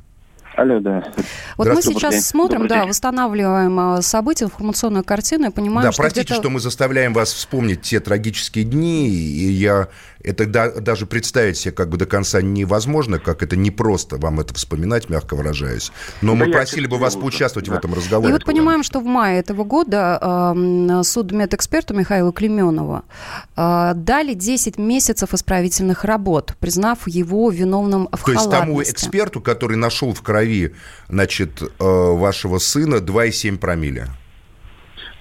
Алло, 0.56 0.80
да. 0.80 1.04
Вот 1.58 1.68
мы 1.70 1.82
сейчас 1.82 2.12
день. 2.14 2.22
смотрим, 2.22 2.60
Добрый 2.64 2.70
да, 2.70 2.80
день. 2.82 2.90
восстанавливаем 2.90 3.98
э, 3.98 4.02
события, 4.02 4.46
информационную 4.46 5.04
картину 5.04 5.48
и 5.48 5.52
понимаем, 5.52 5.88
да, 5.88 5.92
что 5.92 6.02
простите, 6.02 6.26
где-то... 6.26 6.42
что 6.42 6.50
мы 6.50 6.60
заставляем 6.60 7.14
вас 7.14 7.32
вспомнить 7.34 7.82
те 7.82 8.00
трагические 8.00 8.66
дни, 8.66 9.08
и 9.10 9.50
я 9.52 9.88
это 10.24 10.46
да- 10.46 10.70
даже 10.72 11.06
представить 11.08 11.58
себе 11.58 11.72
как 11.72 11.90
бы 11.90 11.98
до 11.98 12.06
конца 12.06 12.42
невозможно, 12.42 13.18
как 13.18 13.42
это 13.44 13.56
непросто 13.56 14.18
вам 14.18 14.40
это 14.40 14.54
вспоминать, 14.54 15.10
мягко 15.10 15.36
выражаясь. 15.36 15.92
Но 16.22 16.34
Да 16.36 16.46
мы 16.46 16.52
просили 16.52 16.86
бы 16.86 16.98
вас 16.98 17.16
поучаствовать 17.16 17.68
в 17.68 17.72
да. 17.72 17.78
этом 17.78 17.94
И 17.94 17.96
разговоре. 17.96 18.34
вот 18.34 18.46
понимаем, 18.46 18.84
что 18.84 19.00
в 19.00 19.06
мае 19.06 19.40
этого 19.40 19.64
года 19.64 20.20
э, 20.56 21.02
судмедэксперту 21.04 21.94
Михаилу 21.94 22.32
Клеменову 22.34 23.04
э, 23.56 23.92
дали 23.96 24.34
10 24.34 24.78
месяцев 24.78 25.34
исправительных 25.34 26.04
работ, 26.04 26.56
признав 26.60 27.08
его 27.08 27.50
виновным 27.50 28.08
в 28.12 28.24
То 28.26 28.34
есть 28.34 28.50
тому 28.50 28.74
халатности. 28.74 28.92
эксперту, 28.92 29.42
который 29.42 29.78
нашел 29.78 30.14
в 30.14 30.22
крови, 30.22 30.51
значит, 31.10 31.62
э, 31.62 31.68
вашего 31.80 32.58
сына 32.60 32.96
2,7 32.96 33.58
промилле. 33.58 34.08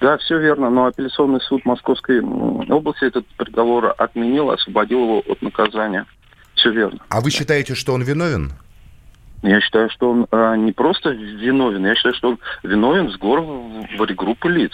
Да, 0.00 0.16
все 0.18 0.38
верно, 0.38 0.70
но 0.70 0.86
апелляционный 0.86 1.40
суд 1.42 1.64
Московской 1.66 2.20
области 2.20 3.04
этот 3.04 3.26
приговор 3.36 3.94
отменил, 3.98 4.50
освободил 4.50 5.02
его 5.02 5.22
от 5.28 5.42
наказания. 5.42 6.06
Все 6.54 6.70
верно. 6.70 7.00
А 7.10 7.20
вы 7.20 7.30
считаете, 7.30 7.74
что 7.74 7.92
он 7.92 8.02
виновен? 8.02 8.52
Я 9.42 9.60
считаю, 9.60 9.88
что 9.90 10.10
он 10.10 10.26
а, 10.30 10.54
не 10.54 10.72
просто 10.72 11.10
виновен, 11.10 11.86
я 11.86 11.94
считаю, 11.94 12.14
что 12.14 12.28
он 12.30 12.38
виновен 12.62 13.08
в 13.08 13.12
сговор 13.12 13.40
в 13.40 13.96
в 13.96 14.14
группы 14.14 14.48
лиц. 14.48 14.72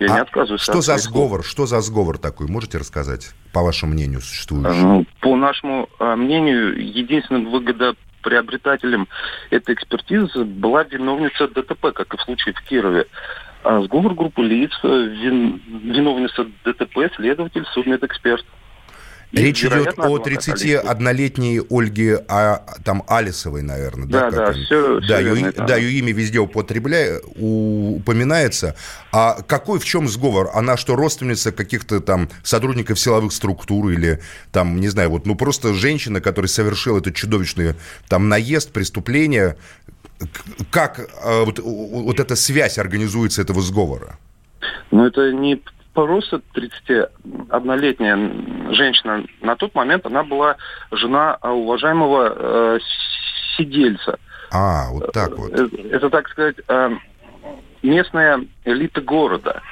Я 0.00 0.08
не 0.08 0.18
А 0.18 0.22
отказываюсь. 0.22 0.60
Что 0.60 0.78
от 0.78 0.84
за 0.84 0.98
слов. 0.98 1.00
сговор? 1.00 1.44
Что 1.44 1.66
за 1.66 1.80
сговор 1.80 2.18
такой? 2.18 2.48
Можете 2.48 2.78
рассказать, 2.78 3.30
по 3.52 3.62
вашему 3.62 3.92
мнению, 3.92 4.20
существующий? 4.20 4.80
Ну, 4.80 5.06
По 5.20 5.36
нашему 5.36 5.88
а, 6.00 6.16
мнению, 6.16 6.76
единственным 6.84 7.44
выгодоприобретателем 8.24 9.08
этой 9.50 9.74
экспертизы 9.74 10.44
была 10.44 10.84
виновница 10.84 11.48
ДТП, 11.48 11.92
как 11.92 12.14
и 12.14 12.16
в 12.16 12.22
случае 12.22 12.54
в 12.54 12.62
Кирове. 12.62 13.06
А 13.62 13.80
сговор 13.82 14.14
группы 14.14 14.42
лиц, 14.42 14.72
э, 14.82 14.88
вин- 14.88 15.60
виновница 15.66 16.46
ДТП, 16.64 17.10
следователь, 17.16 17.64
судмедэксперт. 17.72 18.44
И, 19.34 19.42
Речь 19.42 19.64
идет 19.64 19.98
о 19.98 20.14
адвокат 20.14 20.26
31-летней 20.28 21.60
Ольге 21.68 22.24
а, 22.28 22.64
там 22.84 23.02
Алисовой, 23.08 23.62
наверное. 23.62 24.06
Да, 24.06 24.30
да, 24.30 24.46
они? 24.48 24.64
всё- 24.64 25.00
да, 25.00 25.06
всё 25.06 25.18
ее, 25.18 25.34
верно, 25.34 25.46
это 25.48 25.64
да, 25.66 25.76
ее 25.76 25.98
имя 25.98 26.12
везде 26.12 26.38
употребляя, 26.38 27.20
у- 27.36 27.96
упоминается. 27.96 28.76
А 29.12 29.42
какой, 29.42 29.80
в 29.80 29.84
чем 29.84 30.08
сговор? 30.08 30.50
Она 30.54 30.76
что, 30.76 30.94
родственница 30.94 31.50
каких-то 31.50 32.00
там 32.00 32.28
сотрудников 32.44 32.98
силовых 33.00 33.32
структур 33.32 33.88
или 33.90 34.20
там, 34.52 34.80
не 34.80 34.88
знаю, 34.88 35.10
вот, 35.10 35.26
ну 35.26 35.34
просто 35.34 35.74
женщина, 35.74 36.20
которая 36.20 36.48
совершила 36.48 36.98
этот 36.98 37.16
чудовищный 37.16 37.74
там 38.08 38.28
наезд, 38.28 38.70
преступление. 38.72 39.56
Как 40.70 41.00
э, 41.00 41.44
вот, 41.44 41.58
вот 41.58 42.20
эта 42.20 42.36
связь 42.36 42.78
организуется 42.78 43.42
этого 43.42 43.60
сговора? 43.62 44.16
Но 44.92 45.06
это 45.08 45.32
не 45.32 45.60
просто 45.94 46.42
31-летняя 46.54 48.74
женщина. 48.74 49.24
На 49.40 49.56
тот 49.56 49.74
момент 49.74 50.04
она 50.06 50.22
была 50.22 50.56
жена 50.90 51.38
а, 51.40 51.52
уважаемого 51.52 52.34
э, 52.36 52.78
сидельца. 53.56 54.18
А, 54.50 54.90
вот 54.90 55.12
так 55.12 55.36
вот. 55.38 55.52
Э, 55.52 55.68
Это, 55.90 56.10
так 56.10 56.28
сказать, 56.28 56.56
э, 56.68 56.90
местная 57.82 58.44
элита 58.64 59.00
города. 59.00 59.62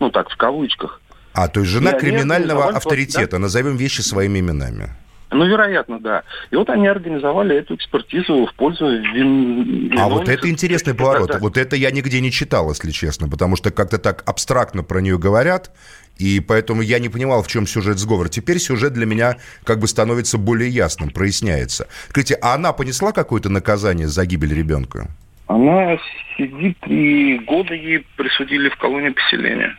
Ну, 0.00 0.10
так, 0.10 0.28
в 0.28 0.36
кавычках. 0.36 1.00
А, 1.32 1.48
то 1.48 1.60
есть 1.60 1.72
жена 1.72 1.92
И 1.92 1.98
криминального 1.98 2.68
авторитета, 2.68 3.38
назовем 3.38 3.76
вещи 3.76 4.00
своими 4.00 4.40
именами. 4.40 4.90
Ну, 5.32 5.46
вероятно, 5.46 6.00
да. 6.00 6.24
И 6.50 6.56
вот 6.56 6.68
они 6.70 6.88
организовали 6.88 7.56
эту 7.56 7.76
экспертизу 7.76 8.46
в 8.46 8.54
пользу 8.54 8.86
вин... 8.88 9.92
А 9.98 10.08
вот 10.08 10.28
это 10.28 10.50
интересный 10.50 10.94
поворот. 10.94 11.28
Да, 11.28 11.34
да. 11.34 11.40
Вот 11.40 11.56
это 11.56 11.76
я 11.76 11.90
нигде 11.92 12.20
не 12.20 12.32
читал, 12.32 12.68
если 12.70 12.90
честно, 12.90 13.28
потому 13.28 13.54
что 13.56 13.70
как-то 13.70 13.98
так 13.98 14.24
абстрактно 14.26 14.82
про 14.82 15.00
нее 15.00 15.18
говорят, 15.18 15.70
и 16.18 16.40
поэтому 16.40 16.82
я 16.82 16.98
не 16.98 17.08
понимал, 17.08 17.42
в 17.42 17.48
чем 17.48 17.66
сюжет 17.66 17.98
сговора. 17.98 18.28
Теперь 18.28 18.58
сюжет 18.58 18.92
для 18.92 19.06
меня 19.06 19.36
как 19.64 19.78
бы 19.78 19.86
становится 19.86 20.36
более 20.36 20.68
ясным, 20.68 21.10
проясняется. 21.10 21.86
Скажите, 22.08 22.34
а 22.34 22.54
она 22.54 22.72
понесла 22.72 23.12
какое-то 23.12 23.48
наказание 23.48 24.08
за 24.08 24.26
гибель 24.26 24.54
ребенка? 24.54 25.08
Она 25.46 25.96
сидит 26.36 26.78
три 26.80 27.38
года, 27.38 27.74
ей 27.74 28.06
присудили 28.16 28.68
в 28.68 28.76
колонии 28.76 29.10
поселения. 29.10 29.76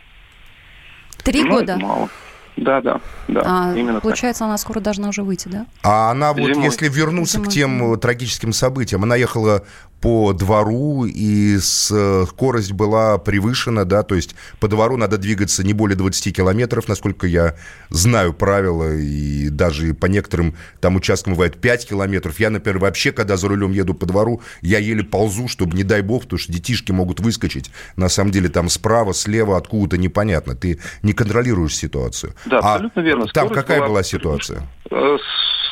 Три 1.24 1.44
Ну, 1.44 1.50
года? 1.50 1.72
это 1.72 1.80
мало. 1.80 2.08
Да, 2.56 2.80
да, 2.80 3.00
да. 3.28 3.42
А, 3.44 3.74
именно 3.74 3.94
так. 3.94 4.02
получается, 4.02 4.44
она 4.44 4.58
скоро 4.58 4.80
должна 4.80 5.08
уже 5.08 5.22
выйти, 5.22 5.48
да? 5.48 5.66
А 5.82 6.10
она 6.10 6.32
вот, 6.32 6.46
Зимой. 6.46 6.64
если 6.64 6.88
вернуться 6.88 7.38
Зимой. 7.38 7.48
к 7.48 7.50
тем 7.52 7.94
э, 7.94 7.96
трагическим 7.96 8.52
событиям, 8.52 9.02
она 9.02 9.16
ехала 9.16 9.64
по 10.02 10.32
двору, 10.32 11.06
и 11.06 11.58
скорость 11.60 12.72
была 12.72 13.18
превышена, 13.18 13.84
да, 13.84 14.02
то 14.02 14.16
есть 14.16 14.34
по 14.58 14.66
двору 14.66 14.96
надо 14.96 15.16
двигаться 15.16 15.64
не 15.64 15.72
более 15.72 15.96
20 15.96 16.34
километров, 16.36 16.88
насколько 16.88 17.28
я 17.28 17.54
знаю 17.88 18.34
правила, 18.34 18.92
и 18.96 19.48
даже 19.48 19.94
по 19.94 20.06
некоторым 20.06 20.56
там 20.80 20.96
участкам 20.96 21.34
бывает 21.34 21.60
5 21.60 21.88
километров. 21.88 22.40
Я, 22.40 22.50
например, 22.50 22.80
вообще, 22.80 23.12
когда 23.12 23.36
за 23.36 23.46
рулем 23.46 23.70
еду 23.70 23.94
по 23.94 24.04
двору, 24.04 24.42
я 24.60 24.80
еле 24.80 25.04
ползу, 25.04 25.46
чтобы, 25.46 25.76
не 25.76 25.84
дай 25.84 26.02
бог, 26.02 26.24
потому 26.24 26.40
что 26.40 26.52
детишки 26.52 26.90
могут 26.90 27.20
выскочить, 27.20 27.70
на 27.94 28.08
самом 28.08 28.32
деле, 28.32 28.48
там 28.48 28.68
справа, 28.68 29.14
слева, 29.14 29.56
откуда-то 29.56 29.98
непонятно. 29.98 30.56
Ты 30.56 30.80
не 31.02 31.12
контролируешь 31.12 31.76
ситуацию. 31.76 32.34
Да, 32.46 32.58
а 32.58 32.74
абсолютно 32.74 33.00
верно. 33.00 33.26
Там 33.26 33.46
скорость 33.46 33.54
какая 33.54 33.78
была, 33.78 33.88
была 33.88 34.02
ситуация? 34.02 34.62
Э, 34.90 35.16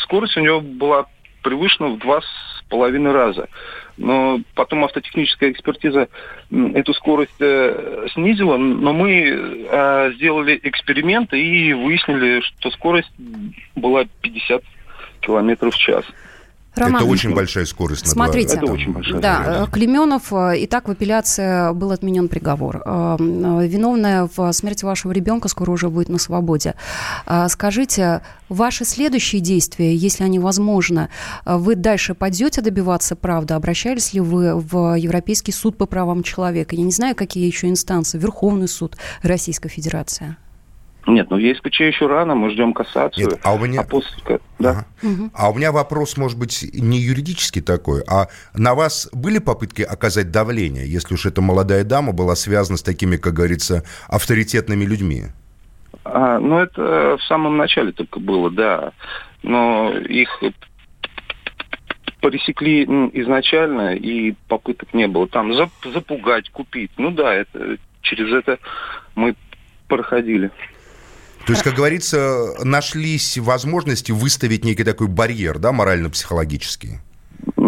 скорость 0.04 0.36
у 0.36 0.40
него 0.40 0.60
была 0.60 1.06
превышена 1.42 1.88
в 1.88 1.98
два 1.98 2.20
с 2.20 2.64
половиной 2.68 3.12
раза 3.12 3.48
но 4.00 4.40
потом 4.54 4.84
автотехническая 4.84 5.50
экспертиза 5.50 6.08
эту 6.50 6.94
скорость 6.94 7.34
э, 7.38 8.06
снизила, 8.14 8.56
но 8.56 8.92
мы 8.94 9.66
э, 9.70 10.12
сделали 10.14 10.58
эксперимент 10.62 11.32
и 11.34 11.74
выяснили, 11.74 12.40
что 12.40 12.70
скорость 12.70 13.12
была 13.76 14.06
50 14.22 14.62
километров 15.20 15.74
в 15.74 15.78
час. 15.78 16.04
Роман, 16.74 17.02
это 17.02 17.10
очень 17.10 17.34
большая 17.34 17.64
скорость. 17.64 18.04
На 18.04 18.10
смотрите, 18.10 18.56
это 18.56 18.66
очень 18.66 18.92
большая 18.92 19.20
да, 19.20 19.42
скорость. 19.42 19.72
Клеменов, 19.72 20.32
э, 20.32 20.58
и 20.58 20.66
так 20.66 20.88
в 20.88 20.90
апелляции 20.90 21.72
был 21.74 21.90
отменен 21.90 22.28
приговор. 22.28 22.82
Э, 22.84 23.16
э, 23.18 23.66
виновная 23.66 24.28
в 24.34 24.52
смерти 24.52 24.84
вашего 24.84 25.12
ребенка 25.12 25.48
скоро 25.48 25.70
уже 25.72 25.88
будет 25.88 26.08
на 26.08 26.18
свободе. 26.18 26.74
Скажите, 27.48 28.22
ваши 28.48 28.84
следующие 28.84 29.40
действия, 29.40 29.94
если 29.94 30.24
они 30.24 30.38
возможны, 30.38 31.08
вы 31.44 31.74
дальше 31.74 32.14
пойдете 32.14 32.62
добиваться 32.62 33.16
правды? 33.16 33.54
Обращались 33.54 34.12
ли 34.12 34.20
вы 34.20 34.54
в 34.56 34.94
Европейский 34.96 35.52
суд 35.52 35.76
по 35.76 35.86
правам 35.86 36.22
человека? 36.22 36.76
Я 36.76 36.82
не 36.82 36.92
знаю, 36.92 37.14
какие 37.14 37.46
еще 37.46 37.68
инстанции, 37.68 38.18
Верховный 38.18 38.68
суд 38.68 38.96
Российской 39.22 39.68
Федерации. 39.68 40.36
Нет, 41.06 41.30
ну 41.30 41.38
ЕСПЧ 41.38 41.80
еще 41.80 42.06
рано, 42.06 42.34
мы 42.34 42.50
ждем 42.50 42.72
кассацию. 42.72 43.30
Нет, 43.30 43.40
а 43.42 43.54
у 43.54 43.58
меня... 43.58 43.80
А, 43.80 43.84
после... 43.84 44.40
да. 44.58 44.84
Угу. 45.02 45.30
а 45.34 45.50
у 45.50 45.54
меня 45.54 45.72
вопрос, 45.72 46.16
может 46.16 46.38
быть, 46.38 46.62
не 46.74 46.98
юридический 46.98 47.62
такой, 47.62 48.02
а 48.06 48.28
на 48.54 48.74
вас 48.74 49.08
были 49.12 49.38
попытки 49.38 49.82
оказать 49.82 50.30
давление, 50.30 50.86
если 50.86 51.14
уж 51.14 51.26
эта 51.26 51.40
молодая 51.40 51.84
дама 51.84 52.12
была 52.12 52.34
связана 52.36 52.76
с 52.76 52.82
такими, 52.82 53.16
как 53.16 53.32
говорится, 53.32 53.84
авторитетными 54.08 54.84
людьми? 54.84 55.24
А, 56.04 56.38
ну, 56.38 56.58
это 56.58 57.16
в 57.18 57.22
самом 57.24 57.56
начале 57.56 57.92
только 57.92 58.20
было, 58.20 58.50
да. 58.50 58.92
Но 59.42 59.92
их 59.92 60.42
пресекли 62.20 62.84
изначально, 62.84 63.94
и 63.94 64.34
попыток 64.48 64.92
не 64.92 65.08
было. 65.08 65.26
Там 65.26 65.52
запугать, 65.54 66.50
купить. 66.50 66.90
Ну 66.96 67.10
да, 67.10 67.34
это 67.34 67.78
через 68.02 68.32
это 68.32 68.58
мы 69.14 69.34
проходили. 69.88 70.50
То 71.46 71.52
есть, 71.52 71.62
как 71.62 71.74
говорится, 71.74 72.54
нашлись 72.62 73.38
возможности 73.38 74.12
выставить 74.12 74.64
некий 74.64 74.84
такой 74.84 75.08
барьер, 75.08 75.58
да, 75.58 75.72
морально-психологический? 75.72 77.00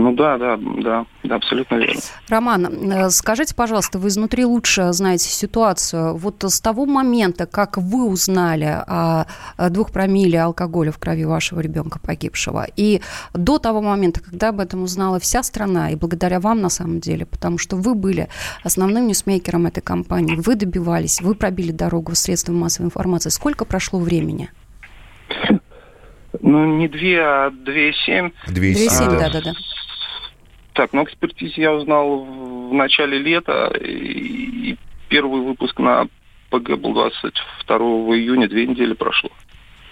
Ну 0.03 0.13
да, 0.15 0.37
да, 0.37 0.57
да, 0.57 1.07
да, 1.23 1.37
абсолютно 1.37 1.77
верно. 1.77 2.01
Роман, 2.29 2.67
э, 2.67 3.11
скажите, 3.11 3.55
пожалуйста, 3.55 4.01
вы 4.01 4.09
изнутри 4.09 4.45
лучше 4.45 4.93
знаете 4.93 5.29
ситуацию. 5.29 6.17
Вот 6.17 6.43
с 6.43 6.61
того 6.61 6.87
момента, 6.87 7.47
как 7.47 7.77
вы 7.77 8.09
узнали 8.09 8.83
о 8.85 9.27
двух 9.71 9.93
промилле 9.93 10.43
алкоголя 10.43 10.91
в 10.91 10.99
крови 10.99 11.25
вашего 11.25 11.61
ребенка 11.61 12.01
погибшего, 12.01 12.67
и 12.75 13.01
до 13.33 13.61
того 13.61 13.81
момента, 13.81 14.21
когда 14.21 14.49
об 14.49 14.59
этом 14.59 14.83
узнала 14.83 15.21
вся 15.21 15.45
страна, 15.45 15.91
и 15.91 15.95
благодаря 15.95 16.41
вам 16.41 16.61
на 16.61 16.69
самом 16.69 16.99
деле, 16.99 17.25
потому 17.25 17.59
что 17.59 17.77
вы 17.77 17.95
были 17.95 18.29
основным 18.65 19.07
ньюсмейкером 19.07 19.67
этой 19.67 19.83
компании, 19.83 20.35
вы 20.35 20.57
добивались, 20.57 21.21
вы 21.21 21.37
пробили 21.37 21.71
дорогу 21.71 22.13
в 22.13 22.17
средства 22.17 22.53
массовой 22.53 22.87
информации. 22.87 23.31
Сколько 23.31 23.65
прошло 23.65 24.01
времени? 24.01 24.51
Ну, 26.41 26.77
не 26.79 26.89
две, 26.89 27.21
а 27.23 27.51
две 27.51 27.93
семь. 27.93 28.31
Две 28.49 28.75
семь, 28.75 29.11
да-да-да. 29.11 29.53
Так, 30.75 30.93
ну, 30.93 31.05
экспертизе 31.05 31.63
я 31.63 31.73
узнал 31.73 32.25
в 32.25 32.73
начале 32.73 33.19
лета, 33.19 33.73
и 33.79 34.77
первый 35.09 35.43
выпуск 35.43 35.79
на 35.79 36.07
ПГ 36.51 36.77
был 36.77 36.95
22 36.95 37.77
июня, 38.17 38.49
две 38.49 38.67
недели 38.67 38.95
прошло. 38.95 39.31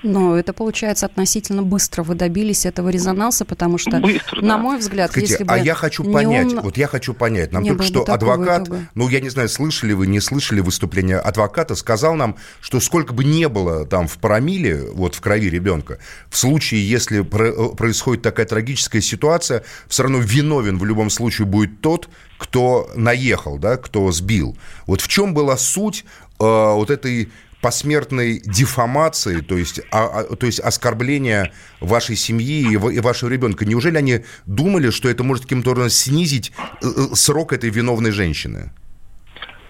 Но 0.03 0.37
это 0.37 0.53
получается 0.53 1.07
относительно 1.07 1.63
быстро 1.63 2.03
вы 2.03 2.15
добились 2.15 2.65
этого 2.65 2.89
резонанса, 2.89 3.45
потому 3.45 3.77
что, 3.79 3.99
быстро, 4.01 4.41
на 4.41 4.57
да. 4.57 4.59
мой 4.59 4.79
взгляд, 4.79 5.11
Скажите, 5.11 5.33
если 5.33 5.45
а 5.45 5.59
бы 5.59 5.65
я 5.65 5.75
хочу 5.75 6.05
понять, 6.05 6.53
он... 6.55 6.61
вот 6.61 6.77
я 6.77 6.87
хочу 6.87 7.13
понять, 7.13 7.53
нам 7.53 7.67
только 7.67 7.83
что 7.83 8.03
адвокат, 8.03 8.63
итога. 8.63 8.89
ну 8.95 9.09
я 9.09 9.21
не 9.21 9.29
знаю, 9.29 9.49
слышали 9.49 9.93
вы, 9.93 10.07
не 10.07 10.21
слышали 10.21 10.61
выступление 10.61 11.19
адвоката, 11.19 11.75
сказал 11.75 12.15
нам, 12.15 12.37
что 12.61 12.81
сколько 12.81 13.13
бы 13.13 13.25
не 13.25 13.49
было 13.49 13.87
там 13.87 14.09
в 14.09 14.19
промиле, 14.19 14.87
вот 14.93 15.15
в 15.15 15.21
крови 15.21 15.51
ребенка, 15.51 15.99
в 16.29 16.37
случае, 16.37 16.89
если 16.89 17.21
э, 17.21 17.77
происходит 17.77 18.23
такая 18.23 18.47
трагическая 18.47 19.03
ситуация, 19.03 19.65
все 19.89 20.05
равно 20.05 20.19
виновен 20.19 20.79
в 20.79 20.85
любом 20.85 21.11
случае 21.11 21.47
будет 21.47 21.81
тот, 21.81 22.09
кто 22.39 22.91
наехал, 22.95 23.59
да, 23.59 23.77
кто 23.77 24.11
сбил. 24.13 24.57
Вот 24.87 25.03
в 25.03 25.09
чем 25.09 25.35
была 25.35 25.57
суть 25.59 26.05
э, 26.39 26.45
вот 26.45 26.91
этой 26.91 27.31
посмертной 27.61 28.41
дефамации, 28.41 29.41
то 29.41 29.57
есть, 29.57 29.81
а, 29.93 30.21
а, 30.21 30.37
то 30.37 30.47
есть 30.47 30.61
оскорбления 30.61 31.53
вашей 31.81 32.17
семьи 32.17 32.63
и, 32.63 32.75
и 32.75 33.01
вашего 33.01 33.29
ребенка. 33.29 33.65
Неужели 33.67 33.99
они 33.99 34.21
думали, 34.47 34.91
что 34.91 35.09
это 35.09 35.25
может 35.25 35.45
каким-то 35.45 35.71
образом 35.71 35.91
снизить 35.91 36.53
э, 36.83 36.87
э, 36.87 37.15
срок 37.15 37.53
этой 37.53 37.71
виновной 37.71 38.13
женщины? 38.13 38.71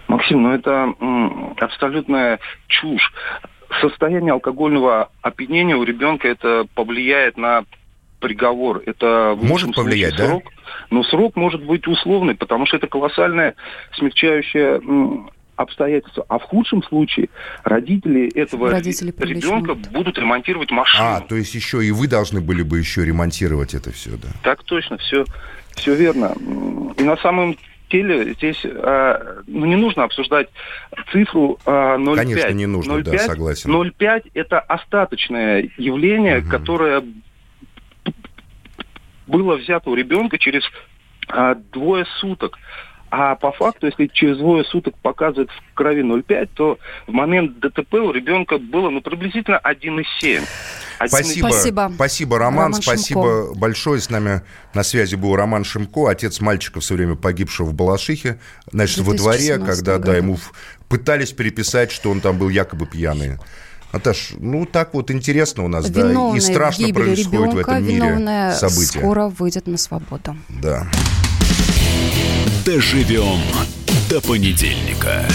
Максим, 0.07 0.43
ну 0.43 0.53
это 0.53 0.93
абсолютная 1.57 2.39
чушь. 2.67 3.13
Состояние 3.81 4.33
алкогольного 4.33 5.09
опьянения 5.21 5.75
у 5.75 5.83
ребенка 5.83 6.27
это 6.27 6.67
повлияет 6.75 7.37
на 7.37 7.63
приговор. 8.19 8.81
Это 8.85 9.37
может 9.41 9.73
повлиять, 9.73 10.15
срок, 10.15 10.43
да? 10.43 10.49
Но 10.89 11.03
срок 11.03 11.35
может 11.35 11.63
быть 11.63 11.87
условный, 11.87 12.35
потому 12.35 12.65
что 12.65 12.77
это 12.77 12.87
колоссальная 12.87 13.55
смягчающая 13.93 14.79
обстоятельства. 15.61 16.25
А 16.29 16.39
в 16.39 16.43
худшем 16.43 16.83
случае 16.83 17.29
родители 17.63 18.31
этого 18.33 18.69
родители 18.69 19.13
ребенка 19.17 19.75
будут 19.75 20.17
ремонтировать 20.17 20.71
машину. 20.71 21.03
А, 21.03 21.21
то 21.21 21.35
есть 21.35 21.53
еще 21.55 21.83
и 21.85 21.91
вы 21.91 22.07
должны 22.07 22.41
были 22.41 22.63
бы 22.63 22.79
еще 22.79 23.05
ремонтировать 23.05 23.73
это 23.73 23.91
все, 23.91 24.11
да? 24.11 24.29
Так 24.43 24.63
точно, 24.63 24.97
все, 24.97 25.25
все 25.75 25.95
верно. 25.95 26.33
И 26.97 27.03
на 27.03 27.17
самом 27.17 27.57
деле 27.91 28.33
здесь 28.33 28.61
э, 28.63 29.41
ну, 29.47 29.65
не 29.65 29.75
нужно 29.75 30.03
обсуждать 30.03 30.49
цифру 31.11 31.59
э, 31.65 31.69
0,5. 31.69 32.15
Конечно, 32.15 32.49
не 32.51 32.65
нужно, 32.65 32.93
0,5, 32.93 33.03
да, 33.03 33.17
согласен. 33.19 33.71
0,5– 33.71 34.31
это 34.33 34.59
остаточное 34.59 35.69
явление, 35.77 36.39
угу. 36.39 36.49
которое 36.49 37.03
было 39.27 39.55
взято 39.55 39.89
у 39.89 39.95
ребенка 39.95 40.37
через 40.37 40.63
э, 41.29 41.55
двое 41.71 42.05
суток. 42.19 42.57
А 43.11 43.35
по 43.35 43.51
факту, 43.51 43.87
если 43.87 44.07
через 44.07 44.37
двое 44.37 44.63
суток 44.63 44.95
показывает 45.01 45.49
в 45.49 45.73
крови 45.73 46.01
0,5, 46.01 46.49
то 46.53 46.79
в 47.07 47.11
момент 47.11 47.59
ДТП 47.59 47.95
у 47.95 48.11
ребенка 48.11 48.57
было 48.57 48.89
ну, 48.89 49.01
приблизительно 49.01 49.59
1,7. 49.61 50.41
Спасибо. 51.07 51.47
Спасибо. 51.49 51.91
Спасибо, 51.93 52.39
Роман. 52.39 52.65
Роман 52.65 52.81
спасибо 52.81 53.21
Шимко. 53.21 53.59
большое. 53.59 53.99
С 53.99 54.09
нами 54.09 54.43
на 54.73 54.83
связи 54.83 55.15
был 55.15 55.35
Роман 55.35 55.65
Шимко, 55.65 56.09
отец 56.09 56.39
мальчика 56.39 56.79
в 56.79 56.85
свое 56.85 56.99
время 56.99 57.15
погибшего 57.17 57.67
в 57.67 57.73
Балашихе. 57.73 58.39
Значит, 58.71 58.99
во 58.99 59.13
дворе, 59.13 59.57
когда 59.59 59.97
да, 59.97 60.15
ему 60.15 60.37
пытались 60.87 61.33
переписать, 61.33 61.91
что 61.91 62.11
он 62.11 62.21
там 62.21 62.37
был 62.37 62.47
якобы 62.47 62.85
пьяный. 62.85 63.37
Наташ, 63.91 64.35
ну 64.37 64.65
так 64.65 64.93
вот 64.93 65.11
интересно 65.11 65.65
у 65.65 65.67
нас, 65.67 65.89
виновная 65.89 66.31
да, 66.31 66.37
и 66.37 66.39
страшно 66.39 66.93
происходит 66.93 67.33
ребенка, 67.33 67.55
в 67.55 67.59
этом 67.59 67.83
мире 67.85 68.53
события. 68.53 68.99
скоро 68.99 69.27
выйдет 69.27 69.67
на 69.67 69.77
свободу. 69.77 70.37
Да. 70.47 70.87
Доживем 72.65 73.41
до 74.07 74.21
понедельника. 74.21 75.25